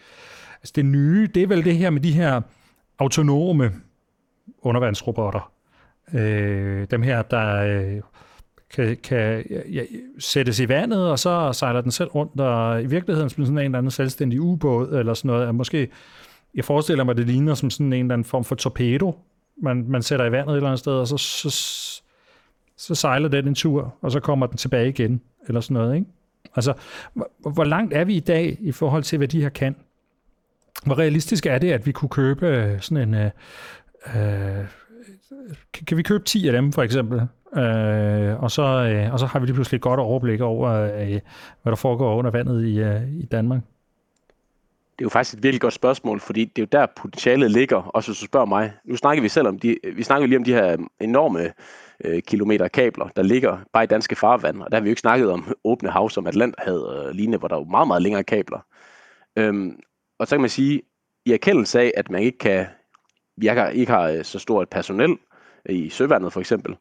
Altså 0.64 0.72
det 0.76 0.84
nye, 0.84 1.28
det 1.34 1.42
er 1.42 1.46
vel 1.46 1.64
det 1.64 1.76
her 1.76 1.90
med 1.90 2.00
de 2.00 2.12
her 2.12 2.40
autonome 2.98 3.72
undervandsrobotter. 4.62 5.52
Øh, 6.14 6.86
dem 6.90 7.02
her, 7.02 7.22
der 7.22 7.56
øh, 7.56 8.00
kan, 8.74 8.96
kan 9.02 9.44
ja, 9.72 9.82
sættes 10.18 10.60
i 10.60 10.68
vandet, 10.68 11.10
og 11.10 11.18
så 11.18 11.52
sejler 11.52 11.80
den 11.80 11.90
selv 11.90 12.08
rundt, 12.08 12.40
og 12.40 12.82
i 12.82 12.86
virkeligheden 12.86 13.30
som 13.30 13.44
sådan 13.44 13.58
en 13.58 13.64
eller 13.64 13.78
anden 13.78 13.90
selvstændig 13.90 14.40
ubåd, 14.40 14.98
eller 14.98 15.14
sådan 15.14 15.28
noget. 15.28 15.54
Måske, 15.54 15.88
jeg 16.54 16.64
forestiller 16.64 17.04
mig, 17.04 17.16
det 17.16 17.26
ligner 17.26 17.54
som 17.54 17.70
sådan 17.70 17.86
en 17.86 17.92
eller 17.92 18.14
anden 18.14 18.24
form 18.24 18.44
for 18.44 18.54
torpedo, 18.54 19.18
man, 19.62 19.84
man 19.88 20.02
sætter 20.02 20.26
i 20.26 20.32
vandet 20.32 20.52
et 20.52 20.56
eller 20.56 20.68
andet 20.68 20.78
sted, 20.78 20.92
og 20.92 21.08
så, 21.08 21.16
så, 21.16 21.50
så 22.76 22.94
sejler 22.94 23.28
den 23.28 23.48
en 23.48 23.54
tur, 23.54 23.94
og 24.00 24.12
så 24.12 24.20
kommer 24.20 24.46
den 24.46 24.56
tilbage 24.56 24.88
igen, 24.88 25.20
eller 25.48 25.60
sådan 25.60 25.74
noget, 25.74 25.94
ikke? 25.94 26.06
Altså, 26.56 26.74
hvor, 27.14 27.50
hvor 27.50 27.64
langt 27.64 27.94
er 27.94 28.04
vi 28.04 28.16
i 28.16 28.20
dag 28.20 28.58
i 28.60 28.72
forhold 28.72 29.02
til, 29.02 29.18
hvad 29.18 29.28
de 29.28 29.42
her 29.42 29.48
kan? 29.48 29.76
Hvor 30.86 30.98
realistisk 30.98 31.46
er 31.46 31.58
det, 31.58 31.72
at 31.72 31.86
vi 31.86 31.92
kunne 31.92 32.08
købe 32.08 32.46
øh, 32.46 32.80
sådan 32.80 33.08
en... 33.08 33.14
Øh, 33.14 33.30
øh, 34.16 34.64
kan 35.86 35.96
vi 35.96 36.02
købe 36.02 36.24
10 36.24 36.46
af 36.48 36.52
dem, 36.52 36.72
for 36.72 36.82
eksempel? 36.82 37.20
Øh, 37.56 38.42
og, 38.42 38.50
så, 38.50 38.62
øh, 38.62 39.12
og 39.12 39.18
så 39.18 39.26
har 39.26 39.38
vi 39.38 39.46
lige 39.46 39.54
pludselig 39.54 39.76
et 39.78 39.82
godt 39.82 40.00
overblik 40.00 40.40
over, 40.40 40.70
øh, 40.70 41.20
hvad 41.62 41.70
der 41.70 41.76
foregår 41.76 42.16
under 42.16 42.30
vandet 42.30 42.64
i, 42.64 42.78
øh, 42.78 43.12
i 43.12 43.26
Danmark. 43.26 43.60
Det 44.98 45.00
er 45.02 45.04
jo 45.04 45.08
faktisk 45.08 45.36
et 45.36 45.42
virkelig 45.42 45.60
godt 45.60 45.74
spørgsmål, 45.74 46.20
fordi 46.20 46.44
det 46.44 46.62
er 46.62 46.62
jo 46.62 46.80
der 46.80 46.86
potentialet 46.96 47.50
ligger, 47.50 47.76
også 47.76 48.10
hvis 48.10 48.18
du 48.18 48.24
spørger 48.24 48.46
mig. 48.46 48.72
Nu 48.84 48.96
snakker 48.96 49.22
vi 49.22 49.28
selv 49.28 49.48
om 49.48 49.58
de, 49.58 49.76
vi 49.96 50.02
snakker 50.02 50.26
lige 50.26 50.38
om 50.38 50.44
de 50.44 50.52
her 50.52 50.76
enorme 51.00 51.52
øh, 52.04 52.22
kilometer 52.22 52.68
kabler, 52.68 53.08
der 53.16 53.22
ligger 53.22 53.58
bare 53.72 53.84
i 53.84 53.86
danske 53.86 54.16
farvand, 54.16 54.62
og 54.62 54.70
der 54.70 54.76
har 54.76 54.82
vi 54.82 54.88
jo 54.88 54.92
ikke 54.92 55.00
snakket 55.00 55.30
om 55.30 55.54
åbne 55.64 55.90
hav, 55.90 56.10
som 56.10 56.26
Atlanterhavet 56.26 56.86
og 56.86 57.14
lignende, 57.14 57.38
hvor 57.38 57.48
der 57.48 57.54
er 57.54 57.60
jo 57.60 57.64
meget, 57.64 57.86
meget 57.86 58.02
længere 58.02 58.24
kabler. 58.24 58.66
Øhm, 59.36 59.76
og 60.18 60.26
så 60.26 60.36
kan 60.36 60.40
man 60.40 60.50
sige, 60.50 60.82
i 61.26 61.32
erkendelse 61.32 61.80
af, 61.80 61.92
at 61.96 62.10
man 62.10 62.22
ikke 62.22 62.38
kan, 62.38 62.66
vi 63.36 63.50
ikke 63.72 63.92
har 63.92 64.08
øh, 64.08 64.24
så 64.24 64.38
stort 64.38 64.68
personel 64.68 65.18
øh, 65.68 65.76
i 65.76 65.88
søvandet 65.88 66.32
for 66.32 66.40
eksempel, 66.40 66.76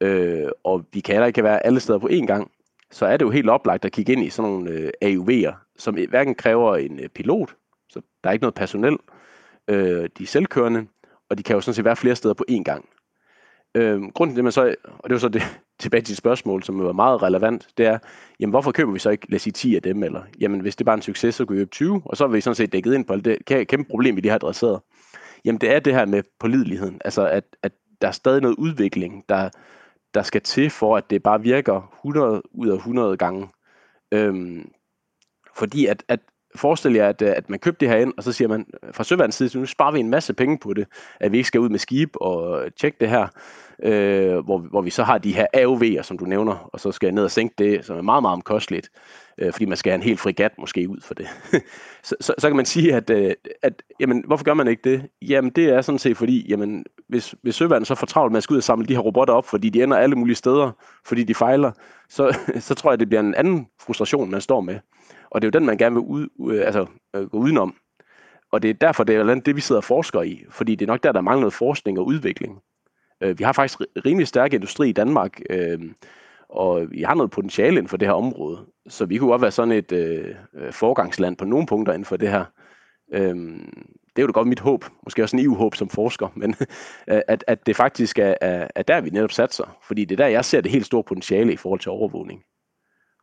øh, 0.00 0.48
og 0.64 0.84
vi 0.92 1.00
kan 1.00 1.12
heller 1.14 1.26
ikke 1.26 1.44
være 1.44 1.66
alle 1.66 1.80
steder 1.80 1.98
på 1.98 2.08
én 2.12 2.26
gang, 2.26 2.50
så 2.90 3.06
er 3.06 3.16
det 3.16 3.24
jo 3.24 3.30
helt 3.30 3.50
oplagt 3.50 3.84
at 3.84 3.92
kigge 3.92 4.12
ind 4.12 4.24
i 4.24 4.30
sådan 4.30 4.50
nogle 4.50 4.70
øh, 4.70 4.90
AUV'er, 5.04 5.54
som 5.78 5.94
hverken 6.08 6.34
kræver 6.34 6.76
en 6.76 7.00
øh, 7.00 7.08
pilot, 7.08 7.54
så 7.88 8.00
der 8.24 8.30
er 8.30 8.32
ikke 8.32 8.42
noget 8.42 8.54
personel, 8.54 8.98
øh, 9.68 10.08
de 10.18 10.22
er 10.22 10.26
selvkørende, 10.26 10.86
og 11.30 11.38
de 11.38 11.42
kan 11.42 11.54
jo 11.54 11.60
sådan 11.60 11.74
set 11.74 11.84
være 11.84 11.96
flere 11.96 12.16
steder 12.16 12.34
på 12.34 12.44
én 12.50 12.62
gang. 12.62 12.88
Øhm, 13.74 14.10
grunden 14.10 14.34
til 14.34 14.36
det, 14.36 14.44
man 14.44 14.52
så, 14.52 14.74
og 14.84 15.10
det 15.10 15.14
var 15.14 15.18
så 15.18 15.28
det, 15.28 15.42
tilbage 15.80 16.02
til 16.02 16.12
et 16.12 16.18
spørgsmål, 16.18 16.62
som 16.62 16.84
var 16.84 16.92
meget 16.92 17.22
relevant, 17.22 17.68
det 17.78 17.86
er, 17.86 17.98
jamen 18.40 18.50
hvorfor 18.50 18.72
køber 18.72 18.92
vi 18.92 18.98
så 18.98 19.10
ikke, 19.10 19.30
lad 19.30 19.36
os 19.36 19.42
sige 19.42 19.52
10 19.52 19.76
af 19.76 19.82
dem, 19.82 20.02
eller 20.02 20.22
jamen 20.40 20.60
hvis 20.60 20.76
det 20.76 20.84
er 20.84 20.86
bare 20.86 20.94
en 20.94 21.02
succes, 21.02 21.34
så 21.34 21.44
kan 21.44 21.56
vi 21.56 21.60
købe 21.60 21.70
20, 21.70 22.02
og 22.04 22.16
så 22.16 22.24
er 22.24 22.28
vi 22.28 22.40
sådan 22.40 22.54
set 22.54 22.72
dækket 22.72 22.94
ind 22.94 23.04
på 23.04 23.16
det 23.16 23.44
kæmpe 23.44 23.90
problem, 23.90 24.16
vi 24.16 24.20
lige 24.20 24.30
har 24.30 24.38
adresseret. 24.38 24.80
Jamen 25.44 25.60
det 25.60 25.74
er 25.74 25.80
det 25.80 25.94
her 25.94 26.06
med 26.06 26.22
pålideligheden, 26.40 27.00
altså 27.04 27.28
at, 27.28 27.44
at 27.62 27.72
der 28.02 28.08
er 28.08 28.12
stadig 28.12 28.42
noget 28.42 28.56
udvikling, 28.56 29.24
der, 29.28 29.50
der 30.14 30.22
skal 30.22 30.40
til 30.40 30.70
for, 30.70 30.96
at 30.96 31.10
det 31.10 31.22
bare 31.22 31.42
virker 31.42 31.92
100 32.04 32.42
ud 32.52 32.68
af 32.68 32.74
100 32.74 33.16
gange. 33.16 33.48
Øhm, 34.12 34.70
fordi 35.56 35.86
at, 35.86 36.04
at 36.08 36.20
forestil 36.54 36.94
jer, 36.94 37.08
at, 37.08 37.22
øh, 37.22 37.32
at 37.36 37.50
man 37.50 37.58
købte 37.58 37.80
det 37.80 37.88
her 37.88 38.00
ind, 38.00 38.14
og 38.16 38.22
så 38.22 38.32
siger 38.32 38.48
man 38.48 38.66
øh, 38.82 38.94
fra 38.94 39.04
søvandens 39.04 39.34
side, 39.34 39.48
så 39.48 39.58
nu 39.58 39.66
sparer 39.66 39.92
vi 39.92 40.00
en 40.00 40.10
masse 40.10 40.34
penge 40.34 40.58
på 40.58 40.74
det, 40.74 40.86
at 41.20 41.32
vi 41.32 41.36
ikke 41.36 41.46
skal 41.46 41.60
ud 41.60 41.68
med 41.68 41.78
skib 41.78 42.16
og 42.20 42.62
tjekke 42.76 42.96
det 43.00 43.08
her 43.08 43.26
øh, 43.82 44.38
hvor, 44.38 44.58
hvor 44.58 44.80
vi 44.80 44.90
så 44.90 45.02
har 45.02 45.18
de 45.18 45.34
her 45.34 45.46
AOV'er, 45.56 46.02
som 46.02 46.18
du 46.18 46.24
nævner, 46.24 46.68
og 46.72 46.80
så 46.80 46.92
skal 46.92 47.06
jeg 47.06 47.14
ned 47.14 47.24
og 47.24 47.30
sænke 47.30 47.54
det, 47.58 47.84
som 47.84 47.98
er 47.98 48.02
meget, 48.02 48.22
meget 48.22 48.32
omkosteligt, 48.32 48.90
øh, 49.38 49.52
fordi 49.52 49.64
man 49.64 49.76
skal 49.76 49.90
have 49.90 49.96
en 49.96 50.02
helt 50.02 50.20
frigat 50.20 50.52
måske 50.58 50.88
ud 50.88 51.00
for 51.02 51.14
det. 51.14 51.26
så, 52.02 52.14
så, 52.20 52.34
så 52.38 52.48
kan 52.48 52.56
man 52.56 52.66
sige, 52.66 52.94
at, 52.94 53.10
øh, 53.10 53.32
at 53.62 53.82
jamen, 54.00 54.24
hvorfor 54.26 54.44
gør 54.44 54.54
man 54.54 54.68
ikke 54.68 54.90
det? 54.90 55.08
Jamen 55.22 55.50
det 55.50 55.64
er 55.68 55.80
sådan 55.80 55.98
set 55.98 56.16
fordi, 56.16 56.46
jamen, 56.48 56.84
hvis, 57.08 57.34
hvis 57.42 57.54
søværden 57.54 57.84
så 57.84 57.94
får 57.94 58.06
travlt 58.06 58.32
med 58.32 58.36
at 58.36 58.42
skulle 58.42 58.56
ud 58.56 58.60
og 58.60 58.64
samle 58.64 58.86
de 58.86 58.94
her 58.94 59.00
robotter 59.00 59.34
op, 59.34 59.46
fordi 59.46 59.68
de 59.68 59.82
ender 59.82 59.96
alle 59.96 60.16
mulige 60.16 60.36
steder, 60.36 60.70
fordi 61.06 61.24
de 61.24 61.34
fejler, 61.34 61.72
så, 62.08 62.38
så 62.68 62.74
tror 62.74 62.92
jeg, 62.92 63.00
det 63.00 63.08
bliver 63.08 63.20
en 63.20 63.34
anden 63.34 63.66
frustration, 63.80 64.30
man 64.30 64.40
står 64.40 64.60
med. 64.60 64.78
Og 65.30 65.42
det 65.42 65.46
er 65.46 65.50
jo 65.54 65.58
den, 65.58 65.66
man 65.66 65.78
gerne 65.78 65.94
vil 65.94 66.02
ud, 66.02 66.28
øh, 66.50 66.66
altså, 66.66 66.86
øh, 67.16 67.30
gå 67.30 67.38
udenom. 67.38 67.74
Og 68.52 68.62
det 68.62 68.70
er 68.70 68.74
derfor, 68.74 69.04
det 69.04 69.16
er 69.16 69.34
det, 69.34 69.56
vi 69.56 69.60
sidder 69.60 69.80
og 69.80 69.84
forsker 69.84 70.22
i. 70.22 70.44
Fordi 70.50 70.74
det 70.74 70.84
er 70.84 70.92
nok 70.92 71.02
der, 71.02 71.12
der 71.12 71.20
mangler 71.20 71.40
noget 71.40 71.52
forskning 71.52 71.98
og 71.98 72.06
udvikling. 72.06 72.58
Øh, 73.20 73.38
vi 73.38 73.44
har 73.44 73.52
faktisk 73.52 73.80
rimelig 74.06 74.28
stærk 74.28 74.52
industri 74.52 74.88
i 74.88 74.92
Danmark, 74.92 75.40
øh, 75.50 75.80
og 76.48 76.90
vi 76.90 77.02
har 77.02 77.14
noget 77.14 77.30
potentiale 77.30 77.76
inden 77.76 77.88
for 77.88 77.96
det 77.96 78.08
her 78.08 78.12
område. 78.12 78.66
Så 78.88 79.04
vi 79.04 79.18
kunne 79.18 79.30
godt 79.30 79.42
være 79.42 79.50
sådan 79.50 79.72
et 79.72 79.92
øh, 79.92 80.34
øh 80.54 80.72
forgangsland 80.72 81.36
på 81.36 81.44
nogle 81.44 81.66
punkter 81.66 81.92
inden 81.92 82.04
for 82.04 82.16
det 82.16 82.30
her. 82.30 82.44
Øh, 83.12 83.36
det 84.16 84.18
er 84.18 84.22
jo 84.22 84.26
da 84.26 84.32
godt 84.32 84.48
mit 84.48 84.60
håb, 84.60 84.84
måske 85.04 85.22
også 85.22 85.36
en 85.36 85.44
EU-håb 85.44 85.74
som 85.74 85.88
forsker, 85.88 86.28
men 86.40 86.54
øh, 87.08 87.20
at, 87.28 87.44
at 87.46 87.66
det 87.66 87.76
faktisk 87.76 88.18
er, 88.18 88.34
er, 88.40 88.68
er 88.74 88.82
der, 88.82 89.00
vi 89.00 89.10
netop 89.10 89.32
satser. 89.32 89.76
Fordi 89.82 90.04
det 90.04 90.20
er 90.20 90.24
der, 90.24 90.30
jeg 90.30 90.44
ser 90.44 90.60
det 90.60 90.70
helt 90.70 90.86
store 90.86 91.04
potentiale 91.04 91.52
i 91.52 91.56
forhold 91.56 91.80
til 91.80 91.90
overvågning. 91.90 92.42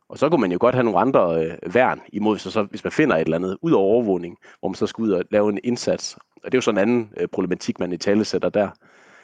Og 0.08 0.18
så 0.18 0.28
kunne 0.28 0.40
man 0.40 0.52
jo 0.52 0.58
godt 0.60 0.74
have 0.74 0.84
nogle 0.84 0.98
andre 0.98 1.44
øh, 1.44 1.74
værn 1.74 2.00
imod 2.12 2.38
sig, 2.38 2.52
så 2.52 2.62
hvis 2.62 2.84
man 2.84 2.92
finder 2.92 3.16
et 3.16 3.20
eller 3.20 3.36
andet 3.36 3.58
ud 3.62 3.72
over 3.72 3.84
overvågning, 3.84 4.36
hvor 4.60 4.68
man 4.68 4.74
så 4.74 4.86
skal 4.86 5.02
ud 5.02 5.10
og 5.10 5.24
lave 5.30 5.48
en 5.48 5.60
indsats. 5.64 6.18
Og 6.44 6.44
det 6.44 6.54
er 6.54 6.58
jo 6.58 6.62
sådan 6.62 6.78
en 6.78 6.82
anden 6.88 7.12
øh, 7.16 7.28
problematik, 7.28 7.80
man 7.80 7.92
i 7.92 7.96
tale 7.96 8.24
sætter 8.24 8.48
der. 8.48 8.68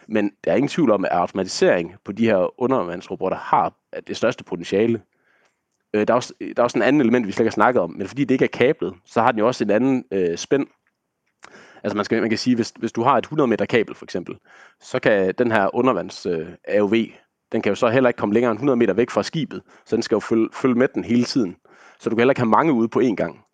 Men 0.08 0.32
der 0.44 0.52
er 0.52 0.56
ingen 0.56 0.68
tvivl 0.68 0.90
om, 0.90 1.04
at 1.04 1.10
automatisering 1.10 1.94
på 2.04 2.12
de 2.12 2.26
her 2.26 2.60
undervandsrobotter 2.62 3.38
har 3.38 3.74
det 4.06 4.16
største 4.16 4.44
potentiale. 4.44 5.02
Øh, 5.94 6.06
der, 6.06 6.14
er 6.14 6.16
også, 6.16 6.34
der 6.40 6.54
er 6.56 6.62
også 6.62 6.78
en 6.78 6.82
anden 6.82 7.00
element, 7.00 7.26
vi 7.26 7.32
slet 7.32 7.40
ikke 7.40 7.50
har 7.50 7.62
snakket 7.62 7.82
om, 7.82 7.90
men 7.90 8.08
fordi 8.08 8.24
det 8.24 8.34
ikke 8.34 8.44
er 8.44 8.48
kablet, 8.48 8.94
så 9.04 9.22
har 9.22 9.32
den 9.32 9.38
jo 9.38 9.46
også 9.46 9.64
en 9.64 9.70
anden 9.70 10.04
øh, 10.10 10.36
spænd. 10.36 10.66
Altså 11.84 11.96
man, 11.96 12.04
skal, 12.04 12.20
man 12.20 12.30
kan 12.30 12.38
sige, 12.38 12.56
hvis, 12.56 12.72
hvis 12.78 12.92
du 12.92 13.02
har 13.02 13.18
et 13.18 13.24
100 13.24 13.48
meter 13.48 13.66
kabel 13.66 13.94
for 13.94 14.04
eksempel, 14.04 14.36
så 14.80 14.98
kan 14.98 15.34
den 15.38 15.52
her 15.52 15.74
undervands 15.74 16.26
øh, 16.26 16.48
AOV, 16.68 16.94
den 17.52 17.62
kan 17.62 17.70
jo 17.70 17.74
så 17.74 17.88
heller 17.88 18.08
ikke 18.08 18.18
komme 18.18 18.34
længere 18.34 18.50
end 18.50 18.58
100 18.58 18.76
meter 18.76 18.94
væk 18.94 19.10
fra 19.10 19.22
skibet, 19.22 19.62
så 19.86 19.96
den 19.96 20.02
skal 20.02 20.16
jo 20.16 20.20
følge, 20.20 20.48
følge 20.52 20.74
med 20.74 20.88
den 20.94 21.04
hele 21.04 21.24
tiden. 21.24 21.56
Så 22.00 22.10
du 22.10 22.16
kan 22.16 22.20
heller 22.20 22.32
ikke 22.32 22.40
have 22.40 22.48
mange 22.48 22.72
ude 22.72 22.88
på 22.88 23.00
én 23.00 23.14
gang. 23.14 23.44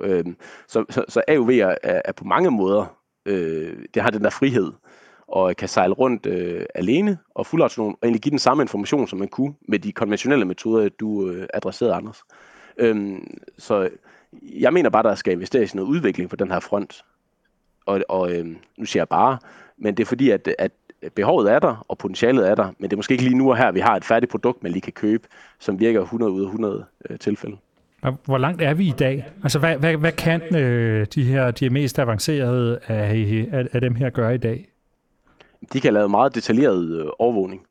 Øh, 0.00 0.24
så, 0.68 0.84
så, 0.90 1.04
så 1.08 1.22
AOV'er 1.30 1.76
er, 1.82 2.02
er 2.04 2.12
på 2.12 2.24
mange 2.24 2.50
måder, 2.50 2.96
øh, 3.26 3.76
det 3.94 4.02
har 4.02 4.10
den 4.10 4.24
der 4.24 4.30
frihed 4.30 4.72
og 5.30 5.56
kan 5.56 5.68
sejle 5.68 5.94
rundt 5.94 6.26
øh, 6.26 6.66
alene 6.74 7.18
og 7.34 7.46
fuldautonom, 7.46 7.92
og 7.92 7.98
egentlig 8.02 8.22
give 8.22 8.30
den 8.30 8.38
samme 8.38 8.62
information, 8.62 9.08
som 9.08 9.18
man 9.18 9.28
kunne 9.28 9.54
med 9.68 9.78
de 9.78 9.92
konventionelle 9.92 10.44
metoder, 10.44 10.88
du 10.88 11.30
øh, 11.30 11.46
adresserede, 11.54 11.94
Anders. 11.94 12.22
Øhm, 12.76 13.38
så 13.58 13.88
jeg 14.42 14.72
mener 14.72 14.90
bare, 14.90 15.02
der 15.02 15.14
skal 15.14 15.32
investeres 15.32 15.72
i 15.72 15.76
noget 15.76 15.88
udvikling 15.88 16.30
på 16.30 16.36
den 16.36 16.50
her 16.50 16.60
front. 16.60 17.04
Og, 17.86 18.00
og 18.08 18.32
øh, 18.32 18.46
nu 18.78 18.84
siger 18.84 19.00
jeg 19.00 19.08
bare, 19.08 19.38
men 19.78 19.96
det 19.96 20.02
er 20.02 20.06
fordi, 20.06 20.30
at, 20.30 20.48
at 20.58 20.72
behovet 21.14 21.52
er 21.52 21.58
der, 21.58 21.84
og 21.88 21.98
potentialet 21.98 22.48
er 22.48 22.54
der, 22.54 22.72
men 22.78 22.90
det 22.90 22.92
er 22.92 22.96
måske 22.96 23.12
ikke 23.12 23.24
lige 23.24 23.38
nu 23.38 23.50
og 23.50 23.56
her, 23.56 23.72
vi 23.72 23.80
har 23.80 23.96
et 23.96 24.04
færdigt 24.04 24.30
produkt, 24.30 24.62
man 24.62 24.72
lige 24.72 24.82
kan 24.82 24.92
købe, 24.92 25.28
som 25.58 25.80
virker 25.80 26.00
100 26.00 26.32
ud 26.32 26.40
af 26.40 26.46
100 26.46 26.84
øh, 27.10 27.18
tilfælde. 27.18 27.56
Hvor 28.24 28.38
langt 28.38 28.62
er 28.62 28.74
vi 28.74 28.88
i 28.88 28.94
dag? 28.98 29.26
Altså, 29.42 29.58
hvad, 29.58 29.76
hvad, 29.76 29.96
hvad 29.96 30.12
kan 30.12 30.56
øh, 30.56 31.06
de 31.14 31.24
her 31.24 31.50
de 31.50 31.70
mest 31.70 31.98
avancerede 31.98 32.78
af, 32.86 33.48
af, 33.52 33.66
af 33.72 33.80
dem 33.80 33.94
her 33.94 34.10
gøre 34.10 34.34
i 34.34 34.38
dag? 34.38 34.69
De 35.72 35.80
kan 35.80 35.94
lave 35.94 36.08
meget 36.08 36.34
detaljeret 36.34 37.00
øh, 37.00 37.06
overvågning. 37.18 37.66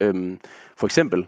Øhm, 0.00 0.40
for 0.76 0.86
eksempel, 0.86 1.26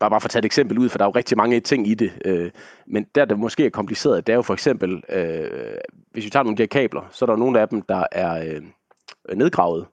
bare, 0.00 0.10
bare 0.10 0.20
for 0.20 0.26
at 0.26 0.30
tage 0.30 0.38
et 0.38 0.44
eksempel 0.44 0.78
ud, 0.78 0.88
for 0.88 0.98
der 0.98 1.04
er 1.04 1.08
jo 1.08 1.12
rigtig 1.12 1.36
mange 1.36 1.60
ting 1.60 1.88
i 1.88 1.94
det, 1.94 2.12
øh, 2.24 2.50
men 2.86 3.06
der, 3.14 3.24
der 3.24 3.36
måske 3.36 3.66
er 3.66 3.70
kompliceret, 3.70 4.26
det 4.26 4.32
er 4.32 4.36
jo 4.36 4.42
for 4.42 4.54
eksempel, 4.54 5.02
øh, 5.08 5.78
hvis 6.12 6.24
vi 6.24 6.30
tager 6.30 6.42
nogle 6.42 6.52
af 6.52 6.56
de 6.56 6.62
her 6.62 6.82
kabler, 6.82 7.08
så 7.10 7.24
er 7.24 7.26
der 7.26 7.36
nogle 7.36 7.60
af 7.60 7.68
dem, 7.68 7.82
der 7.82 8.06
er 8.12 8.54
øh, 8.54 8.62
nedgravet, 9.36 9.86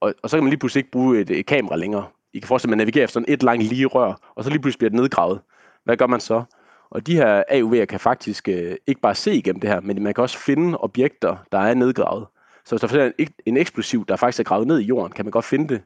og, 0.00 0.14
og 0.22 0.30
så 0.30 0.36
kan 0.36 0.44
man 0.44 0.50
lige 0.50 0.58
pludselig 0.58 0.80
ikke 0.80 0.90
bruge 0.90 1.20
et, 1.20 1.30
et 1.30 1.46
kamera 1.46 1.76
længere. 1.76 2.06
I 2.32 2.38
kan 2.38 2.48
forestille, 2.48 2.70
at 2.70 2.76
man 2.76 2.78
navigerer 2.78 3.04
efter 3.04 3.12
sådan 3.12 3.32
et 3.32 3.42
langt 3.42 3.64
lige 3.64 3.86
rør, 3.86 4.32
og 4.34 4.44
så 4.44 4.50
lige 4.50 4.60
pludselig 4.60 4.78
bliver 4.78 4.90
det 4.90 5.00
nedgravet. 5.00 5.40
Hvad 5.84 5.96
gør 5.96 6.06
man 6.06 6.20
så? 6.20 6.42
Og 6.90 7.06
de 7.06 7.16
her 7.16 7.42
AUV'er 7.50 7.84
kan 7.84 8.00
faktisk 8.00 8.48
øh, 8.48 8.76
ikke 8.86 9.00
bare 9.00 9.14
se 9.14 9.34
igennem 9.34 9.60
det 9.60 9.70
her, 9.70 9.80
men 9.80 10.02
man 10.02 10.14
kan 10.14 10.22
også 10.22 10.38
finde 10.38 10.78
objekter, 10.78 11.36
der 11.52 11.58
er 11.58 11.74
nedgravet. 11.74 12.26
Så 12.68 12.76
hvis 12.76 12.92
der 12.92 13.04
er 13.04 13.10
en, 13.18 13.28
en 13.46 13.56
eksplosiv, 13.56 14.06
der 14.06 14.16
faktisk 14.16 14.40
er 14.40 14.44
gravet 14.44 14.66
ned 14.66 14.78
i 14.78 14.84
jorden, 14.84 15.12
kan 15.12 15.24
man 15.24 15.32
godt 15.32 15.44
finde 15.44 15.74
det, 15.74 15.82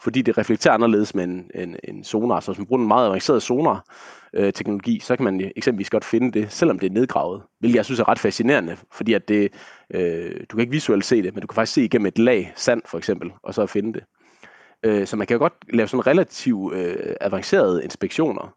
fordi 0.00 0.22
det 0.22 0.38
reflekterer 0.38 0.74
anderledes 0.74 1.14
med 1.14 1.24
en, 1.24 1.50
en, 1.54 1.76
en 1.84 2.04
sonar. 2.04 2.40
Så 2.40 2.52
hvis 2.52 2.58
man 2.58 2.66
bruger 2.66 2.82
en 2.82 2.88
meget 2.88 3.06
avanceret 3.06 3.42
sonar, 3.42 3.84
øh, 4.34 4.52
teknologi, 4.52 5.00
så 5.00 5.16
kan 5.16 5.24
man 5.24 5.52
eksempelvis 5.56 5.90
godt 5.90 6.04
finde 6.04 6.40
det, 6.40 6.52
selvom 6.52 6.78
det 6.78 6.86
er 6.86 6.94
nedgravet. 6.94 7.42
Hvilket 7.60 7.76
jeg 7.76 7.84
synes 7.84 8.00
er 8.00 8.08
ret 8.08 8.18
fascinerende, 8.18 8.76
fordi 8.92 9.12
at 9.12 9.28
det, 9.28 9.52
øh, 9.94 10.40
du 10.50 10.56
kan 10.56 10.60
ikke 10.60 10.70
visuelt 10.70 11.04
se 11.04 11.22
det, 11.22 11.34
men 11.34 11.40
du 11.40 11.46
kan 11.46 11.54
faktisk 11.54 11.74
se 11.74 11.84
igennem 11.84 12.06
et 12.06 12.18
lag 12.18 12.52
sand 12.56 12.82
for 12.86 12.98
eksempel, 12.98 13.32
og 13.42 13.54
så 13.54 13.66
finde 13.66 13.92
det. 13.92 14.04
Øh, 14.84 15.06
så 15.06 15.16
man 15.16 15.26
kan 15.26 15.34
jo 15.34 15.38
godt 15.38 15.54
lave 15.72 15.88
sådan 15.88 16.06
relativt 16.06 16.74
øh, 16.74 17.14
avancerede 17.20 17.84
inspektioner, 17.84 18.54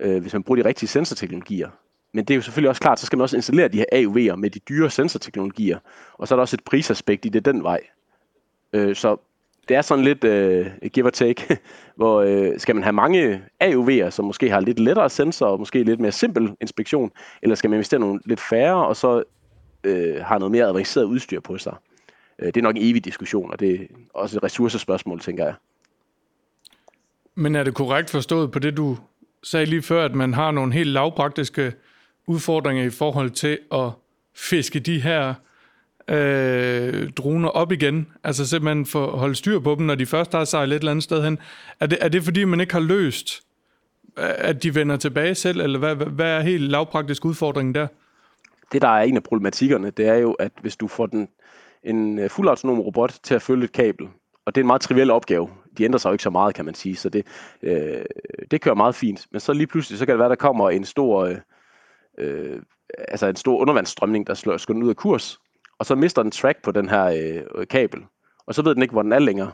øh, 0.00 0.20
hvis 0.20 0.32
man 0.32 0.42
bruger 0.42 0.62
de 0.62 0.68
rigtige 0.68 0.88
sensorteknologier. 0.88 1.68
Men 2.14 2.24
det 2.24 2.34
er 2.34 2.36
jo 2.36 2.42
selvfølgelig 2.42 2.68
også 2.68 2.80
klart, 2.80 3.00
så 3.00 3.06
skal 3.06 3.16
man 3.16 3.22
også 3.22 3.36
installere 3.36 3.68
de 3.68 3.78
her 3.78 3.84
AUV'er 3.92 4.36
med 4.36 4.50
de 4.50 4.58
dyre 4.58 4.90
sensorteknologier, 4.90 5.78
og 6.12 6.28
så 6.28 6.34
er 6.34 6.36
der 6.36 6.40
også 6.40 6.56
et 6.56 6.64
prisaspekt 6.64 7.24
i 7.24 7.28
det 7.28 7.44
den 7.44 7.62
vej. 7.62 7.80
Øh, 8.72 8.96
så 8.96 9.16
det 9.68 9.76
er 9.76 9.82
sådan 9.82 10.04
lidt 10.04 10.24
øh, 10.24 10.66
give 10.92 11.06
or 11.06 11.10
take, 11.10 11.58
hvor 11.96 12.20
øh, 12.20 12.60
skal 12.60 12.74
man 12.74 12.84
have 12.84 12.92
mange 12.92 13.42
AUV'er, 13.64 14.10
som 14.10 14.24
måske 14.24 14.50
har 14.50 14.60
lidt 14.60 14.78
lettere 14.78 15.10
sensor 15.10 15.46
og 15.46 15.58
måske 15.58 15.82
lidt 15.82 16.00
mere 16.00 16.12
simpel 16.12 16.56
inspektion, 16.60 17.10
eller 17.42 17.56
skal 17.56 17.70
man 17.70 17.76
investere 17.76 18.00
nogle 18.00 18.20
lidt 18.24 18.40
færre, 18.40 18.86
og 18.86 18.96
så 18.96 19.22
øh, 19.84 20.24
har 20.24 20.38
noget 20.38 20.52
mere 20.52 20.66
avanceret 20.66 21.04
udstyr 21.04 21.40
på 21.40 21.58
sig? 21.58 21.74
Øh, 22.38 22.46
det 22.46 22.56
er 22.56 22.62
nok 22.62 22.76
en 22.76 22.82
evig 22.82 23.04
diskussion, 23.04 23.50
og 23.50 23.60
det 23.60 23.74
er 23.74 23.86
også 24.14 24.38
et 24.38 24.44
ressourcespørgsmål, 24.44 25.20
tænker 25.20 25.44
jeg. 25.44 25.54
Men 27.34 27.54
er 27.54 27.64
det 27.64 27.74
korrekt 27.74 28.10
forstået 28.10 28.50
på 28.50 28.58
det, 28.58 28.76
du 28.76 28.96
sagde 29.42 29.66
lige 29.66 29.82
før, 29.82 30.04
at 30.04 30.14
man 30.14 30.34
har 30.34 30.50
nogle 30.50 30.72
helt 30.72 30.90
lavpraktiske 30.90 31.72
udfordringer 32.26 32.84
i 32.84 32.90
forhold 32.90 33.30
til 33.30 33.58
at 33.72 33.90
fiske 34.34 34.78
de 34.78 35.00
her 35.00 35.34
øh, 36.08 37.10
droner 37.10 37.48
op 37.48 37.72
igen? 37.72 38.08
Altså 38.24 38.46
simpelthen 38.46 38.86
for 38.86 39.06
at 39.06 39.18
holde 39.18 39.34
styr 39.34 39.58
på 39.58 39.74
dem, 39.74 39.86
når 39.86 39.94
de 39.94 40.06
først 40.06 40.32
har 40.32 40.44
sejlet 40.44 40.76
et 40.76 40.80
eller 40.80 40.90
andet 40.90 41.02
sted 41.04 41.24
hen. 41.24 41.38
Er 41.80 41.86
det, 41.86 41.98
er 42.00 42.08
det 42.08 42.22
fordi, 42.22 42.44
man 42.44 42.60
ikke 42.60 42.72
har 42.72 42.80
løst, 42.80 43.42
øh, 44.18 44.24
at 44.38 44.62
de 44.62 44.74
vender 44.74 44.96
tilbage 44.96 45.34
selv, 45.34 45.60
eller 45.60 45.78
hvad, 45.78 45.94
hvad 45.94 46.30
er 46.30 46.40
helt 46.40 46.70
lavpraktisk 46.70 47.24
udfordringen 47.24 47.74
der? 47.74 47.86
Det, 48.72 48.82
der 48.82 48.88
er 48.88 49.02
en 49.02 49.16
af 49.16 49.22
problematikkerne, 49.22 49.90
det 49.90 50.06
er 50.06 50.14
jo, 50.14 50.32
at 50.32 50.52
hvis 50.60 50.76
du 50.76 50.88
får 50.88 51.06
den, 51.06 51.28
en 51.82 52.18
øh, 52.18 52.30
fuldautonom 52.30 52.80
robot 52.80 53.14
til 53.22 53.34
at 53.34 53.42
følge 53.42 53.64
et 53.64 53.72
kabel, 53.72 54.08
og 54.46 54.54
det 54.54 54.60
er 54.60 54.62
en 54.62 54.66
meget 54.66 54.82
triviel 54.82 55.10
opgave. 55.10 55.48
De 55.78 55.84
ændrer 55.84 55.98
sig 55.98 56.08
jo 56.08 56.12
ikke 56.12 56.22
så 56.22 56.30
meget, 56.30 56.54
kan 56.54 56.64
man 56.64 56.74
sige, 56.74 56.96
så 56.96 57.08
det, 57.08 57.26
øh, 57.62 58.04
det 58.50 58.60
kører 58.60 58.74
meget 58.74 58.94
fint. 58.94 59.26
Men 59.30 59.40
så 59.40 59.52
lige 59.52 59.66
pludselig, 59.66 59.98
så 59.98 60.06
kan 60.06 60.12
det 60.12 60.18
være, 60.18 60.28
der 60.28 60.34
kommer 60.34 60.70
en 60.70 60.84
stor, 60.84 61.24
øh, 61.24 61.36
øh 62.18 62.62
altså 62.98 63.26
en 63.26 63.36
stor 63.36 63.58
undervandsstrømning, 63.58 64.26
der 64.26 64.34
slår 64.34 64.56
den 64.56 64.82
ud 64.82 64.88
af 64.88 64.96
kurs, 64.96 65.38
og 65.78 65.86
så 65.86 65.94
mister 65.94 66.22
den 66.22 66.30
track 66.30 66.62
på 66.62 66.72
den 66.72 66.88
her 66.88 67.04
øh, 67.54 67.66
kabel, 67.66 68.00
og 68.46 68.54
så 68.54 68.62
ved 68.62 68.74
den 68.74 68.82
ikke, 68.82 68.92
hvor 68.92 69.02
den 69.02 69.12
er 69.12 69.18
længere. 69.18 69.52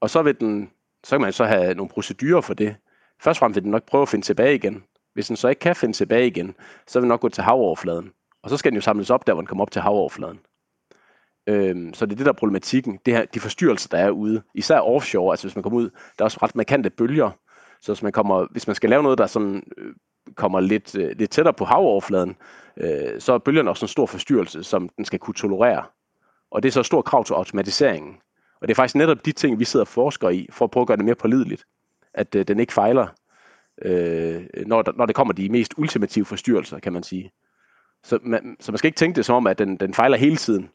Og 0.00 0.10
så 0.10 0.22
vil 0.22 0.40
den, 0.40 0.70
så 1.04 1.16
kan 1.16 1.20
man 1.20 1.32
så 1.32 1.44
have 1.44 1.74
nogle 1.74 1.90
procedurer 1.90 2.40
for 2.40 2.54
det. 2.54 2.76
Først 3.20 3.36
og 3.36 3.40
fremmest 3.40 3.56
vil 3.56 3.62
den 3.62 3.70
nok 3.70 3.86
prøve 3.86 4.02
at 4.02 4.08
finde 4.08 4.26
tilbage 4.26 4.54
igen. 4.54 4.84
Hvis 5.14 5.26
den 5.26 5.36
så 5.36 5.48
ikke 5.48 5.60
kan 5.60 5.76
finde 5.76 5.96
tilbage 5.96 6.26
igen, 6.26 6.54
så 6.86 6.98
vil 6.98 7.02
den 7.02 7.08
nok 7.08 7.20
gå 7.20 7.28
til 7.28 7.44
havoverfladen. 7.44 8.12
Og 8.42 8.50
så 8.50 8.56
skal 8.56 8.72
den 8.72 8.76
jo 8.76 8.80
samles 8.80 9.10
op 9.10 9.26
der, 9.26 9.32
hvor 9.32 9.42
den 9.42 9.46
kommer 9.46 9.62
op 9.62 9.70
til 9.70 9.82
havoverfladen. 9.82 10.40
Øhm, 11.46 11.94
så 11.94 12.06
det 12.06 12.12
er 12.12 12.16
det, 12.16 12.26
der 12.26 12.32
er 12.32 12.36
problematikken. 12.36 12.98
Det 13.06 13.14
her, 13.14 13.24
de 13.24 13.40
forstyrrelser, 13.40 13.88
der 13.88 13.98
er 13.98 14.10
ude. 14.10 14.42
Især 14.54 14.80
offshore, 14.80 15.32
altså 15.32 15.46
hvis 15.46 15.56
man 15.56 15.62
kommer 15.62 15.78
ud, 15.78 15.90
der 15.90 16.22
er 16.22 16.24
også 16.24 16.38
ret 16.42 16.56
markante 16.56 16.90
bølger. 16.90 17.30
Så 17.80 17.92
hvis 17.92 18.02
man, 18.02 18.12
kommer, 18.12 18.46
hvis 18.50 18.66
man 18.66 18.76
skal 18.76 18.90
lave 18.90 19.02
noget, 19.02 19.18
der 19.18 19.26
sådan, 19.26 19.62
øh, 19.78 19.94
kommer 20.36 20.60
lidt, 20.60 20.94
øh, 20.98 21.10
lidt 21.18 21.30
tættere 21.30 21.54
på 21.54 21.64
havoverfladen, 21.64 22.36
øh, 22.76 23.20
så 23.20 23.32
er 23.32 23.38
bølgerne 23.38 23.70
også 23.70 23.84
en 23.84 23.88
stor 23.88 24.06
forstyrrelse, 24.06 24.64
som 24.64 24.88
den 24.88 25.04
skal 25.04 25.18
kunne 25.18 25.34
tolerere. 25.34 25.84
Og 26.50 26.62
det 26.62 26.68
er 26.68 26.72
så 26.72 26.80
et 26.80 26.86
stort 26.86 27.04
krav 27.04 27.24
til 27.24 27.34
automatiseringen. 27.34 28.16
Og 28.60 28.68
det 28.68 28.74
er 28.74 28.76
faktisk 28.76 28.94
netop 28.94 29.26
de 29.26 29.32
ting, 29.32 29.58
vi 29.58 29.64
sidder 29.64 29.84
og 29.84 29.88
forsker 29.88 30.28
i, 30.28 30.48
for 30.50 30.64
at 30.64 30.70
prøve 30.70 30.82
at 30.82 30.88
gøre 30.88 30.96
det 30.96 31.04
mere 31.04 31.14
pålideligt. 31.14 31.66
At 32.14 32.34
øh, 32.34 32.48
den 32.48 32.60
ikke 32.60 32.72
fejler, 32.72 33.06
øh, 33.82 34.42
når, 34.66 34.82
der, 34.82 34.92
når 34.92 35.06
det 35.06 35.14
kommer 35.14 35.34
de 35.34 35.48
mest 35.48 35.74
ultimative 35.76 36.24
forstyrrelser, 36.24 36.78
kan 36.78 36.92
man 36.92 37.02
sige. 37.02 37.32
Så 38.04 38.18
man, 38.22 38.56
så 38.60 38.72
man 38.72 38.78
skal 38.78 38.88
ikke 38.88 38.96
tænke 38.96 39.16
det 39.16 39.24
som 39.24 39.36
om, 39.36 39.46
at 39.46 39.58
den, 39.58 39.76
den 39.76 39.94
fejler 39.94 40.16
hele 40.16 40.36
tiden. 40.36 40.68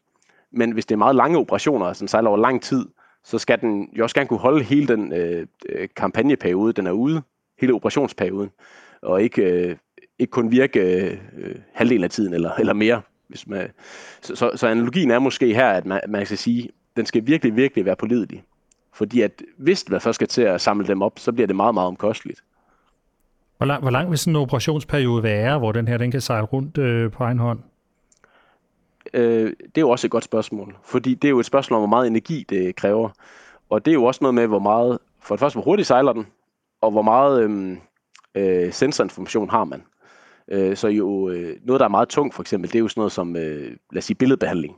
Men 0.52 0.72
hvis 0.72 0.86
det 0.86 0.94
er 0.94 0.98
meget 0.98 1.16
lange 1.16 1.38
operationer, 1.38 1.92
som 1.92 2.08
sejler 2.08 2.28
over 2.28 2.38
lang 2.38 2.62
tid, 2.62 2.86
så 3.24 3.38
skal 3.38 3.60
den 3.60 3.88
jo 3.92 4.02
også 4.02 4.14
gerne 4.14 4.28
kunne 4.28 4.38
holde 4.38 4.64
hele 4.64 4.88
den 4.88 5.12
øh, 5.12 5.46
øh 5.68 5.88
kampagneperiode, 5.96 6.72
den 6.72 6.86
er 6.86 6.92
ude, 6.92 7.22
hele 7.60 7.74
operationsperioden, 7.74 8.50
og 9.04 9.22
ikke, 9.22 9.42
øh, 9.42 9.76
ikke 10.18 10.30
kun 10.30 10.50
virke 10.50 10.80
øh, 10.80 11.56
halvdelen 11.72 12.04
af 12.04 12.10
tiden 12.10 12.34
eller, 12.34 12.52
eller 12.52 12.72
mere. 12.72 13.02
Hvis 13.28 13.46
man, 13.46 13.68
så, 14.22 14.36
så, 14.36 14.50
så 14.54 14.66
analogien 14.68 15.10
er 15.10 15.18
måske 15.18 15.54
her, 15.54 15.68
at 15.68 15.86
man, 15.86 16.00
man 16.08 16.26
skal 16.26 16.38
sige, 16.38 16.70
den 16.96 17.06
skal 17.06 17.26
virkelig, 17.26 17.56
virkelig 17.56 17.84
være 17.84 17.96
pålidelig. 17.96 18.44
Fordi 18.92 19.20
at 19.20 19.42
hvis 19.56 19.88
man 19.88 20.00
først 20.00 20.14
skal 20.14 20.28
til 20.28 20.42
at 20.42 20.60
samle 20.60 20.86
dem 20.86 21.02
op, 21.02 21.18
så 21.18 21.32
bliver 21.32 21.46
det 21.46 21.56
meget, 21.56 21.74
meget 21.74 21.86
omkosteligt. 21.86 22.44
Hvor 23.56 23.66
lang, 23.66 23.82
hvor 23.82 23.90
lang 23.90 24.10
vil 24.10 24.18
sådan 24.18 24.32
en 24.32 24.42
operationsperiode 24.42 25.22
være, 25.22 25.58
hvor 25.58 25.72
den 25.72 25.88
her 25.88 25.96
den 25.96 26.10
kan 26.10 26.20
sejle 26.20 26.46
rundt 26.46 26.78
øh, 26.78 27.10
på 27.10 27.24
egen 27.24 27.38
hånd? 27.38 27.58
Øh, 29.14 29.46
det 29.46 29.76
er 29.76 29.80
jo 29.80 29.90
også 29.90 30.06
et 30.06 30.10
godt 30.10 30.24
spørgsmål. 30.24 30.76
Fordi 30.84 31.14
det 31.14 31.28
er 31.28 31.30
jo 31.30 31.38
et 31.38 31.46
spørgsmål 31.46 31.76
om, 31.76 31.80
hvor 31.80 31.96
meget 31.96 32.06
energi 32.06 32.44
det 32.48 32.76
kræver. 32.76 33.08
Og 33.70 33.84
det 33.84 33.90
er 33.90 33.94
jo 33.94 34.04
også 34.04 34.18
noget 34.22 34.34
med, 34.34 34.46
hvor 34.46 34.58
meget, 34.58 34.98
for 35.20 35.34
det 35.34 35.40
første, 35.40 35.56
hvor 35.56 35.64
hurtigt 35.64 35.88
sejler 35.88 36.12
den, 36.12 36.26
og 36.80 36.90
hvor 36.90 37.02
meget 37.02 37.42
øh, 37.42 37.76
øh, 38.34 38.72
sensorinformation 38.72 39.50
har 39.50 39.64
man. 39.64 39.82
Øh, 40.48 40.76
så 40.76 40.88
jo 40.88 41.28
øh, 41.28 41.56
noget, 41.62 41.80
der 41.80 41.86
er 41.86 41.90
meget 41.90 42.08
tungt, 42.08 42.34
for 42.34 42.42
eksempel, 42.42 42.72
det 42.72 42.78
er 42.78 42.80
jo 42.80 42.88
sådan 42.88 43.00
noget 43.00 43.12
som, 43.12 43.36
øh, 43.36 43.76
lad 43.92 43.98
os 43.98 44.04
sige, 44.04 44.16
billedbehandling. 44.16 44.76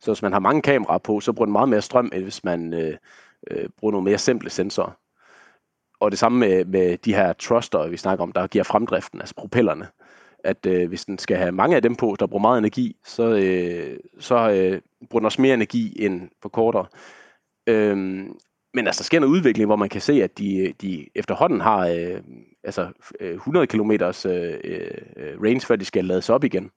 Så 0.00 0.10
hvis 0.10 0.22
man 0.22 0.32
har 0.32 0.40
mange 0.40 0.62
kameraer 0.62 0.98
på, 0.98 1.20
så 1.20 1.32
bruger 1.32 1.46
den 1.46 1.52
meget 1.52 1.68
mere 1.68 1.82
strøm, 1.82 2.10
end 2.12 2.22
hvis 2.22 2.44
man 2.44 2.74
øh, 2.74 2.96
øh, 3.50 3.68
bruger 3.78 3.92
nogle 3.92 4.04
mere 4.04 4.18
simple 4.18 4.50
sensorer. 4.50 4.98
Og 6.00 6.10
det 6.10 6.18
samme 6.18 6.38
med, 6.38 6.64
med 6.64 6.98
de 6.98 7.14
her 7.14 7.32
thruster, 7.32 7.88
vi 7.88 7.96
snakker 7.96 8.22
om, 8.22 8.32
der 8.32 8.46
giver 8.46 8.64
fremdriften, 8.64 9.20
altså 9.20 9.34
propellerne. 9.34 9.88
At 10.44 10.66
øh, 10.66 10.88
hvis 10.88 11.04
den 11.04 11.18
skal 11.18 11.36
have 11.36 11.52
mange 11.52 11.76
af 11.76 11.82
dem 11.82 11.96
på, 11.96 12.16
der 12.18 12.26
bruger 12.26 12.42
meget 12.42 12.58
energi, 12.58 12.96
så, 13.04 13.28
øh, 13.28 13.98
så 14.18 14.34
øh, 14.34 14.80
bruger 15.10 15.20
den 15.20 15.24
også 15.24 15.42
mere 15.42 15.54
energi 15.54 16.04
end 16.04 16.28
på 16.42 16.48
kortere. 16.48 16.86
Øhm, 17.66 18.38
men 18.76 18.86
altså, 18.86 18.98
der 18.98 19.04
sker 19.04 19.18
en 19.18 19.24
udvikling, 19.24 19.66
hvor 19.66 19.76
man 19.76 19.88
kan 19.88 20.00
se, 20.00 20.22
at 20.22 20.38
de, 20.38 20.74
de 20.82 21.06
efterhånden 21.14 21.60
har 21.60 21.86
øh, 21.86 22.20
altså 22.64 22.88
øh, 23.20 23.34
100 23.34 23.66
km 23.66 23.90
øh, 23.90 24.00
øh, 24.64 25.42
range, 25.42 25.60
før 25.60 25.76
de 25.76 25.84
skal 25.84 26.04
lades 26.04 26.30
op 26.30 26.44
igen. 26.44 26.70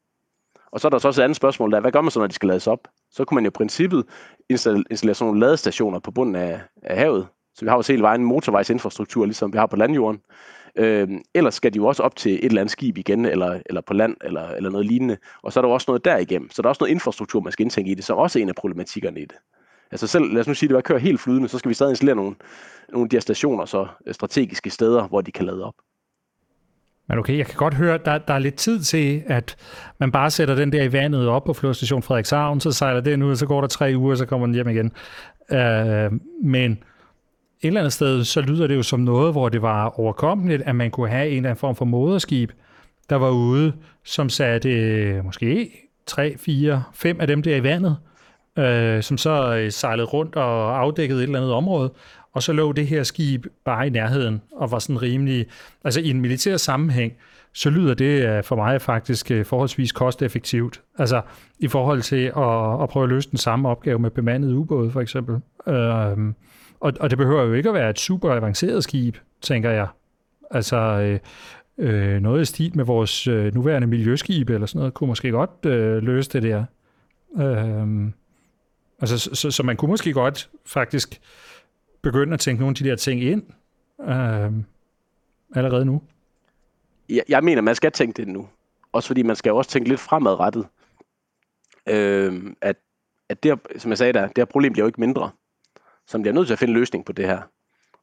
Og 0.71 0.79
så 0.79 0.87
er 0.87 0.89
der 0.89 0.97
så 0.97 1.07
også 1.07 1.21
et 1.21 1.23
andet 1.23 1.35
spørgsmål, 1.35 1.71
der 1.71 1.79
hvad 1.79 1.91
gør 1.91 2.01
man 2.01 2.11
så, 2.11 2.19
når 2.19 2.27
de 2.27 2.33
skal 2.33 2.49
lades 2.49 2.67
op? 2.67 2.87
Så 3.11 3.25
kunne 3.25 3.35
man 3.35 3.43
jo 3.43 3.49
i 3.49 3.51
princippet 3.51 4.05
installere, 4.49 5.15
sådan 5.15 5.15
nogle 5.27 5.39
ladestationer 5.39 5.99
på 5.99 6.11
bunden 6.11 6.35
af, 6.35 6.61
af 6.83 6.97
havet. 6.97 7.27
Så 7.55 7.65
vi 7.65 7.69
har 7.69 7.77
jo 7.77 7.83
hele 7.87 8.01
vejen 8.01 8.23
motorvejsinfrastruktur, 8.23 9.25
ligesom 9.25 9.53
vi 9.53 9.57
har 9.57 9.65
på 9.65 9.75
landjorden. 9.75 10.21
Øh, 10.75 11.09
ellers 11.35 11.55
skal 11.55 11.73
de 11.73 11.77
jo 11.77 11.85
også 11.85 12.03
op 12.03 12.15
til 12.15 12.33
et 12.33 12.45
eller 12.45 12.61
andet 12.61 12.71
skib 12.71 12.97
igen, 12.97 13.25
eller, 13.25 13.59
eller 13.65 13.81
på 13.81 13.93
land, 13.93 14.15
eller, 14.23 14.49
eller 14.49 14.69
noget 14.69 14.85
lignende. 14.85 15.17
Og 15.43 15.53
så 15.53 15.59
er 15.59 15.61
der 15.61 15.69
jo 15.69 15.73
også 15.73 15.85
noget 15.87 16.05
derigennem. 16.05 16.49
Så 16.51 16.61
der 16.61 16.67
er 16.67 16.69
også 16.69 16.81
noget 16.81 16.91
infrastruktur, 16.91 17.41
man 17.41 17.51
skal 17.51 17.63
indtænke 17.63 17.91
i 17.91 17.95
det, 17.95 18.03
som 18.03 18.17
også 18.17 18.39
er 18.39 18.43
en 18.43 18.49
af 18.49 18.55
problematikkerne 18.55 19.19
i 19.19 19.25
det. 19.25 19.37
Altså 19.91 20.07
selv, 20.07 20.33
lad 20.33 20.41
os 20.41 20.47
nu 20.47 20.53
sige, 20.53 20.67
at 20.67 20.69
det 20.69 20.75
var 20.75 20.81
kører 20.81 20.99
helt 20.99 21.21
flydende, 21.21 21.47
så 21.47 21.57
skal 21.57 21.69
vi 21.69 21.73
stadig 21.73 21.91
installere 21.91 22.15
nogle, 22.15 22.35
nogle 22.91 23.05
af 23.05 23.09
de 23.09 23.15
her 23.15 23.21
stationer, 23.21 23.65
så 23.65 23.87
strategiske 24.11 24.69
steder, 24.69 25.07
hvor 25.07 25.21
de 25.21 25.31
kan 25.31 25.45
lade 25.45 25.63
op. 25.63 25.73
Men 27.09 27.19
okay, 27.19 27.37
jeg 27.37 27.45
kan 27.45 27.55
godt 27.55 27.73
høre, 27.73 27.93
at 27.93 28.05
der, 28.05 28.17
der 28.17 28.33
er 28.33 28.39
lidt 28.39 28.55
tid 28.55 28.79
til, 28.79 29.23
at 29.25 29.55
man 29.99 30.11
bare 30.11 30.31
sætter 30.31 30.55
den 30.55 30.71
der 30.71 30.83
i 30.83 30.93
vandet 30.93 31.27
op 31.27 31.43
på 31.43 31.53
flyvestation 31.53 32.03
Frederikshavn, 32.03 32.59
så 32.59 32.71
sejler 32.71 33.01
den 33.01 33.23
ud, 33.23 33.31
og 33.31 33.37
så 33.37 33.45
går 33.45 33.61
der 33.61 33.67
tre 33.67 33.93
uger, 33.95 34.11
og 34.11 34.17
så 34.17 34.25
kommer 34.25 34.47
den 34.47 34.53
hjem 34.53 34.69
igen. 34.69 34.91
Øh, 35.51 36.11
men 36.43 36.71
et 36.71 37.67
eller 37.67 37.81
andet 37.81 37.93
sted, 37.93 38.23
så 38.23 38.41
lyder 38.41 38.67
det 38.67 38.75
jo 38.75 38.83
som 38.83 38.99
noget, 38.99 39.33
hvor 39.33 39.49
det 39.49 39.61
var 39.61 39.99
overkommeligt, 39.99 40.61
at 40.61 40.75
man 40.75 40.91
kunne 40.91 41.09
have 41.09 41.29
en 41.29 41.37
eller 41.37 41.49
anden 41.49 41.59
form 41.59 41.75
for 41.75 41.85
moderskib, 41.85 42.51
der 43.09 43.15
var 43.15 43.29
ude, 43.29 43.73
som 44.03 44.29
satte 44.29 44.69
øh, 44.69 45.25
måske 45.25 45.71
tre, 46.05 46.37
fire, 46.37 46.83
fem 46.93 47.21
af 47.21 47.27
dem 47.27 47.43
der 47.43 47.55
i 47.55 47.63
vandet, 47.63 47.97
øh, 48.59 49.03
som 49.03 49.17
så 49.17 49.57
øh, 49.57 49.71
sejlede 49.71 50.07
rundt 50.07 50.35
og 50.35 50.79
afdækkede 50.79 51.19
et 51.19 51.23
eller 51.23 51.39
andet 51.39 51.53
område, 51.53 51.91
og 52.33 52.43
så 52.43 52.53
lå 52.53 52.71
det 52.71 52.87
her 52.87 53.03
skib 53.03 53.45
bare 53.65 53.87
i 53.87 53.89
nærheden 53.89 54.41
og 54.51 54.71
var 54.71 54.79
sådan 54.79 55.01
rimelig, 55.01 55.45
altså 55.83 55.99
i 55.99 56.09
en 56.09 56.21
militær 56.21 56.57
sammenhæng, 56.57 57.13
så 57.53 57.69
lyder 57.69 57.93
det 57.93 58.27
øh, 58.27 58.43
for 58.43 58.55
mig 58.55 58.81
faktisk 58.81 59.31
øh, 59.31 59.45
forholdsvis 59.45 59.91
kosteffektivt. 59.91 60.81
Altså 60.97 61.21
i 61.59 61.67
forhold 61.67 62.01
til 62.01 62.25
at, 62.37 62.83
at 62.83 62.89
prøve 62.89 63.03
at 63.03 63.09
løse 63.09 63.29
den 63.29 63.37
samme 63.37 63.69
opgave 63.69 63.99
med 63.99 64.09
bemandet 64.09 64.53
ubåde 64.53 64.91
for 64.91 65.01
eksempel. 65.01 65.35
Øhm, 65.67 66.35
og, 66.79 66.93
og 66.99 67.09
det 67.09 67.17
behøver 67.17 67.43
jo 67.43 67.53
ikke 67.53 67.69
at 67.69 67.75
være 67.75 67.89
et 67.89 67.99
super 67.99 68.31
avanceret 68.31 68.83
skib, 68.83 69.15
tænker 69.41 69.71
jeg. 69.71 69.87
Altså 70.51 70.77
øh, 70.77 71.19
øh, 71.77 72.21
noget 72.21 72.41
i 72.41 72.45
stil 72.45 72.71
med 72.75 72.85
vores 72.85 73.27
øh, 73.27 73.53
nuværende 73.53 73.87
miljøskib 73.87 74.49
eller 74.49 74.67
sådan 74.67 74.79
noget, 74.79 74.93
kunne 74.93 75.07
måske 75.07 75.31
godt 75.31 75.65
øh, 75.65 76.03
løse 76.03 76.29
det 76.29 76.43
der. 76.43 76.63
Øhm, 77.39 78.13
altså, 79.01 79.17
så, 79.17 79.35
så, 79.35 79.51
så 79.51 79.63
man 79.63 79.77
kunne 79.77 79.91
måske 79.91 80.13
godt 80.13 80.49
faktisk 80.65 81.21
begynde 82.01 82.33
at 82.33 82.39
tænke 82.39 82.59
nogle 82.59 82.71
af 82.71 82.75
de 82.75 82.89
der 82.89 82.95
ting 82.95 83.23
ind 83.23 83.43
øh, 84.01 84.51
allerede 85.55 85.85
nu. 85.85 86.01
Jeg, 87.09 87.23
jeg 87.29 87.43
mener, 87.43 87.61
man 87.61 87.75
skal 87.75 87.91
tænke 87.91 88.17
det 88.17 88.27
nu. 88.27 88.49
Også 88.91 89.07
fordi 89.07 89.23
man 89.23 89.35
skal 89.35 89.51
også 89.51 89.69
tænke 89.69 89.89
lidt 89.89 89.99
fremadrettet. 89.99 90.67
Øh, 91.89 92.53
at, 92.61 92.75
at 93.29 93.43
det, 93.43 93.59
som 93.77 93.89
jeg 93.89 93.97
sagde 93.97 94.13
der, 94.13 94.27
det 94.27 94.37
her 94.37 94.45
problem 94.45 94.73
bliver 94.73 94.83
jo 94.83 94.87
ikke 94.87 95.01
mindre. 95.01 95.31
Så 96.07 96.17
man 96.17 96.21
bliver 96.21 96.33
nødt 96.33 96.47
til 96.47 96.53
at 96.53 96.59
finde 96.59 96.71
en 96.71 96.79
løsning 96.79 97.05
på 97.05 97.11
det 97.11 97.25
her. 97.25 97.41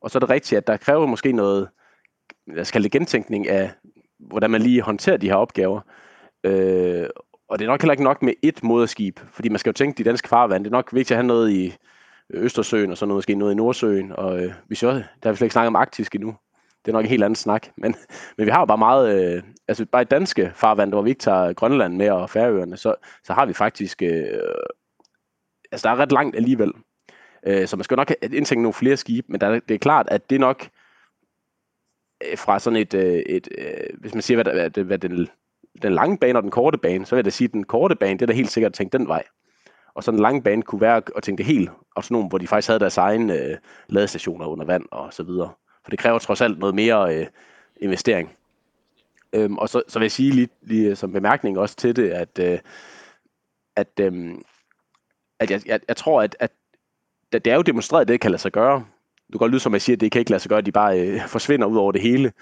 Og 0.01 0.11
så 0.11 0.19
er 0.19 0.21
det 0.21 0.31
rigtigt, 0.31 0.59
at 0.59 0.67
der 0.67 0.77
kræver 0.77 1.07
måske 1.07 1.33
noget, 1.33 1.69
jeg 2.47 2.67
skal 2.67 2.83
det 2.83 2.93
gentænkning 2.93 3.49
af, 3.49 3.71
hvordan 4.19 4.51
man 4.51 4.63
lige 4.63 4.83
håndterer 4.83 5.17
de 5.17 5.29
her 5.29 5.35
opgaver. 5.35 5.81
Øh, 6.45 7.07
og 7.49 7.59
det 7.59 7.65
er 7.65 7.69
nok 7.69 7.83
heller 7.83 7.93
ikke 7.93 8.05
nok 8.05 8.23
med 8.23 8.35
ét 8.47 8.59
moderskib, 8.63 9.21
fordi 9.33 9.49
man 9.49 9.59
skal 9.59 9.71
jo 9.71 9.75
tænke 9.75 9.99
de 9.99 10.05
danske 10.05 10.29
farvand. 10.29 10.65
Det 10.65 10.71
er 10.71 10.77
nok 10.77 10.93
vigtigt 10.93 11.11
at 11.11 11.17
have 11.17 11.27
noget 11.27 11.51
i 11.51 11.75
øh, 12.31 12.45
Østersøen, 12.45 12.91
og 12.91 12.99
så 12.99 13.07
noget, 13.07 13.17
måske 13.17 13.35
noget 13.35 13.53
i 13.53 13.57
Nordsøen. 13.57 14.13
Og 14.13 14.45
øh, 14.45 14.53
vi 14.69 14.79
jeg, 14.83 14.93
der 14.93 15.03
har 15.23 15.31
vi 15.31 15.37
slet 15.37 15.47
ikke 15.47 15.53
snakket 15.53 15.67
om 15.67 15.77
Arktisk 15.77 16.15
endnu. 16.15 16.37
Det 16.85 16.93
er 16.93 16.93
nok 16.93 17.05
en 17.05 17.11
helt 17.11 17.25
anden 17.25 17.37
snak. 17.37 17.69
Men, 17.77 17.95
men 18.37 18.47
vi 18.47 18.51
har 18.51 18.61
jo 18.61 18.67
bare 18.67 18.79
meget, 18.79 19.35
øh, 19.37 19.43
altså 19.69 19.87
bare 19.87 20.03
i 20.03 20.05
danske 20.05 20.53
farvand, 20.55 20.91
hvor 20.91 21.03
vi 21.03 21.11
ikke 21.11 21.21
tager 21.21 21.53
Grønland 21.53 21.97
med 21.97 22.11
og 22.11 22.31
Færøerne, 22.31 22.77
så, 22.77 22.95
så 23.25 23.33
har 23.33 23.47
vi 23.47 23.53
faktisk, 23.53 24.03
øh, 24.03 24.41
altså 25.73 25.89
der 25.89 25.95
er 25.95 26.01
ret 26.01 26.13
langt 26.13 26.37
alligevel. 26.37 26.73
Øh, 27.47 27.67
så 27.69 27.77
man 27.77 27.85
skal 27.85 27.97
nok 27.97 28.13
indtænke 28.23 28.63
nogle 28.63 28.75
flere 28.75 28.97
skibe, 28.97 29.27
men 29.29 29.41
der, 29.41 29.61
det 29.61 29.75
er 29.75 29.79
klart, 29.79 30.09
at 30.11 30.31
det 30.31 30.41
nok 30.41 30.69
øh, 32.31 32.39
fra 32.39 32.59
sådan 32.59 32.77
et, 32.77 32.95
øh, 32.95 33.03
et, 33.15 33.49
et 33.59 33.91
hvis 33.95 34.15
man 34.15 34.23
siger, 34.23 34.43
hvad, 34.43 34.71
hvad, 34.71 34.85
hvad 34.85 34.99
den, 34.99 35.29
den 35.83 35.93
lange 35.93 36.19
bane 36.19 36.39
og 36.39 36.43
den 36.43 36.51
korte 36.51 36.79
bane, 36.79 37.07
så 37.07 37.15
vil 37.15 37.19
jeg 37.19 37.25
da 37.25 37.31
sige, 37.31 37.49
at 37.49 37.53
den 37.53 37.65
korte 37.65 37.95
bane, 37.95 38.13
det 38.13 38.23
er 38.23 38.27
da 38.27 38.33
helt 38.33 38.51
sikkert 38.51 38.71
at 38.71 38.75
tænke 38.75 38.99
den 38.99 39.09
vej. 39.09 39.23
Og 39.95 40.05
så 40.05 40.11
den 40.11 40.21
lange 40.21 40.43
bane 40.43 40.63
kunne 40.63 40.81
være 40.81 41.03
at 41.17 41.23
tænke 41.23 41.39
det 41.39 41.47
helt 41.47 41.71
autonom, 41.97 42.27
hvor 42.27 42.39
de 42.39 42.47
faktisk 42.47 42.69
havde 42.69 42.81
deres 42.81 42.99
egne 42.99 43.35
øh, 43.35 43.57
ladestationer 43.89 44.47
under 44.47 44.65
vand 44.65 44.85
og 44.91 45.13
så 45.13 45.23
videre. 45.23 45.51
For 45.85 45.91
det 45.91 45.99
kræver 45.99 46.19
trods 46.19 46.41
alt 46.41 46.59
noget 46.59 46.75
mere 46.75 47.17
øh, 47.17 47.27
investering. 47.81 48.31
Øhm, 49.33 49.59
og 49.59 49.69
så, 49.69 49.83
så 49.89 49.99
vil 49.99 50.05
jeg 50.05 50.13
sige 50.13 50.33
lige, 50.33 50.49
lige 50.63 50.97
som 50.97 51.13
bemærkning 51.13 51.59
også 51.59 51.77
til 51.77 51.97
det, 51.97 52.11
at, 52.11 52.39
øh, 52.39 52.59
at, 53.77 54.01
øh, 54.01 54.35
at 55.41 55.51
jeg, 55.51 55.61
jeg, 55.67 55.81
jeg 55.89 55.97
tror, 55.97 56.23
at, 56.23 56.37
at 56.41 56.53
det 57.33 57.47
er 57.47 57.55
jo 57.55 57.63
demonstreret, 57.63 58.03
at 58.03 58.09
det 58.09 58.21
kan 58.21 58.31
lade 58.31 58.43
sig 58.43 58.53
gøre. 58.53 58.85
Du 59.33 59.33
kan 59.33 59.39
godt 59.39 59.51
lyde 59.51 59.61
som, 59.61 59.73
jeg 59.73 59.83
siger, 59.83 59.97
at 59.97 60.01
det 60.01 60.13
kan 60.13 60.19
ikke 60.19 60.31
lade 60.31 60.41
sig 60.41 60.49
gøre, 60.49 60.59
at 60.59 60.67
de 60.67 60.73
bare 60.73 61.01
øh, 61.01 61.29
forsvinder 61.29 61.67
ud 61.67 61.77
over 61.77 61.93
det 61.93 62.01
hele. 62.01 62.33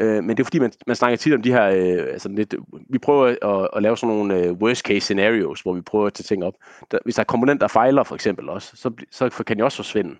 Øh, 0.00 0.24
men 0.24 0.36
det 0.36 0.40
er 0.40 0.44
fordi, 0.44 0.58
man, 0.58 0.72
man 0.86 0.96
snakker 0.96 1.16
tit 1.16 1.34
om 1.34 1.42
de 1.42 1.52
her, 1.52 1.64
øh, 1.64 2.12
altså 2.12 2.28
lidt, 2.28 2.54
vi 2.90 2.98
prøver 2.98 3.26
at, 3.42 3.68
at 3.76 3.82
lave 3.82 3.96
sådan 3.96 4.16
nogle 4.16 4.36
øh, 4.36 4.52
worst 4.52 4.82
case 4.82 5.00
scenarios, 5.00 5.60
hvor 5.60 5.72
vi 5.72 5.80
prøver 5.80 6.06
at 6.06 6.12
tage 6.12 6.24
ting 6.24 6.44
op. 6.44 6.54
Der, 6.90 6.98
hvis 7.04 7.14
der 7.14 7.20
er 7.20 7.24
komponenter, 7.24 7.66
der 7.66 7.72
fejler 7.72 8.02
for 8.02 8.14
eksempel 8.14 8.48
også, 8.48 8.72
så, 8.74 8.90
så 9.10 9.44
kan 9.46 9.58
de 9.58 9.64
også 9.64 9.76
forsvinde. 9.76 10.16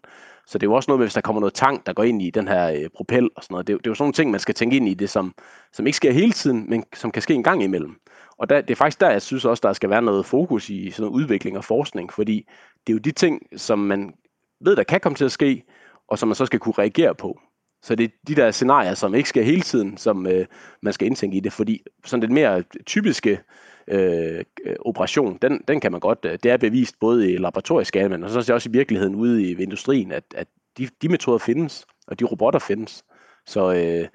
Så 0.47 0.59
det 0.59 0.67
er 0.67 0.71
jo 0.71 0.75
også 0.75 0.91
noget 0.91 0.99
med, 0.99 1.07
hvis 1.07 1.15
der 1.15 1.21
kommer 1.21 1.41
noget 1.41 1.55
tang, 1.55 1.87
der 1.87 1.93
går 1.93 2.03
ind 2.03 2.23
i 2.23 2.31
den 2.31 2.49
her 2.49 2.71
øh, 2.71 2.91
propel 2.97 3.29
og 3.37 3.43
sådan 3.43 3.55
noget. 3.55 3.67
Det, 3.67 3.79
det 3.79 3.87
er 3.87 3.91
jo 3.91 3.95
sådan 3.95 4.03
nogle 4.03 4.13
ting, 4.13 4.31
man 4.31 4.41
skal 4.41 4.55
tænke 4.55 4.77
ind 4.77 4.89
i 4.89 4.95
det, 4.95 5.11
som, 5.11 5.35
som 5.73 5.87
ikke 5.87 5.97
sker 5.97 6.13
hele 6.13 6.33
tiden, 6.33 6.71
men 6.71 6.85
som 6.95 7.11
kan 7.11 7.23
ske 7.23 7.35
en 7.35 7.43
gang 7.43 7.63
imellem. 7.63 8.01
Og 8.39 8.51
der, 8.51 8.61
det 8.61 8.71
er 8.71 8.77
faktisk 8.77 9.01
der, 9.01 9.11
jeg 9.11 9.23
synes 9.23 9.45
også, 9.45 9.61
der 9.61 9.73
skal 9.73 9.91
være 9.91 10.03
noget 10.03 10.27
fokus 10.27 10.71
i 10.71 10.91
sådan 10.91 11.03
noget 11.03 11.23
udvikling 11.23 11.57
og 11.57 11.65
forskning, 11.65 12.13
fordi 12.13 12.49
det 12.87 12.93
er 12.93 12.95
jo 12.95 12.99
de 12.99 13.13
ting, 13.13 13.43
som 13.57 13.79
man 13.79 14.15
ved, 14.61 14.77
der 14.77 14.83
kan 14.83 15.01
komme 15.01 15.17
til 15.17 15.25
at 15.25 15.33
ske, 15.33 15.65
og 16.09 16.19
som 16.19 16.29
man 16.29 16.37
så 16.37 16.47
skal 16.47 16.59
kunne 16.59 16.75
reagere 16.79 17.15
på. 17.15 17.41
Så 17.83 17.95
det 17.95 18.05
er 18.05 18.09
de 18.29 18.35
der 18.35 18.51
scenarier, 18.51 18.95
som 18.95 19.15
ikke 19.15 19.29
sker 19.29 19.43
hele 19.43 19.63
tiden, 19.63 19.97
som 19.97 20.27
øh, 20.27 20.47
man 20.83 20.93
skal 20.93 21.07
indtænke 21.07 21.37
i 21.37 21.41
det, 21.41 21.53
fordi 21.53 21.83
sådan 22.05 22.23
den 22.23 22.35
mere 22.35 22.63
typiske 22.87 23.41
øh, 23.89 24.45
operation, 24.81 25.39
den, 25.43 25.63
den 25.69 25.81
kan 25.81 25.93
man 25.93 26.01
godt, 26.01 26.19
øh, 26.25 26.39
det 26.43 26.51
er 26.51 26.57
bevist 26.57 27.01
både 27.01 27.33
i 27.33 27.37
laboratorieskala, 27.37 28.09
men 28.09 28.29
så 28.29 28.53
også 28.53 28.69
i 28.69 28.73
virkeligheden 28.73 29.15
ude 29.15 29.43
i 29.43 29.63
industrien, 29.63 30.13
at, 30.13 30.25
at 30.35 30.47
de, 30.79 30.89
de 31.03 31.09
metoder 31.09 31.39
findes, 31.39 31.87
og 32.07 32.21
de 32.21 32.25
robotter 32.25 32.59
findes. 32.61 33.05
Så 33.47 33.73
øh, 33.73 34.09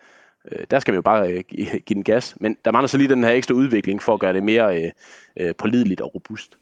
øh, 0.51 0.65
der 0.71 0.79
skal 0.79 0.91
vi 0.91 0.95
jo 0.95 1.01
bare 1.01 1.31
øh, 1.31 1.43
give 1.85 1.95
den 1.95 2.03
gas. 2.03 2.35
Men 2.39 2.57
der 2.65 2.71
mangler 2.71 2.87
så 2.87 2.97
lige 2.97 3.09
den 3.09 3.23
her 3.23 3.31
ekstra 3.31 3.55
udvikling 3.55 4.01
for 4.01 4.13
at 4.13 4.19
gøre 4.19 4.33
det 4.33 4.43
mere 4.43 4.83
øh, 4.83 4.91
øh, 5.39 5.55
pålideligt 5.55 6.01
og 6.01 6.15
robust. 6.15 6.57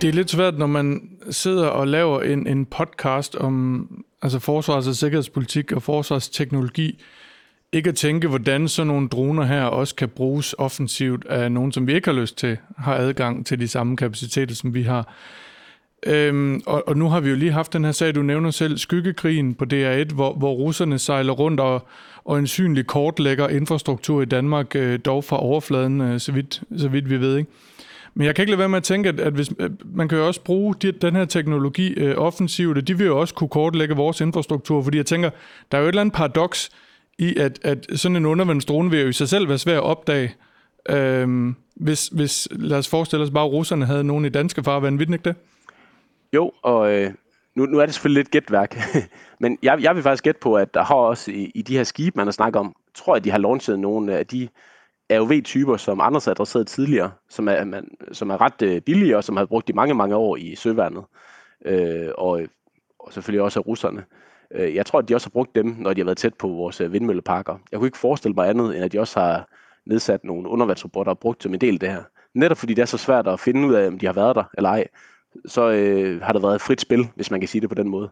Det 0.00 0.08
er 0.08 0.12
lidt 0.12 0.30
svært, 0.30 0.58
når 0.58 0.66
man 0.66 1.10
sidder 1.30 1.66
og 1.66 1.88
laver 1.88 2.22
en, 2.22 2.46
en 2.46 2.66
podcast 2.66 3.36
om 3.36 3.88
altså 4.22 4.38
forsvars- 4.38 4.86
og 4.86 4.94
sikkerhedspolitik 4.94 5.72
og 5.72 5.82
forsvarsteknologi, 5.82 7.02
ikke 7.72 7.88
at 7.88 7.96
tænke, 7.96 8.28
hvordan 8.28 8.68
sådan 8.68 8.86
nogle 8.86 9.08
droner 9.08 9.44
her 9.44 9.64
også 9.64 9.94
kan 9.94 10.08
bruges 10.08 10.54
offensivt 10.58 11.26
af 11.26 11.52
nogen, 11.52 11.72
som 11.72 11.86
vi 11.86 11.94
ikke 11.94 12.08
har 12.08 12.20
lyst 12.20 12.36
til, 12.36 12.58
har 12.78 12.94
adgang 12.94 13.46
til 13.46 13.60
de 13.60 13.68
samme 13.68 13.96
kapaciteter, 13.96 14.54
som 14.54 14.74
vi 14.74 14.82
har. 14.82 15.14
Øhm, 16.06 16.62
og, 16.66 16.88
og 16.88 16.96
nu 16.96 17.08
har 17.08 17.20
vi 17.20 17.30
jo 17.30 17.36
lige 17.36 17.52
haft 17.52 17.72
den 17.72 17.84
her 17.84 17.92
sag, 17.92 18.14
du 18.14 18.22
nævner 18.22 18.50
selv, 18.50 18.78
Skyggekrigen 18.78 19.54
på 19.54 19.64
DR1, 19.72 20.14
hvor, 20.14 20.34
hvor 20.34 20.52
russerne 20.52 20.98
sejler 20.98 21.32
rundt 21.32 21.60
og, 21.60 21.86
og 22.24 22.38
en 22.38 22.46
synlig 22.46 22.86
kortlægger 22.86 23.48
infrastruktur 23.48 24.22
i 24.22 24.24
Danmark, 24.24 24.76
øh, 24.76 24.98
dog 25.04 25.24
fra 25.24 25.42
overfladen, 25.42 26.00
øh, 26.00 26.20
så, 26.20 26.32
vidt, 26.32 26.62
så 26.76 26.88
vidt 26.88 27.10
vi 27.10 27.20
ved. 27.20 27.36
Ikke? 27.36 27.50
Men 28.14 28.26
jeg 28.26 28.34
kan 28.34 28.42
ikke 28.42 28.50
lade 28.50 28.58
være 28.58 28.68
med 28.68 28.76
at 28.76 28.82
tænke, 28.82 29.08
at, 29.08 29.20
at 29.20 29.32
hvis, 29.32 29.50
øh, 29.58 29.70
man 29.84 30.08
kan 30.08 30.18
jo 30.18 30.26
også 30.26 30.42
bruge 30.44 30.74
de, 30.74 30.92
den 30.92 31.16
her 31.16 31.24
teknologi 31.24 31.92
øh, 31.92 32.16
offensivt, 32.18 32.78
og 32.78 32.88
de 32.88 32.98
vil 32.98 33.06
jo 33.06 33.20
også 33.20 33.34
kunne 33.34 33.48
kortlægge 33.48 33.96
vores 33.96 34.20
infrastruktur, 34.20 34.82
fordi 34.82 34.98
jeg 34.98 35.06
tænker, 35.06 35.30
der 35.72 35.78
er 35.78 35.82
jo 35.82 35.86
et 35.86 35.88
eller 35.88 36.00
andet 36.00 36.14
paradoks 36.14 36.70
i, 37.18 37.36
at, 37.36 37.58
at 37.64 37.86
sådan 37.94 38.16
en 38.16 38.26
undervandsdrone 38.26 38.90
vil 38.90 39.00
jo 39.00 39.08
i 39.08 39.12
sig 39.12 39.28
selv 39.28 39.48
være 39.48 39.58
svær 39.58 39.76
at 39.76 39.82
opdage, 39.82 40.34
øh, 40.88 41.54
hvis, 41.76 42.08
hvis, 42.08 42.48
lad 42.50 42.78
os 42.78 42.88
forestille 42.88 43.24
os 43.24 43.30
bare, 43.30 43.44
at 43.44 43.52
russerne 43.52 43.86
havde 43.86 44.04
nogen 44.04 44.24
i 44.24 44.28
danske 44.28 44.62
farvand, 44.62 44.98
vil 44.98 45.12
ikke 45.12 45.24
det? 45.24 45.34
Jo, 46.32 46.52
og 46.62 46.92
øh, 46.92 47.10
nu, 47.54 47.66
nu 47.66 47.78
er 47.78 47.86
det 47.86 47.94
selvfølgelig 47.94 48.20
lidt 48.20 48.30
gætværk, 48.30 48.76
men 49.40 49.58
jeg, 49.62 49.82
jeg 49.82 49.94
vil 49.94 50.02
faktisk 50.02 50.24
gætte 50.24 50.40
på, 50.40 50.54
at 50.54 50.74
der 50.74 50.84
har 50.84 50.94
også 50.94 51.30
i, 51.30 51.52
i 51.54 51.62
de 51.62 51.76
her 51.76 51.84
skibe, 51.84 52.16
man 52.16 52.26
har 52.26 52.32
snakket 52.32 52.60
om, 52.60 52.74
tror 52.94 53.16
jeg, 53.16 53.24
de 53.24 53.30
har 53.30 53.38
launchet 53.38 53.78
nogle 53.78 54.16
af 54.16 54.26
de 54.26 54.48
AOV-typer, 55.10 55.76
som 55.76 56.00
Anders 56.00 56.24
har 56.24 56.30
adresseret 56.30 56.66
tidligere, 56.66 57.10
som 57.28 57.48
er, 57.48 57.64
man, 57.64 57.88
som 58.12 58.30
er 58.30 58.40
ret 58.40 58.62
øh, 58.62 58.80
billige, 58.80 59.16
og 59.16 59.24
som 59.24 59.36
har 59.36 59.44
brugt 59.44 59.68
i 59.68 59.72
mange, 59.72 59.94
mange 59.94 60.16
år 60.16 60.36
i 60.36 60.54
søværnet. 60.54 61.04
Øh, 61.64 62.08
og, 62.18 62.42
og 62.98 63.12
selvfølgelig 63.12 63.42
også 63.42 63.60
af 63.60 63.66
russerne. 63.66 64.04
Øh, 64.54 64.74
jeg 64.74 64.86
tror, 64.86 64.98
at 64.98 65.08
de 65.08 65.14
også 65.14 65.26
har 65.26 65.30
brugt 65.30 65.54
dem, 65.54 65.76
når 65.78 65.92
de 65.92 66.00
har 66.00 66.04
været 66.04 66.18
tæt 66.18 66.34
på 66.34 66.48
vores 66.48 66.80
øh, 66.80 66.92
vindmølleparker. 66.92 67.58
Jeg 67.72 67.78
kunne 67.78 67.86
ikke 67.86 67.98
forestille 67.98 68.34
mig 68.34 68.48
andet, 68.48 68.76
end 68.76 68.84
at 68.84 68.92
de 68.92 69.00
også 69.00 69.20
har 69.20 69.48
nedsat 69.86 70.24
nogle 70.24 70.48
undervandsrobotter 70.48 71.12
og 71.12 71.18
brugt 71.18 71.42
som 71.42 71.54
en 71.54 71.60
del 71.60 71.74
af 71.74 71.80
det 71.80 71.88
her. 71.88 72.02
Netop 72.34 72.56
fordi 72.56 72.74
det 72.74 72.82
er 72.82 72.86
så 72.86 72.98
svært 72.98 73.28
at 73.28 73.40
finde 73.40 73.68
ud 73.68 73.74
af, 73.74 73.86
om 73.86 73.98
de 73.98 74.06
har 74.06 74.12
været 74.12 74.36
der 74.36 74.44
eller 74.56 74.70
ej, 74.70 74.86
så 75.46 75.70
øh, 75.70 76.22
har 76.22 76.32
det 76.32 76.42
været 76.42 76.54
et 76.54 76.60
frit 76.60 76.80
spil, 76.80 77.08
hvis 77.14 77.30
man 77.30 77.40
kan 77.40 77.48
sige 77.48 77.60
det 77.60 77.68
på 77.68 77.74
den 77.74 77.88
måde. 77.88 78.10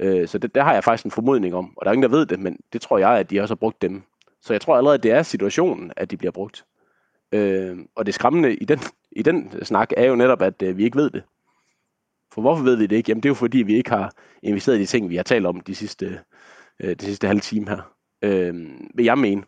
Øh, 0.00 0.28
så 0.28 0.38
det, 0.38 0.54
der 0.54 0.62
har 0.62 0.72
jeg 0.72 0.84
faktisk 0.84 1.04
en 1.04 1.10
formodning 1.10 1.54
om, 1.54 1.72
og 1.76 1.84
der 1.84 1.90
er 1.90 1.92
ingen, 1.92 2.10
der 2.10 2.16
ved 2.18 2.26
det, 2.26 2.40
men 2.40 2.56
det 2.72 2.80
tror 2.80 2.98
jeg, 2.98 3.10
at 3.10 3.30
de 3.30 3.40
også 3.40 3.54
har 3.54 3.56
brugt 3.56 3.82
dem 3.82 4.02
så 4.46 4.54
jeg 4.54 4.60
tror 4.60 4.76
allerede, 4.76 4.94
at 4.94 5.02
det 5.02 5.10
er 5.10 5.22
situationen, 5.22 5.92
at 5.96 6.10
de 6.10 6.16
bliver 6.16 6.32
brugt. 6.32 6.64
Øh, 7.32 7.78
og 7.94 8.06
det 8.06 8.14
skræmmende 8.14 8.54
i 8.54 8.64
den, 8.64 8.78
i 9.12 9.22
den 9.22 9.64
snak 9.64 9.92
er 9.96 10.04
jo 10.06 10.16
netop, 10.16 10.42
at 10.42 10.62
øh, 10.62 10.76
vi 10.76 10.84
ikke 10.84 10.98
ved 10.98 11.10
det. 11.10 11.22
For 12.32 12.40
hvorfor 12.40 12.64
ved 12.64 12.76
vi 12.76 12.86
det 12.86 12.96
ikke? 12.96 13.10
Jamen 13.10 13.22
det 13.22 13.28
er 13.28 13.30
jo 13.30 13.34
fordi, 13.34 13.58
vi 13.58 13.76
ikke 13.76 13.90
har 13.90 14.12
investeret 14.42 14.76
i 14.76 14.80
de 14.80 14.86
ting, 14.86 15.10
vi 15.10 15.16
har 15.16 15.22
talt 15.22 15.46
om 15.46 15.60
de 15.60 15.74
sidste, 15.74 16.20
øh, 16.80 16.96
de 16.96 17.04
sidste 17.04 17.26
halve 17.26 17.40
time 17.40 17.68
her. 17.68 17.92
Øh, 18.22 18.54
vil 18.94 19.04
jeg 19.04 19.18
mene. 19.18 19.42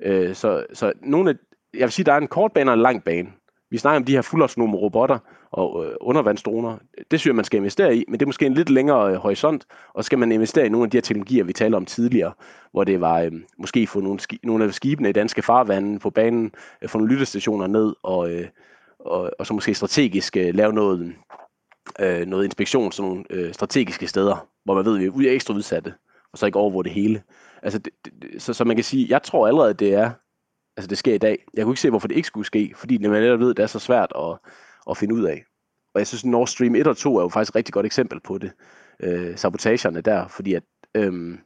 Øh, 0.00 0.34
så, 0.34 0.66
så 0.72 0.92
nogle 1.02 1.30
af, 1.30 1.34
jeg 1.74 1.82
vil 1.82 1.92
sige, 1.92 2.04
der 2.04 2.12
er 2.12 2.18
en 2.18 2.26
kort 2.26 2.52
bane 2.52 2.70
og 2.70 2.74
en 2.74 2.82
lang 2.82 3.04
bane. 3.04 3.28
Vi 3.74 3.78
snakker 3.78 4.00
om 4.00 4.04
de 4.04 4.12
her 4.12 4.22
fuldautonome 4.22 4.76
robotter 4.76 5.18
og 5.50 5.86
øh, 5.86 5.92
undervandsdroner. 6.00 6.78
Det 7.10 7.20
synes 7.20 7.26
jeg, 7.26 7.34
man 7.34 7.44
skal 7.44 7.56
investere 7.56 7.96
i, 7.96 8.04
men 8.08 8.20
det 8.20 8.22
er 8.22 8.26
måske 8.26 8.46
en 8.46 8.54
lidt 8.54 8.70
længere 8.70 9.10
øh, 9.10 9.16
horisont, 9.16 9.66
og 9.94 10.04
skal 10.04 10.18
man 10.18 10.32
investere 10.32 10.66
i 10.66 10.68
nogle 10.68 10.84
af 10.84 10.90
de 10.90 10.96
her 10.96 11.02
teknologier, 11.02 11.44
vi 11.44 11.52
talte 11.52 11.76
om 11.76 11.86
tidligere, 11.86 12.32
hvor 12.72 12.84
det 12.84 13.00
var 13.00 13.20
øh, 13.20 13.32
måske 13.58 13.86
få 13.86 14.00
nogle, 14.00 14.20
ski, 14.20 14.38
nogle 14.42 14.64
af 14.64 14.74
skibene 14.74 15.08
i 15.08 15.12
danske 15.12 15.42
farvande 15.42 15.98
på 15.98 16.10
banen, 16.10 16.52
øh, 16.82 16.88
få 16.88 16.98
nogle 16.98 17.12
lyttestationer 17.12 17.66
ned, 17.66 17.94
og, 18.02 18.30
øh, 18.30 18.48
og, 18.98 19.30
og 19.38 19.46
så 19.46 19.54
måske 19.54 19.74
strategisk 19.74 20.36
øh, 20.36 20.54
lave 20.54 20.72
noget, 20.72 21.14
øh, 22.00 22.26
noget 22.26 22.44
inspektion, 22.44 22.92
sådan 22.92 23.08
nogle 23.08 23.24
øh, 23.30 23.52
strategiske 23.52 24.06
steder, 24.06 24.46
hvor 24.64 24.74
man 24.74 24.84
ved, 24.84 25.06
at 25.06 25.18
vi 25.18 25.28
er 25.28 25.32
ekstra 25.32 25.54
udsatte, 25.54 25.94
og 26.32 26.38
så 26.38 26.46
ikke 26.46 26.58
overvåge 26.58 26.84
det 26.84 26.92
hele. 26.92 27.22
Altså, 27.62 27.78
det, 27.78 27.92
det, 28.04 28.42
så, 28.42 28.52
så 28.52 28.64
man 28.64 28.76
kan 28.76 28.84
sige, 28.84 29.06
jeg 29.08 29.22
tror 29.22 29.46
allerede, 29.46 29.74
det 29.74 29.94
er 29.94 30.10
altså 30.76 30.88
det 30.88 30.98
sker 30.98 31.14
i 31.14 31.18
dag. 31.18 31.44
Jeg 31.54 31.64
kunne 31.64 31.72
ikke 31.72 31.80
se, 31.80 31.90
hvorfor 31.90 32.08
det 32.08 32.16
ikke 32.16 32.26
skulle 32.26 32.46
ske, 32.46 32.72
fordi 32.76 32.98
man 32.98 33.10
netop 33.10 33.40
ved, 33.40 33.50
at 33.50 33.56
det 33.56 33.62
er 33.62 33.66
så 33.66 33.78
svært 33.78 34.12
at, 34.16 34.38
at 34.90 34.96
finde 34.96 35.14
ud 35.14 35.22
af. 35.22 35.44
Og 35.94 35.98
jeg 35.98 36.06
synes, 36.06 36.24
Nord 36.24 36.46
Stream 36.46 36.74
1 36.74 36.86
og 36.86 36.96
2 36.96 37.16
er 37.16 37.22
jo 37.22 37.28
faktisk 37.28 37.50
et 37.52 37.56
rigtig 37.56 37.72
godt 37.72 37.86
eksempel 37.86 38.20
på 38.20 38.38
det. 38.38 38.52
Øh, 39.00 39.36
sabotagerne 39.36 40.00
der, 40.00 40.28
fordi 40.28 40.54
at 40.54 40.62
øhm, 40.94 41.38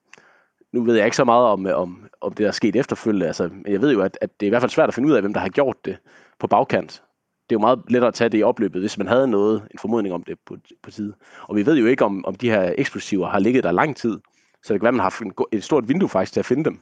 nu 0.72 0.84
ved 0.84 0.96
jeg 0.96 1.04
ikke 1.04 1.16
så 1.16 1.24
meget 1.24 1.46
om, 1.46 1.66
øh, 1.66 1.76
om, 1.76 2.08
om 2.20 2.32
det, 2.32 2.38
der 2.38 2.48
er 2.48 2.52
sket 2.52 2.76
efterfølgende. 2.76 3.26
Altså, 3.26 3.48
men 3.48 3.72
jeg 3.72 3.80
ved 3.80 3.92
jo, 3.92 4.00
at, 4.00 4.18
at 4.20 4.30
det 4.40 4.46
er 4.46 4.48
i 4.48 4.50
hvert 4.50 4.62
fald 4.62 4.70
svært 4.70 4.88
at 4.88 4.94
finde 4.94 5.08
ud 5.08 5.14
af, 5.14 5.22
hvem 5.22 5.32
der 5.32 5.40
har 5.40 5.48
gjort 5.48 5.76
det 5.84 5.98
på 6.38 6.46
bagkant. 6.46 7.02
Det 7.50 7.54
er 7.54 7.58
jo 7.58 7.60
meget 7.60 7.82
lettere 7.88 8.08
at 8.08 8.14
tage 8.14 8.28
det 8.28 8.38
i 8.38 8.42
opløbet, 8.42 8.82
hvis 8.82 8.98
man 8.98 9.06
havde 9.06 9.28
noget, 9.28 9.62
en 9.70 9.78
formodning 9.78 10.14
om 10.14 10.22
det 10.22 10.38
på, 10.46 10.56
på 10.82 10.90
tid. 10.90 11.12
Og 11.42 11.56
vi 11.56 11.66
ved 11.66 11.76
jo 11.76 11.86
ikke, 11.86 12.04
om, 12.04 12.24
om 12.24 12.34
de 12.34 12.50
her 12.50 12.74
eksplosiver 12.78 13.28
har 13.28 13.38
ligget 13.38 13.64
der 13.64 13.72
lang 13.72 13.96
tid. 13.96 14.20
Så 14.62 14.72
det 14.72 14.80
kan 14.80 14.82
være, 14.82 14.88
at 14.88 14.94
man 14.94 15.00
har 15.00 15.10
haft 15.10 15.22
et 15.52 15.64
stort 15.64 15.88
vindue 15.88 16.08
faktisk 16.08 16.32
til 16.32 16.40
at 16.40 16.46
finde 16.46 16.64
dem. 16.64 16.80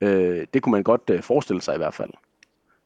Øh, 0.00 0.46
det 0.54 0.62
kunne 0.62 0.70
man 0.72 0.82
godt 0.82 1.10
øh, 1.10 1.22
forestille 1.22 1.62
sig 1.62 1.74
i 1.74 1.78
hvert 1.78 1.94
fald. 1.94 2.10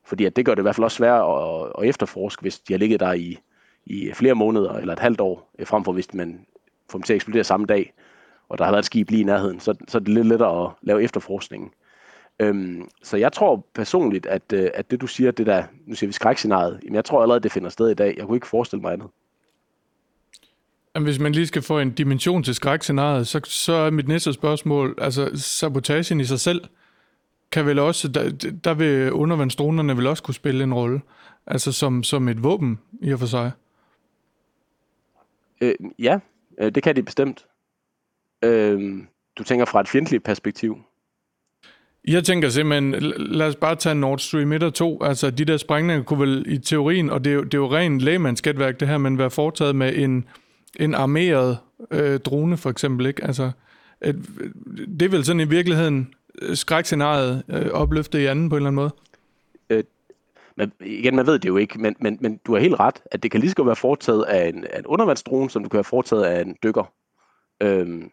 Fordi 0.04 0.24
at 0.24 0.36
det 0.36 0.46
gør 0.46 0.54
det 0.54 0.62
i 0.62 0.66
hvert 0.66 0.74
fald 0.74 0.84
også 0.84 0.96
svært 0.96 1.22
at, 1.22 1.72
at 1.78 1.88
efterforske, 1.88 2.40
hvis 2.40 2.60
de 2.60 2.72
har 2.72 2.78
ligget 2.78 3.00
der 3.00 3.12
i, 3.12 3.38
i 3.86 4.12
flere 4.14 4.34
måneder 4.34 4.72
eller 4.72 4.92
et 4.92 4.98
halvt 4.98 5.20
år, 5.20 5.50
øh, 5.58 5.66
frem 5.66 5.84
for 5.84 5.92
hvis 5.92 6.14
man 6.14 6.46
får 6.90 6.98
dem 6.98 7.02
til 7.02 7.12
at 7.12 7.14
eksplodere 7.14 7.44
samme 7.44 7.66
dag, 7.66 7.92
og 8.48 8.58
der 8.58 8.64
har 8.64 8.72
været 8.72 8.82
et 8.82 8.86
skib 8.86 9.10
lige 9.10 9.20
i 9.20 9.24
nærheden, 9.24 9.60
så, 9.60 9.74
så 9.88 9.98
er 9.98 10.00
det 10.00 10.08
lidt 10.08 10.26
lettere 10.26 10.64
at 10.64 10.70
lave 10.82 11.02
efterforskningen. 11.02 11.70
Øhm, 12.38 12.88
så 13.02 13.16
jeg 13.16 13.32
tror 13.32 13.66
personligt, 13.74 14.26
at, 14.26 14.42
øh, 14.52 14.70
at 14.74 14.90
det 14.90 15.00
du 15.00 15.06
siger, 15.06 15.30
det 15.30 15.46
der, 15.46 15.64
nu 15.86 15.94
siger 15.94 16.08
vi 16.08 16.12
skrækscenariet, 16.12 16.80
jamen 16.84 16.94
jeg 16.94 17.04
tror 17.04 17.22
allerede, 17.22 17.42
det 17.42 17.52
finder 17.52 17.68
sted 17.68 17.90
i 17.90 17.94
dag. 17.94 18.14
Jeg 18.16 18.26
kunne 18.26 18.36
ikke 18.36 18.46
forestille 18.46 18.82
mig 18.82 18.92
andet. 18.92 19.08
Hvis 21.00 21.18
man 21.18 21.32
lige 21.32 21.46
skal 21.46 21.62
få 21.62 21.78
en 21.78 21.90
dimension 21.90 22.42
til 22.42 22.54
skrækscenariet, 22.54 23.26
så, 23.26 23.40
så 23.44 23.72
er 23.72 23.90
mit 23.90 24.08
næste 24.08 24.32
spørgsmål, 24.32 24.94
altså 24.98 25.30
sabotagen 25.34 26.20
i 26.20 26.24
sig 26.24 26.40
selv, 26.40 26.60
kan 27.52 27.66
vel 27.66 27.78
også, 27.78 28.08
der, 28.08 28.30
der 28.64 28.74
vil 28.74 29.12
undervandsdronerne 29.12 29.96
vel 29.96 30.06
også 30.06 30.22
kunne 30.22 30.34
spille 30.34 30.64
en 30.64 30.74
rolle, 30.74 31.00
altså 31.46 31.72
som, 31.72 32.02
som 32.02 32.28
et 32.28 32.42
våben 32.42 32.78
i 33.00 33.12
og 33.12 33.18
for 33.18 33.26
sig. 33.26 33.50
Øh, 35.60 35.74
ja, 35.98 36.18
øh, 36.60 36.74
det 36.74 36.82
kan 36.82 36.96
de 36.96 37.02
bestemt. 37.02 37.46
Øh, 38.44 39.02
du 39.38 39.44
tænker 39.44 39.64
fra 39.64 39.80
et 39.80 39.88
fjendtligt 39.88 40.24
perspektiv. 40.24 40.78
Jeg 42.08 42.24
tænker 42.24 42.48
simpelthen, 42.48 42.92
lad 43.16 43.46
os 43.46 43.56
bare 43.56 43.76
tage 43.76 43.94
Nord 43.94 44.18
Stream 44.18 44.52
1 44.52 44.62
og 44.62 44.74
2. 44.74 45.02
Altså, 45.02 45.30
de 45.30 45.44
der 45.44 45.56
sprængninger 45.56 46.04
kunne 46.04 46.20
vel 46.20 46.44
i 46.48 46.58
teorien, 46.58 47.10
og 47.10 47.24
det 47.24 47.30
er 47.30 47.34
jo, 47.34 47.44
det 47.44 47.54
er 47.54 47.58
jo 47.58 47.72
ren 47.72 47.98
lægemandsskattværk, 47.98 48.80
det 48.80 48.88
her, 48.88 48.98
men 48.98 49.18
være 49.18 49.30
foretaget 49.30 49.76
med 49.76 49.96
en, 49.96 50.24
en 50.80 50.94
armeret 50.94 51.58
øh, 51.90 52.20
drone, 52.20 52.56
for 52.56 52.70
eksempel. 52.70 53.06
Ikke? 53.06 53.24
Altså, 53.24 53.50
et, 54.04 54.26
det 54.98 55.02
er 55.02 55.08
vel 55.08 55.24
sådan 55.24 55.40
i 55.40 55.48
virkeligheden 55.48 56.14
Øh, 56.42 56.56
skrækscenariet 56.56 57.42
øh, 57.48 57.70
opløftet 57.70 58.18
i 58.18 58.26
anden 58.26 58.48
på 58.48 58.56
en 58.56 58.58
eller 58.58 58.68
anden 58.68 58.82
måde? 58.82 58.90
Øh, 59.70 59.84
men 60.56 60.72
igen, 60.80 61.16
man 61.16 61.26
ved 61.26 61.38
det 61.38 61.48
jo 61.48 61.56
ikke, 61.56 61.80
men, 61.80 61.96
men, 62.00 62.18
men 62.20 62.40
du 62.46 62.52
har 62.52 62.60
helt 62.60 62.80
ret, 62.80 63.02
at 63.10 63.22
det 63.22 63.30
kan 63.30 63.40
lige 63.40 63.50
så 63.50 63.56
godt 63.56 63.66
være 63.66 63.76
foretaget 63.76 64.24
af 64.24 64.48
en, 64.48 64.64
af 64.64 64.78
en 64.78 64.86
undervandsdrone, 64.86 65.50
som 65.50 65.62
du 65.62 65.68
kan 65.68 65.76
være 65.76 65.84
foretaget 65.84 66.24
af 66.24 66.40
en 66.40 66.56
dykker. 66.62 66.92
Øhm, 67.62 68.10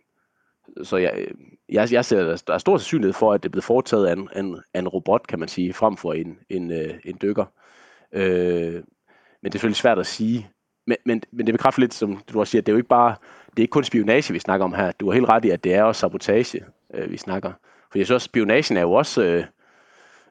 så 0.84 0.97
jeg, 0.97 1.28
jeg, 1.70 1.91
jeg 1.91 2.05
ser, 2.05 2.34
at 2.34 2.43
der 2.47 2.53
er 2.53 2.57
stor 2.57 2.78
sandsynlighed 2.78 3.13
for, 3.13 3.34
at 3.34 3.43
det 3.43 3.49
er 3.49 3.51
blevet 3.51 3.63
foretaget 3.63 4.07
af 4.07 4.13
en, 4.13 4.30
en, 4.36 4.57
en 4.76 4.88
robot, 4.88 5.28
kan 5.28 5.39
man 5.39 5.47
sige, 5.47 5.74
frem 5.74 5.97
for 5.97 6.13
en, 6.13 6.39
en, 6.49 6.72
øh, 6.72 6.93
en 7.05 7.17
dykker. 7.22 7.45
Øh, 8.11 8.74
men 9.41 9.43
det 9.43 9.47
er 9.47 9.51
selvfølgelig 9.51 9.78
svært 9.78 9.99
at 9.99 10.07
sige. 10.07 10.49
Men, 10.88 10.97
men, 11.05 11.22
men 11.32 11.45
det 11.45 11.53
bekræfter 11.53 11.80
lidt, 11.80 11.93
som 11.93 12.22
du 12.34 12.39
også 12.39 12.51
siger, 12.51 12.61
at 12.61 12.65
det 12.65 12.72
er 12.72 12.74
jo 12.74 12.78
ikke 12.78 12.89
bare, 12.89 13.15
det 13.49 13.59
er 13.59 13.61
ikke 13.61 13.72
kun 13.72 13.84
spionage, 13.84 14.34
vi 14.34 14.39
snakker 14.39 14.63
om 14.63 14.74
her. 14.74 14.91
Du 14.91 15.05
har 15.05 15.13
helt 15.13 15.30
ret 15.30 15.45
i, 15.45 15.49
at 15.49 15.63
det 15.63 15.74
er 15.74 15.84
også 15.84 15.99
sabotage, 15.99 16.65
øh, 16.93 17.11
vi 17.11 17.17
snakker. 17.17 17.51
For 17.92 18.00
jeg 18.00 18.06
synes 18.06 18.16
også, 18.16 18.26
spionagen 18.26 18.78
er 18.78 18.82
jo 18.82 18.94
også 18.94 19.24
øh, 19.24 19.44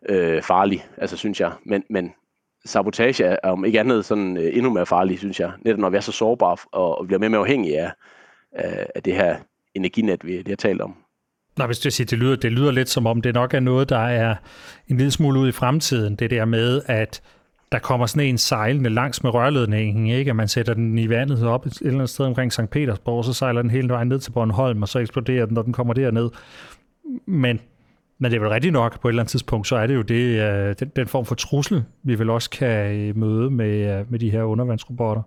øh, 0.09 0.43
farlig, 0.43 0.87
altså 0.97 1.17
synes 1.17 1.41
jeg. 1.41 1.53
Men, 1.67 1.85
men 1.91 2.13
sabotage 2.65 3.25
er, 3.25 3.37
er 3.43 3.51
om 3.51 3.65
ikke 3.65 3.81
andet 3.81 4.05
sådan 4.05 4.37
øh, 4.37 4.57
endnu 4.57 4.73
mere 4.73 4.87
farlig, 4.87 5.19
synes 5.19 5.41
jeg. 5.41 5.53
Netop 5.65 5.79
når 5.79 5.91
vi 5.91 5.97
er 5.97 6.01
så 6.01 6.13
sårbare 6.13 6.57
og, 6.73 6.99
og 6.99 7.07
bliver 7.07 7.19
mere 7.19 7.27
og 7.27 7.31
mere 7.31 7.41
afhængige 7.41 7.81
af, 7.81 7.93
af, 8.53 8.87
af 8.95 9.03
det 9.03 9.15
her 9.15 9.37
energinet, 9.75 10.25
vi 10.25 10.31
lige 10.31 10.49
har 10.49 10.57
talt 10.57 10.81
om. 10.81 10.95
Nej, 11.59 11.67
hvis 11.67 11.79
du 11.79 11.91
siger, 11.91 12.07
det 12.07 12.19
lyder, 12.19 12.37
det 12.37 12.53
lyder 12.53 12.71
lidt 12.71 12.89
som 12.89 13.07
om, 13.07 13.23
det 13.23 13.35
nok 13.35 13.55
er 13.55 13.61
noget, 13.61 13.89
der 13.89 13.99
er 13.99 14.35
en 14.89 14.97
lille 14.97 15.11
smule 15.11 15.41
ud 15.41 15.49
i 15.49 15.53
fremtiden. 15.53 16.17
Det 16.17 16.31
der 16.31 16.45
med, 16.45 16.83
at 16.87 17.23
der 17.73 17.79
kommer 17.79 18.07
sådan 18.07 18.29
en 18.29 18.39
sejlende 18.39 18.91
langs 18.91 19.23
med 19.23 19.35
rørledningen, 19.35 20.07
ikke? 20.07 20.31
at 20.31 20.37
man 20.37 20.49
sætter 20.49 20.75
den 20.75 20.99
i 20.99 21.09
vandet 21.09 21.47
op 21.47 21.67
et 21.67 21.79
eller 21.81 21.93
andet 21.93 22.11
sted 22.11 22.27
omkring 22.27 22.53
St. 22.53 22.71
Petersborg, 22.71 23.19
og 23.19 23.25
så 23.25 23.33
sejler 23.33 23.63
den 23.63 23.71
hele 23.71 23.89
vejen 23.89 24.09
ned 24.09 24.19
til 24.19 24.31
Bornholm, 24.31 24.83
og 24.83 24.89
så 24.89 24.99
eksploderer 24.99 25.47
den, 25.47 25.55
når 25.55 25.63
den 25.63 25.73
kommer 25.73 25.95
derned. 25.95 26.31
Men, 27.27 27.61
men 28.19 28.31
det 28.31 28.37
er 28.37 28.41
vel 28.41 28.49
rigtigt 28.49 28.73
nok, 28.73 29.01
på 29.01 29.09
et 29.09 29.13
eller 29.13 29.23
andet 29.23 29.31
tidspunkt, 29.31 29.67
så 29.67 29.77
er 29.77 29.87
det 29.87 29.95
jo 29.95 30.03
det, 30.03 30.41
øh, 30.41 30.77
den, 30.79 30.93
den 30.97 31.09
form 31.09 31.25
for 31.25 31.35
trussel, 31.35 31.85
vi 32.03 32.19
vel 32.19 32.31
også 32.31 32.51
kan 32.51 32.97
øh, 32.97 33.17
møde 33.17 33.51
med, 33.51 33.99
øh, 33.99 34.11
med 34.11 34.19
de 34.19 34.31
her 34.31 34.43
undervandsrobotter. 34.43 35.23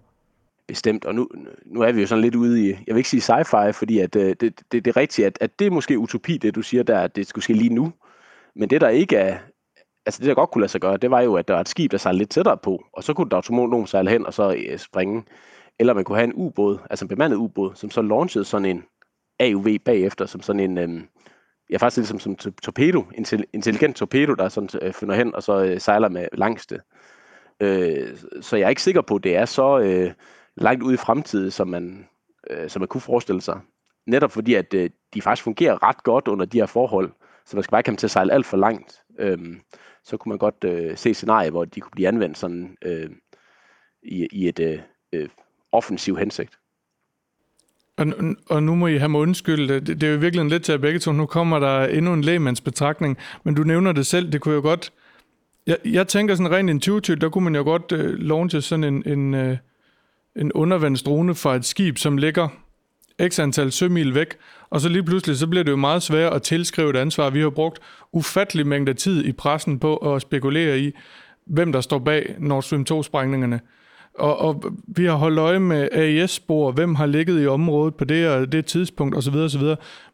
Bestemt, 0.68 1.06
og 1.06 1.16
nu, 1.16 1.30
nu 1.66 1.82
er 1.82 1.92
vi 1.92 2.02
jo 2.02 2.08
sådan 2.08 2.22
lidt 2.22 2.36
ude 2.36 2.70
i, 2.70 2.70
jeg 2.70 2.96
vil 2.96 2.98
ikke 2.98 3.10
sige 3.10 3.22
sci-fi, 3.22 3.72
fordi 3.72 4.00
at, 4.00 4.16
øh, 4.16 4.36
det, 4.40 4.42
det, 4.42 4.72
det 4.72 4.88
er 4.88 4.98
rigtigt, 4.98 5.26
at, 5.26 5.38
at 5.42 5.60
det 5.60 5.68
er 5.68 5.72
måske 5.72 6.00
utopi, 6.00 6.38
det 6.38 6.56
du 6.56 6.62
siger 6.62 6.84
der, 6.84 7.00
at 7.00 7.16
det 7.16 7.28
skulle 7.28 7.44
ske 7.44 7.54
lige 7.54 7.74
nu. 7.74 7.94
Men 8.56 8.70
det 8.70 8.82
der 8.82 8.90
ikke 8.90 9.16
er, 9.16 9.38
altså 10.06 10.20
det 10.20 10.28
der 10.28 10.34
godt 10.34 10.52
kunne 10.52 10.62
lade 10.62 10.72
sig 10.72 10.82
gøre, 10.82 10.98
det 10.98 11.12
var 11.12 11.22
jo, 11.22 11.36
at 11.36 11.48
der 11.48 11.54
var 11.54 11.62
et 11.62 11.70
skib, 11.70 11.92
der 11.92 11.98
sejlede 11.98 12.18
lidt 12.18 12.30
tættere 12.30 12.58
på, 12.58 12.84
og 12.94 13.04
så 13.04 13.14
kunne 13.14 13.30
der 13.30 13.36
autonom 13.36 13.86
sejle 13.86 14.10
hen 14.10 14.26
og 14.26 14.34
så 14.34 14.54
øh, 14.54 14.78
springe. 14.78 15.24
Eller 15.80 15.94
man 15.94 16.04
kunne 16.04 16.18
have 16.18 16.28
en 16.28 16.34
ubåd, 16.34 16.78
altså 16.90 17.06
en 17.06 17.10
bemandet 17.10 17.38
ubåd, 17.38 17.72
som 17.76 17.90
så 17.90 18.02
launchede 18.02 18.46
sådan 18.46 18.66
en 18.66 18.84
AUV 19.40 19.68
bagefter, 19.86 20.26
som 20.26 20.42
sådan 20.42 20.60
en, 20.60 20.78
øhm, 20.78 21.08
ja 21.72 21.78
faktisk 21.78 21.98
ligesom 21.98 22.20
som 22.20 22.36
torpedo, 22.36 23.04
en 23.14 23.26
intelligent 23.54 23.96
torpedo, 23.96 24.34
der 24.34 24.50
sådan 24.50 24.70
øh, 24.82 24.94
finder 24.94 25.16
hen 25.16 25.36
og 25.36 25.44
så 25.44 25.64
øh, 25.64 25.80
sejler 25.80 26.10
med 26.10 26.28
langste. 26.34 26.80
Øh, 27.60 28.18
så 28.42 28.58
jeg 28.58 28.66
er 28.66 28.70
ikke 28.70 28.82
sikker 28.82 29.02
på, 29.02 29.16
at 29.16 29.24
det 29.24 29.36
er 29.36 29.46
så 29.46 29.80
øh, 29.80 30.14
langt 30.58 30.84
ude 30.84 30.94
i 30.94 30.98
fremtiden, 30.98 31.52
som 31.52 31.68
man, 31.68 32.08
øh, 32.50 32.70
som 32.70 32.80
man 32.80 32.88
kunne 32.88 33.02
forestille 33.02 33.42
sig. 33.42 33.60
Netop 34.08 34.32
fordi, 34.32 34.54
at 34.54 34.74
øh, 34.74 34.90
de 35.14 35.22
faktisk 35.22 35.44
fungerer 35.44 35.84
ret 35.84 36.04
godt 36.04 36.28
under 36.28 36.46
de 36.46 36.58
her 36.60 36.66
forhold, 36.66 37.12
så 37.46 37.58
man 37.58 37.64
skal 37.64 37.72
bare 37.72 37.80
ikke 37.80 37.88
komme 37.88 37.98
til 37.98 38.08
at 38.08 38.12
sejle 38.12 38.34
alt 38.34 38.46
for 38.46 38.58
langt. 38.58 39.02
Øh, 39.20 39.38
så 40.04 40.18
kunne 40.18 40.30
man 40.30 40.38
godt 40.38 40.64
øh, 40.64 40.98
se 40.98 41.14
scenarier, 41.14 41.52
hvor 41.52 41.66
de 41.66 41.82
kunne 41.82 41.92
blive 41.92 42.08
anvendt 42.08 42.38
sådan 42.38 42.78
øh, 42.82 43.10
i, 44.04 44.28
i 44.32 44.48
et 44.48 44.60
øh, 44.60 44.80
øh 45.14 45.30
offensiv 45.72 46.18
hensigt. 46.18 46.61
Og, 48.02 48.36
og 48.50 48.64
nu 48.64 48.76
må 48.76 48.88
I 48.88 48.98
have 48.98 49.10
mig 49.10 49.22
undskylde, 49.22 49.80
det, 49.80 50.02
det 50.02 50.04
er 50.04 50.12
jo 50.14 50.18
virkelig 50.18 50.46
lidt 50.46 50.64
til 50.64 50.72
at 50.72 50.82
begge 50.82 51.00
to. 51.00 51.12
Nu 51.12 51.26
kommer 51.26 51.60
der 51.60 51.86
endnu 51.86 52.14
en 52.14 52.22
lægemandsbetragtning, 52.22 53.18
men 53.44 53.56
du 53.56 53.64
nævner 53.64 53.92
det 53.92 54.06
selv, 54.06 54.32
det 54.32 54.42
kunne 54.42 54.56
jo 54.56 54.62
godt... 54.62 54.92
Jeg, 55.68 55.78
jeg 55.86 56.08
tænker 56.08 56.36
sådan 56.36 56.52
rent 56.52 56.70
intuitivt, 56.70 57.22
der 57.22 57.30
kunne 57.30 57.44
man 57.44 57.56
jo 57.56 57.64
godt 57.64 57.92
øh, 57.92 58.20
launche 58.20 58.62
sådan 58.62 58.84
en, 58.84 59.04
en, 59.06 59.34
øh, 59.34 59.58
en 60.36 60.52
undervandsdrone 60.52 61.36
fra 61.36 61.56
et 61.56 61.66
skib, 61.66 61.98
som 61.98 62.18
ligger 62.18 62.48
x 63.28 63.40
antal 63.40 63.72
sømil 63.72 64.16
væk, 64.16 64.28
og 64.70 64.82
så 64.82 64.90
lige 64.90 65.04
pludselig, 65.04 65.38
så 65.38 65.48
bliver 65.48 65.64
det 65.64 65.72
jo 65.72 65.78
meget 65.78 66.04
svært 66.04 66.34
at 66.34 66.42
tilskrive 66.42 66.90
et 66.90 66.96
ansvar. 66.96 67.30
Vi 67.30 67.42
har 67.42 67.50
brugt 67.50 67.80
ufattelig 68.12 68.68
mængde 68.68 68.94
tid 68.94 69.26
i 69.26 69.32
pressen 69.32 69.80
på 69.80 69.96
at 69.96 70.22
spekulere 70.22 70.80
i, 70.80 70.92
hvem 71.46 71.72
der 71.72 71.82
står 71.82 72.00
bag 72.00 72.36
Nord 72.40 72.64
Stream 72.64 72.86
2-sprængningerne. 72.92 73.60
Og, 74.14 74.38
og 74.38 74.64
vi 74.88 75.06
har 75.06 75.16
holdt 75.16 75.40
øje 75.40 75.60
med 75.60 75.90
AIS-spor, 75.92 76.72
hvem 76.72 76.96
har 76.96 77.06
ligget 77.06 77.44
i 77.44 77.48
området 77.48 77.96
på 77.96 78.06
det 78.06 78.30
og 78.30 78.52
det 78.52 78.66
tidspunkt 78.66 79.18
osv. 79.18 79.36
osv. 79.36 79.62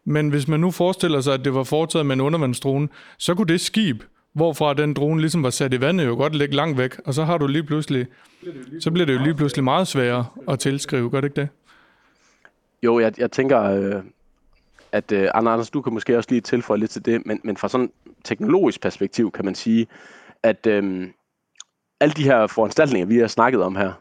Men 0.05 0.29
hvis 0.29 0.47
man 0.47 0.59
nu 0.59 0.71
forestiller 0.71 1.21
sig, 1.21 1.33
at 1.33 1.45
det 1.45 1.53
var 1.53 1.63
foretaget 1.63 2.05
med 2.05 2.15
en 2.15 2.21
undervandsdrone, 2.21 2.87
så 3.17 3.35
kunne 3.35 3.47
det 3.47 3.61
skib, 3.61 4.03
hvorfra 4.33 4.73
den 4.73 4.93
drone 4.93 5.21
ligesom 5.21 5.43
var 5.43 5.49
sat 5.49 5.73
i 5.73 5.81
vandet, 5.81 6.05
jo 6.05 6.15
godt 6.15 6.35
ligge 6.35 6.55
langt 6.55 6.77
væk. 6.77 6.99
Og 7.05 7.13
så 7.13 7.23
har 7.23 7.37
du 7.37 7.47
lige 7.47 7.63
pludselig, 7.63 8.07
så 8.79 8.91
bliver 8.91 9.05
det 9.05 9.13
jo 9.13 9.19
lige 9.23 9.33
pludselig 9.35 9.63
meget 9.63 9.87
sværere 9.87 10.25
at 10.47 10.59
tilskrive, 10.59 11.09
gør 11.09 11.21
det 11.21 11.27
ikke 11.27 11.41
det? 11.41 11.49
Jo, 12.83 12.99
jeg, 12.99 13.19
jeg 13.19 13.31
tænker, 13.31 13.61
øh, 13.61 14.03
at 14.91 15.11
øh, 15.11 15.29
Anders, 15.33 15.69
du 15.69 15.81
kan 15.81 15.93
måske 15.93 16.17
også 16.17 16.29
lige 16.31 16.41
tilføje 16.41 16.79
lidt 16.79 16.91
til 16.91 17.05
det, 17.05 17.25
men, 17.25 17.39
men 17.43 17.57
fra 17.57 17.69
sådan 17.69 17.91
teknologisk 18.23 18.81
perspektiv 18.81 19.31
kan 19.31 19.45
man 19.45 19.55
sige, 19.55 19.87
at 20.43 20.67
øh, 20.67 21.07
alle 21.99 22.13
de 22.13 22.23
her 22.23 22.47
foranstaltninger, 22.47 23.07
vi 23.07 23.17
har 23.17 23.27
snakket 23.27 23.63
om 23.63 23.75
her, 23.75 23.93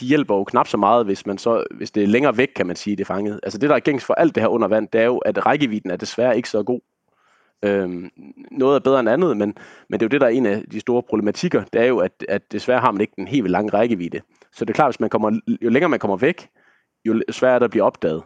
de 0.00 0.06
hjælper 0.06 0.34
jo 0.34 0.44
knap 0.44 0.68
så 0.68 0.76
meget, 0.76 1.04
hvis, 1.04 1.26
man 1.26 1.38
så, 1.38 1.64
hvis 1.70 1.90
det 1.90 2.02
er 2.02 2.06
længere 2.06 2.36
væk, 2.36 2.48
kan 2.56 2.66
man 2.66 2.76
sige, 2.76 2.96
det 2.96 3.00
er 3.00 3.14
fanget. 3.14 3.40
Altså 3.42 3.58
det, 3.58 3.70
der 3.70 3.76
er 3.76 3.80
gængs 3.80 4.04
for 4.04 4.14
alt 4.14 4.34
det 4.34 4.42
her 4.42 4.48
under 4.48 4.68
vand, 4.68 4.88
det 4.92 5.00
er 5.00 5.04
jo, 5.04 5.18
at 5.18 5.46
rækkevidden 5.46 5.90
er 5.90 5.96
desværre 5.96 6.36
ikke 6.36 6.48
så 6.48 6.62
god. 6.62 6.80
Øhm, 7.64 8.10
noget 8.50 8.76
er 8.76 8.80
bedre 8.80 9.00
end 9.00 9.08
andet, 9.08 9.36
men, 9.36 9.54
men 9.88 10.00
det 10.00 10.02
er 10.02 10.06
jo 10.06 10.08
det, 10.08 10.20
der 10.20 10.26
er 10.26 10.30
en 10.30 10.46
af 10.46 10.62
de 10.72 10.80
store 10.80 11.02
problematikker, 11.02 11.64
det 11.72 11.80
er 11.80 11.86
jo, 11.86 11.98
at, 11.98 12.24
at 12.28 12.52
desværre 12.52 12.80
har 12.80 12.92
man 12.92 13.00
ikke 13.00 13.12
den 13.16 13.28
helt 13.28 13.50
lange 13.50 13.72
rækkevidde. 13.72 14.20
Så 14.52 14.64
det 14.64 14.70
er 14.70 14.74
klart, 14.74 14.88
hvis 14.88 15.00
man 15.00 15.10
kommer, 15.10 15.40
jo 15.62 15.70
længere 15.70 15.88
man 15.88 15.98
kommer 15.98 16.16
væk, 16.16 16.48
jo 17.04 17.22
sværere 17.30 17.54
er 17.54 17.58
det 17.58 17.64
at 17.64 17.70
blive 17.70 17.84
opdaget. 17.84 18.22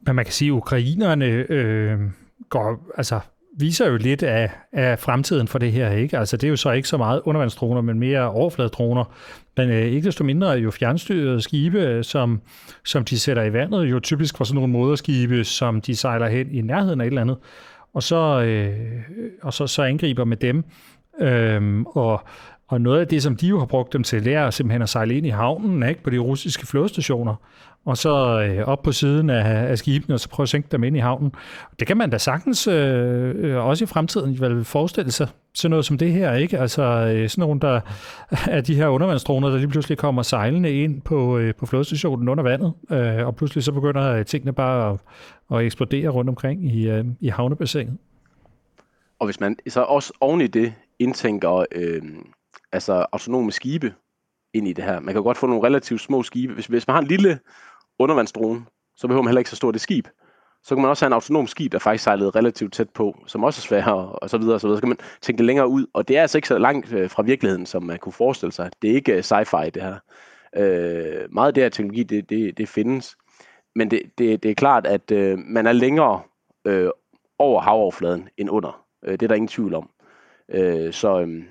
Men 0.00 0.16
man 0.16 0.24
kan 0.24 0.32
sige, 0.32 0.48
at 0.48 0.52
ukrainerne 0.52 1.26
øh, 1.26 2.00
går, 2.48 2.92
altså, 2.96 3.20
viser 3.58 3.88
jo 3.88 3.96
lidt 3.96 4.22
af, 4.22 4.50
af 4.72 4.98
fremtiden 4.98 5.48
for 5.48 5.58
det 5.58 5.72
her. 5.72 5.90
ikke. 5.90 6.18
Altså 6.18 6.36
Det 6.36 6.44
er 6.44 6.48
jo 6.48 6.56
så 6.56 6.70
ikke 6.70 6.88
så 6.88 6.96
meget 6.96 7.20
undervandsdroner, 7.24 7.80
men 7.80 7.98
mere 7.98 8.30
overfladedroner. 8.30 9.04
Men 9.56 9.70
øh, 9.70 9.82
ikke 9.82 10.06
desto 10.06 10.24
mindre 10.24 10.52
er 10.52 10.58
jo 10.58 10.70
fjernstyrede 10.70 11.42
skibe, 11.42 12.02
som, 12.02 12.40
som 12.84 13.04
de 13.04 13.18
sætter 13.18 13.42
i 13.42 13.52
vandet, 13.52 13.90
jo 13.90 14.00
typisk 14.00 14.36
for 14.36 14.44
sådan 14.44 14.54
nogle 14.54 14.72
moderskibe, 14.72 15.44
som 15.44 15.80
de 15.80 15.96
sejler 15.96 16.28
hen 16.28 16.50
i 16.50 16.60
nærheden 16.60 17.00
af 17.00 17.04
et 17.04 17.08
eller 17.08 17.20
andet, 17.20 17.36
og 17.94 18.02
så, 18.02 18.42
øh, 18.42 19.02
og 19.42 19.52
så, 19.52 19.66
så 19.66 19.82
angriber 19.82 20.24
med 20.24 20.36
dem. 20.36 20.64
Øhm, 21.20 21.86
og 21.86 22.26
og 22.68 22.80
noget 22.80 23.00
af 23.00 23.08
det, 23.08 23.22
som 23.22 23.36
de 23.36 23.46
jo 23.46 23.58
har 23.58 23.66
brugt 23.66 23.92
dem 23.92 24.02
til, 24.02 24.24
det 24.24 24.34
er 24.34 24.50
simpelthen 24.50 24.82
at 24.82 24.88
sejle 24.88 25.16
ind 25.16 25.26
i 25.26 25.30
havnen 25.30 25.88
ikke, 25.88 26.02
på 26.02 26.10
de 26.10 26.18
russiske 26.18 26.66
flådestationer, 26.66 27.34
og 27.84 27.96
så 27.96 28.42
øh, 28.42 28.68
op 28.68 28.82
på 28.82 28.92
siden 28.92 29.30
af, 29.30 29.70
af 29.70 29.78
skibene, 29.78 30.14
og 30.14 30.20
så 30.20 30.28
prøve 30.28 30.44
at 30.44 30.48
sænke 30.48 30.68
dem 30.72 30.84
ind 30.84 30.96
i 30.96 31.00
havnen. 31.00 31.32
Det 31.78 31.86
kan 31.86 31.96
man 31.96 32.10
da 32.10 32.18
sagtens, 32.18 32.66
øh, 32.66 33.34
øh 33.36 33.66
også 33.66 33.84
i 33.84 33.86
fremtiden, 33.86 34.40
vel 34.40 34.64
forestille 34.64 35.10
sig, 35.10 35.28
sådan 35.54 35.70
noget 35.70 35.84
som 35.84 35.98
det 35.98 36.12
her, 36.12 36.34
ikke? 36.34 36.58
Altså 36.58 36.82
øh, 36.82 37.28
sådan 37.28 37.42
nogle, 37.42 37.60
der 37.60 37.80
er 38.56 38.60
de 38.60 38.74
her 38.74 38.86
undervandsdroner, 38.86 39.48
der 39.48 39.56
lige 39.56 39.68
pludselig 39.68 39.98
kommer 39.98 40.22
sejlende 40.22 40.72
ind 40.72 41.02
på, 41.02 41.38
øh, 41.38 41.54
på 41.54 41.66
flådestationen 41.66 42.28
under 42.28 42.42
vandet, 42.42 42.72
øh, 42.90 43.26
og 43.26 43.36
pludselig 43.36 43.64
så 43.64 43.72
begynder 43.72 44.22
tingene 44.22 44.52
bare 44.52 44.92
at, 44.92 44.98
at 45.58 45.64
eksplodere 45.64 46.08
rundt 46.08 46.30
omkring 46.30 46.74
i, 46.74 46.88
øh, 46.88 47.04
i 47.20 47.28
havnebassinet. 47.28 47.96
Og 49.18 49.26
hvis 49.26 49.40
man 49.40 49.56
så 49.68 49.80
også 49.80 50.12
oven 50.20 50.40
i 50.40 50.46
det 50.46 50.72
indtænker 50.98 51.64
øh, 51.72 52.02
altså 52.76 53.06
autonome 53.12 53.52
skibe 53.52 53.94
ind 54.54 54.68
i 54.68 54.72
det 54.72 54.84
her. 54.84 55.00
Man 55.00 55.14
kan 55.14 55.22
godt 55.22 55.38
få 55.38 55.46
nogle 55.46 55.66
relativt 55.66 56.00
små 56.00 56.22
skibe. 56.22 56.54
Hvis, 56.54 56.66
hvis 56.66 56.86
man 56.86 56.94
har 56.94 57.00
en 57.00 57.08
lille 57.08 57.38
undervandsdrone, 57.98 58.64
så 58.96 59.06
behøver 59.06 59.22
man 59.22 59.28
heller 59.28 59.40
ikke 59.40 59.50
så 59.50 59.56
stort 59.56 59.74
et 59.74 59.80
skib. 59.80 60.08
Så 60.62 60.74
kan 60.74 60.82
man 60.82 60.90
også 60.90 61.04
have 61.04 61.08
en 61.08 61.12
autonom 61.12 61.46
skib, 61.46 61.72
der 61.72 61.78
faktisk 61.78 62.04
sejlede 62.04 62.30
relativt 62.30 62.72
tæt 62.72 62.90
på, 62.90 63.22
som 63.26 63.44
også 63.44 63.58
er 63.60 63.62
sværere, 63.62 64.12
og 64.12 64.30
så 64.30 64.38
videre, 64.38 64.54
og 64.54 64.60
så 64.60 64.66
videre. 64.66 64.78
Så 64.78 64.82
kan 64.82 64.88
man 64.88 64.98
tænke 65.20 65.42
længere 65.42 65.68
ud, 65.68 65.86
og 65.94 66.08
det 66.08 66.16
er 66.16 66.22
altså 66.22 66.38
ikke 66.38 66.48
så 66.48 66.58
langt 66.58 66.92
øh, 66.92 67.10
fra 67.10 67.22
virkeligheden, 67.22 67.66
som 67.66 67.82
man 67.82 67.98
kunne 67.98 68.12
forestille 68.12 68.52
sig. 68.52 68.70
Det 68.82 68.90
er 68.90 68.94
ikke 68.94 69.12
øh, 69.12 69.18
sci-fi, 69.18 69.70
det 69.70 69.82
her. 69.82 69.96
Øh, 70.56 71.32
meget 71.32 71.48
af 71.48 71.54
det 71.54 71.62
her 71.62 71.68
teknologi, 71.68 72.02
det, 72.02 72.30
det, 72.30 72.58
det 72.58 72.68
findes. 72.68 73.16
Men 73.74 73.90
det, 73.90 74.02
det, 74.18 74.42
det 74.42 74.50
er 74.50 74.54
klart, 74.54 74.86
at 74.86 75.10
øh, 75.10 75.38
man 75.38 75.66
er 75.66 75.72
længere 75.72 76.20
øh, 76.66 76.90
over 77.38 77.60
havoverfladen 77.60 78.28
end 78.36 78.50
under. 78.50 78.84
Øh, 79.04 79.12
det 79.12 79.22
er 79.22 79.28
der 79.28 79.34
ingen 79.34 79.48
tvivl 79.48 79.74
om. 79.74 79.90
Øh, 80.48 80.92
så, 80.92 81.20
øh, 81.20 81.44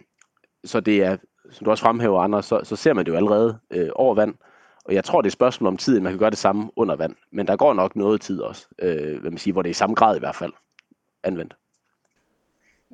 så 0.66 0.80
det 0.80 1.04
er, 1.04 1.18
som 1.52 1.66
du 1.66 1.72
også 1.72 1.84
fremhæver, 1.84 2.20
Anders, 2.22 2.46
så, 2.46 2.60
så 2.64 2.76
ser 2.76 2.94
man 2.94 3.06
det 3.06 3.12
jo 3.12 3.18
allerede 3.18 3.58
øh, 3.72 3.90
over 3.96 4.16
vand. 4.16 4.34
Og 4.86 4.94
jeg 4.94 5.04
tror, 5.04 5.22
det 5.22 5.26
er 5.26 5.30
et 5.30 5.34
spørgsmål 5.34 5.68
om 5.68 5.78
tid, 5.78 6.00
man 6.00 6.12
kan 6.12 6.20
gøre 6.20 6.30
det 6.30 6.38
samme 6.38 6.70
under 6.76 6.96
vand. 6.96 7.16
Men 7.32 7.48
der 7.48 7.56
går 7.56 7.74
nok 7.74 7.96
noget 7.96 8.22
tid 8.22 8.42
også, 8.42 8.68
øh, 8.82 9.22
hvad 9.22 9.32
man 9.32 9.38
siger, 9.38 9.54
hvor 9.54 9.62
det 9.62 9.70
er 9.70 9.72
i 9.72 9.74
samme 9.74 9.96
grad 9.96 10.16
i 10.16 10.20
hvert 10.20 10.36
fald 10.36 10.54
anvendt. 11.24 11.56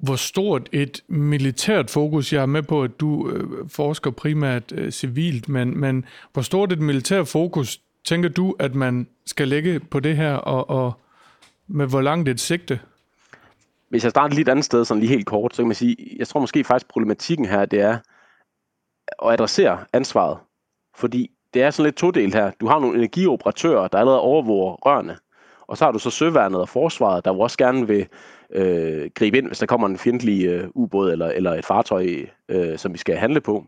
Hvor 0.04 0.16
stort 0.16 0.70
et 0.72 1.02
militært 1.08 1.90
fokus, 1.90 2.34
jeg 2.34 2.42
er 2.42 2.46
med 2.46 2.64
på, 2.64 2.84
at 2.84 3.00
du 3.00 3.30
øh, 3.30 3.70
forsker 3.70 4.12
primært 4.12 4.72
øh, 4.72 4.92
civilt, 4.92 5.50
men, 5.50 5.80
men 5.80 6.06
hvor 6.34 6.42
stort 6.42 6.72
et 6.72 6.80
militært 6.80 7.28
fokus 7.28 7.82
tænker 8.06 8.30
du, 8.30 8.56
at 8.60 8.76
man 8.76 9.08
skal 9.26 9.48
lægge 9.48 9.80
på 9.80 10.00
det 10.00 10.16
her, 10.16 10.34
og, 10.34 10.70
og 10.70 10.94
med 11.68 11.88
hvor 11.88 12.02
langt 12.02 12.30
et 12.30 12.40
sigte? 12.40 12.80
Hvis 13.92 14.04
jeg 14.04 14.12
starter 14.12 14.36
lidt 14.36 14.50
andet 14.50 14.66
sted, 14.66 14.86
sådan 14.86 15.02
lige 15.02 15.10
helt 15.10 15.26
kort, 15.26 15.56
så 15.56 15.62
kan 15.62 15.68
man 15.68 15.76
sige, 15.76 16.16
jeg 16.20 16.28
tror 16.28 16.40
måske 16.40 16.64
faktisk 16.64 16.90
problematikken 16.90 17.46
her, 17.46 17.66
det 17.66 17.82
er 17.82 17.98
at 19.26 19.34
adressere 19.34 19.86
ansvaret. 19.94 20.38
Fordi 20.96 21.32
det 21.54 21.62
er 21.62 21.72
sådan 21.72 21.86
lidt 21.86 21.96
todelt 21.96 22.36
her. 22.36 22.52
Du 22.62 22.68
har 22.68 22.80
nogle 22.80 22.98
energioperatører, 22.98 23.88
der 23.88 23.98
allerede 23.98 24.22
overvåger 24.22 24.74
rørene, 24.74 25.18
og 25.68 25.78
så 25.78 25.86
har 25.86 25.92
du 25.92 26.00
så 26.00 26.10
søværnet 26.10 26.62
og 26.62 26.70
forsvaret, 26.70 27.26
der 27.26 27.32
også 27.32 27.58
gerne 27.58 27.88
vil 27.88 28.08
øh, 28.52 29.10
gribe 29.16 29.38
ind, 29.38 29.48
hvis 29.48 29.60
der 29.60 29.66
kommer 29.66 29.88
en 29.88 29.98
fjendtlig 29.98 30.46
øh, 30.46 30.68
ubåd 30.76 31.12
eller, 31.12 31.28
eller 31.28 31.52
et 31.52 31.66
fartøj, 31.66 32.26
øh, 32.50 32.78
som 32.78 32.94
vi 32.94 32.98
skal 32.98 33.16
handle 33.16 33.42
på. 33.42 33.66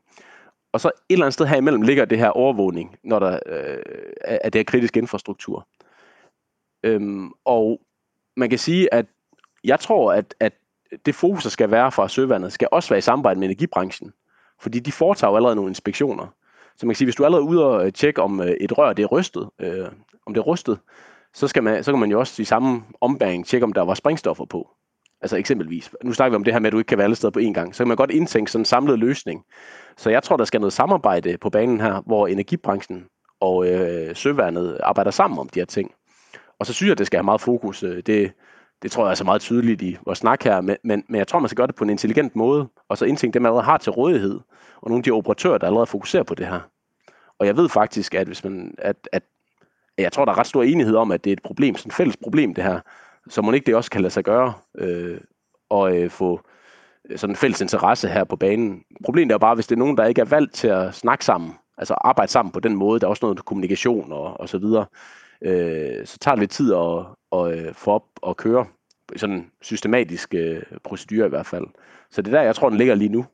Og 0.73 0.81
så 0.81 0.87
et 0.87 1.13
eller 1.13 1.25
andet 1.25 1.33
sted 1.33 1.45
her 1.45 1.57
imellem 1.57 1.81
ligger 1.81 2.05
det 2.05 2.17
her 2.17 2.29
overvågning, 2.29 2.95
når 3.03 3.19
der 3.19 3.39
øh, 3.45 3.77
er 4.21 4.49
det 4.49 4.59
her 4.59 4.63
kritiske 4.63 4.99
infrastruktur. 4.99 5.67
Øhm, 6.83 7.31
og 7.45 7.81
man 8.37 8.49
kan 8.49 8.59
sige, 8.59 8.93
at 8.93 9.05
jeg 9.63 9.79
tror, 9.79 10.13
at, 10.13 10.35
at 10.39 10.53
det 11.05 11.15
fokus, 11.15 11.43
der 11.43 11.49
skal 11.49 11.71
være 11.71 11.91
fra 11.91 12.09
søvandet, 12.09 12.53
skal 12.53 12.67
også 12.71 12.89
være 12.89 12.97
i 12.97 13.01
samarbejde 13.01 13.39
med 13.39 13.47
energibranchen. 13.47 14.13
Fordi 14.59 14.79
de 14.79 14.91
foretager 14.91 15.31
jo 15.31 15.35
allerede 15.35 15.55
nogle 15.55 15.69
inspektioner. 15.69 16.27
Så 16.77 16.85
man 16.85 16.93
kan 16.93 16.97
sige, 16.97 17.05
hvis 17.05 17.15
du 17.15 17.23
er 17.23 17.27
allerede 17.27 17.47
ude 17.47 17.65
og 17.65 17.85
øh, 17.85 17.93
tjekke, 17.93 18.21
om 18.21 18.41
øh, 18.41 18.47
et 18.47 18.77
rør 18.77 18.93
det 18.93 19.03
er 19.03 19.07
rystet, 19.07 19.49
øh, 19.59 19.87
om 20.25 20.33
det 20.33 20.41
er 20.41 20.45
rustet, 20.45 20.79
så, 21.33 21.47
skal 21.47 21.63
man, 21.63 21.83
så 21.83 21.91
kan 21.91 21.99
man 21.99 22.11
jo 22.11 22.19
også 22.19 22.41
i 22.41 22.45
samme 22.45 22.83
ombæring 23.01 23.45
tjekke, 23.45 23.65
om 23.65 23.73
der 23.73 23.81
var 23.81 23.93
sprængstoffer 23.93 24.45
på. 24.45 24.69
Altså 25.21 25.37
eksempelvis, 25.37 25.91
nu 26.03 26.13
snakker 26.13 26.29
vi 26.31 26.35
om 26.35 26.43
det 26.43 26.53
her 26.53 26.59
med, 26.59 26.67
at 26.67 26.71
du 26.71 26.77
ikke 26.77 26.87
kan 26.87 26.97
være 26.97 27.05
alle 27.05 27.15
steder 27.15 27.31
på 27.31 27.39
én 27.39 27.53
gang, 27.53 27.75
så 27.75 27.83
kan 27.83 27.87
man 27.87 27.97
godt 27.97 28.11
indtænke 28.11 28.51
sådan 28.51 28.61
en 28.61 28.65
samlet 28.65 28.99
løsning. 28.99 29.43
Så 29.97 30.09
jeg 30.09 30.23
tror, 30.23 30.37
der 30.37 30.45
skal 30.45 30.59
noget 30.59 30.73
samarbejde 30.73 31.37
på 31.37 31.49
banen 31.49 31.81
her, 31.81 32.01
hvor 32.05 32.27
energibranchen 32.27 33.05
og 33.39 33.67
øh, 33.67 34.15
søværnet 34.15 34.79
arbejder 34.83 35.11
sammen 35.11 35.39
om 35.39 35.49
de 35.49 35.59
her 35.59 35.65
ting. 35.65 35.91
Og 36.59 36.65
så 36.65 36.73
synes 36.73 36.87
jeg, 36.87 36.91
at 36.91 36.97
det 36.97 37.07
skal 37.07 37.17
have 37.17 37.25
meget 37.25 37.41
fokus. 37.41 37.83
Øh, 37.83 38.03
det, 38.05 38.31
det 38.83 38.91
tror 38.91 39.03
jeg 39.05 39.11
er 39.11 39.15
så 39.15 39.23
meget 39.23 39.41
tydeligt 39.41 39.81
i 39.81 39.97
vores 40.05 40.19
snak 40.19 40.43
her, 40.43 40.61
men, 40.61 40.77
men, 40.83 41.03
men 41.07 41.17
jeg 41.19 41.27
tror, 41.27 41.39
man 41.39 41.49
skal 41.49 41.57
gøre 41.57 41.67
det 41.67 41.75
på 41.75 41.83
en 41.83 41.89
intelligent 41.89 42.35
måde, 42.35 42.67
og 42.89 42.97
så 42.97 43.05
indtænke 43.05 43.33
dem, 43.33 43.41
man 43.41 43.49
allerede 43.49 43.65
har 43.65 43.77
til 43.77 43.91
rådighed, 43.91 44.39
og 44.81 44.89
nogle 44.89 44.99
af 44.99 45.03
de 45.03 45.11
operatører, 45.11 45.57
der 45.57 45.67
allerede 45.67 45.87
fokuserer 45.87 46.23
på 46.23 46.35
det 46.35 46.47
her. 46.47 46.59
Og 47.39 47.45
jeg 47.45 47.57
ved 47.57 47.69
faktisk, 47.69 48.13
at 48.13 48.27
hvis 48.27 48.43
man, 48.43 48.75
at, 48.77 49.09
at 49.11 49.23
jeg 49.97 50.11
tror, 50.11 50.25
der 50.25 50.31
er 50.31 50.37
ret 50.37 50.47
stor 50.47 50.63
enighed 50.63 50.95
om, 50.95 51.11
at 51.11 51.23
det 51.23 51.29
er 51.29 51.33
et 51.33 51.43
problem, 51.43 51.75
sådan 51.75 51.89
et 51.89 51.93
fælles 51.93 52.17
problem, 52.17 52.53
det 52.53 52.63
her, 52.63 52.79
så 53.29 53.41
må 53.41 53.51
ikke 53.51 53.65
det 53.65 53.75
også 53.75 53.91
kan 53.91 54.01
lade 54.01 54.13
sig 54.13 54.23
gøre, 54.23 54.53
øh, 54.77 55.17
og 55.69 55.97
øh, 55.97 56.09
få 56.09 56.41
sådan 57.15 57.31
en 57.31 57.37
fælles 57.37 57.61
interesse 57.61 58.09
her 58.09 58.23
på 58.23 58.35
banen. 58.35 58.83
Problemet 59.05 59.33
er 59.33 59.37
bare, 59.37 59.55
hvis 59.55 59.67
det 59.67 59.75
er 59.75 59.79
nogen, 59.79 59.97
der 59.97 60.05
ikke 60.05 60.21
er 60.21 60.25
valgt 60.25 60.53
til 60.53 60.67
at 60.67 60.95
snakke 60.95 61.25
sammen, 61.25 61.53
altså 61.77 61.93
arbejde 61.93 62.31
sammen 62.31 62.51
på 62.51 62.59
den 62.59 62.75
måde, 62.75 62.99
der 62.99 63.05
er 63.05 63.09
også 63.09 63.25
noget 63.25 63.45
kommunikation 63.45 64.11
og, 64.11 64.39
og 64.39 64.49
så 64.49 64.57
videre, 64.57 64.85
øh, 65.41 66.05
så 66.05 66.17
tager 66.17 66.35
det 66.35 66.39
lidt 66.39 66.51
tid 66.51 66.73
at, 66.73 67.05
at, 67.33 67.51
at 67.51 67.59
øh, 67.59 67.73
få 67.73 67.91
op 67.91 68.03
og 68.21 68.37
køre 68.37 68.65
sådan 69.15 69.51
systematisk 69.61 70.33
øh, 70.33 70.61
procedure 70.83 71.25
i 71.25 71.29
hvert 71.29 71.45
fald. 71.45 71.65
Så 72.11 72.21
det 72.21 72.33
er 72.33 72.37
der, 72.37 72.43
jeg 72.43 72.55
tror, 72.55 72.69
den 72.69 72.77
ligger 72.77 72.95
lige 72.95 73.09
nu. 73.09 73.25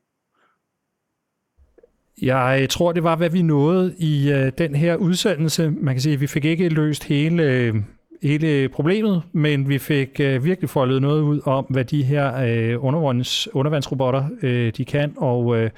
Jeg 2.22 2.66
tror, 2.70 2.92
det 2.92 3.02
var, 3.02 3.16
hvad 3.16 3.30
vi 3.30 3.42
nåede 3.42 3.94
i 3.98 4.32
øh, 4.32 4.52
den 4.58 4.74
her 4.74 4.96
udsendelse. 4.96 5.70
Man 5.70 5.94
kan 5.94 6.00
sige, 6.00 6.12
at 6.12 6.20
vi 6.20 6.26
fik 6.26 6.44
ikke 6.44 6.68
løst 6.68 7.04
hele, 7.04 7.42
øh, 7.42 7.74
hele 8.22 8.68
problemet, 8.68 9.22
men 9.32 9.68
vi 9.68 9.78
fik 9.78 10.20
øh, 10.20 10.44
virkelig 10.44 10.70
foldet 10.70 11.02
noget 11.02 11.22
ud 11.22 11.40
om, 11.44 11.64
hvad 11.64 11.84
de 11.84 12.02
her 12.02 12.36
øh, 12.36 12.84
undervands, 12.84 13.54
undervandsrobotter 13.54 14.28
øh, 14.42 14.72
de 14.76 14.84
kan, 14.84 15.14
og 15.16 15.56
øh, 15.56 15.70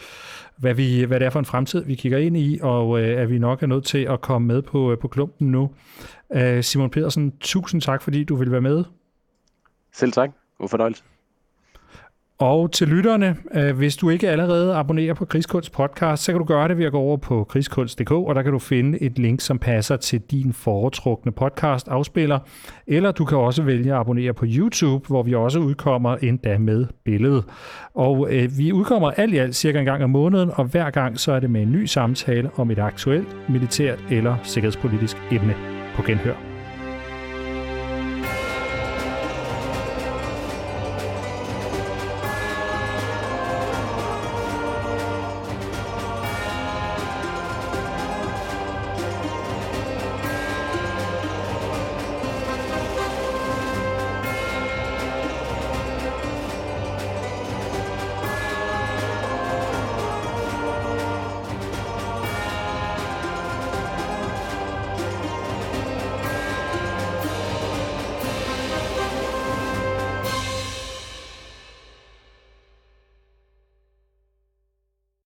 hvad, 0.57 0.75
vi, 0.75 1.05
hvad 1.05 1.21
det 1.21 1.27
er 1.27 1.31
for 1.31 1.39
en 1.39 1.45
fremtid, 1.45 1.85
vi 1.85 1.95
kigger 1.95 2.19
ind 2.19 2.37
i, 2.37 2.59
og 2.63 3.01
øh, 3.01 3.21
at 3.21 3.31
vi 3.31 3.39
nok 3.39 3.63
er 3.63 3.67
nødt 3.67 3.85
til 3.85 3.99
at 4.11 4.21
komme 4.21 4.49
med 4.49 4.63
på, 4.63 4.93
øh, 4.93 4.99
på 4.99 5.09
klumpen 5.09 5.51
nu. 5.51 5.71
Øh, 6.35 6.63
Simon 6.63 6.91
Pedersen, 6.91 7.33
tusind 7.41 7.81
tak, 7.81 8.03
fordi 8.03 8.25
du 8.25 8.37
vil 8.37 8.53
være 8.53 8.61
med. 8.61 8.85
Selv 9.93 10.13
tak. 10.13 10.31
God 10.59 10.69
fornøjelse. 10.69 11.03
Og 12.43 12.73
til 12.73 12.89
lytterne, 12.89 13.37
øh, 13.55 13.77
hvis 13.77 13.97
du 13.97 14.11
ikke 14.11 14.31
allerede 14.31 14.75
abonnerer 14.75 15.15
på 15.15 15.25
Krigskunst 15.25 15.73
podcast, 15.73 16.23
så 16.23 16.33
kan 16.33 16.39
du 16.39 16.45
gøre 16.45 16.69
det 16.69 16.79
ved 16.79 16.85
at 16.85 16.93
gå 16.93 16.99
over 16.99 17.17
på 17.17 17.45
krigskunst.dk, 17.45 18.11
og 18.11 18.35
der 18.35 18.43
kan 18.43 18.53
du 18.53 18.59
finde 18.59 19.03
et 19.03 19.19
link, 19.19 19.41
som 19.41 19.59
passer 19.59 19.97
til 19.97 20.21
din 20.21 20.53
foretrukne 20.53 21.33
podcast 21.33 21.89
afspiller. 21.89 22.39
Eller 22.87 23.13
du 23.13 23.25
kan 23.25 23.39
også 23.39 23.63
vælge 23.63 23.93
at 23.93 24.01
abonnere 24.01 24.35
på 24.35 24.45
YouTube, 24.49 25.09
hvor 25.09 25.23
vi 25.23 25.35
også 25.35 25.59
udkommer 25.59 26.17
endda 26.17 26.59
med 26.59 26.87
billede. 27.05 27.43
Og 27.95 28.29
øh, 28.31 28.59
vi 28.59 28.73
udkommer 28.73 29.11
alt 29.11 29.35
i 29.35 29.37
alt 29.37 29.57
cirka 29.57 29.79
en 29.79 29.85
gang 29.85 30.05
om 30.05 30.11
måneden, 30.11 30.51
og 30.55 30.65
hver 30.65 30.91
gang 30.91 31.19
så 31.19 31.33
er 31.33 31.41
det 31.41 31.51
med 31.51 31.63
en 31.63 31.73
ny 31.73 31.85
samtale 31.85 32.51
om 32.57 32.71
et 32.71 32.79
aktuelt, 32.79 33.37
militært 33.49 34.05
eller 34.11 34.37
sikkerhedspolitisk 34.43 35.17
emne 35.33 35.72
på 35.97 36.03
genhør. 36.03 36.52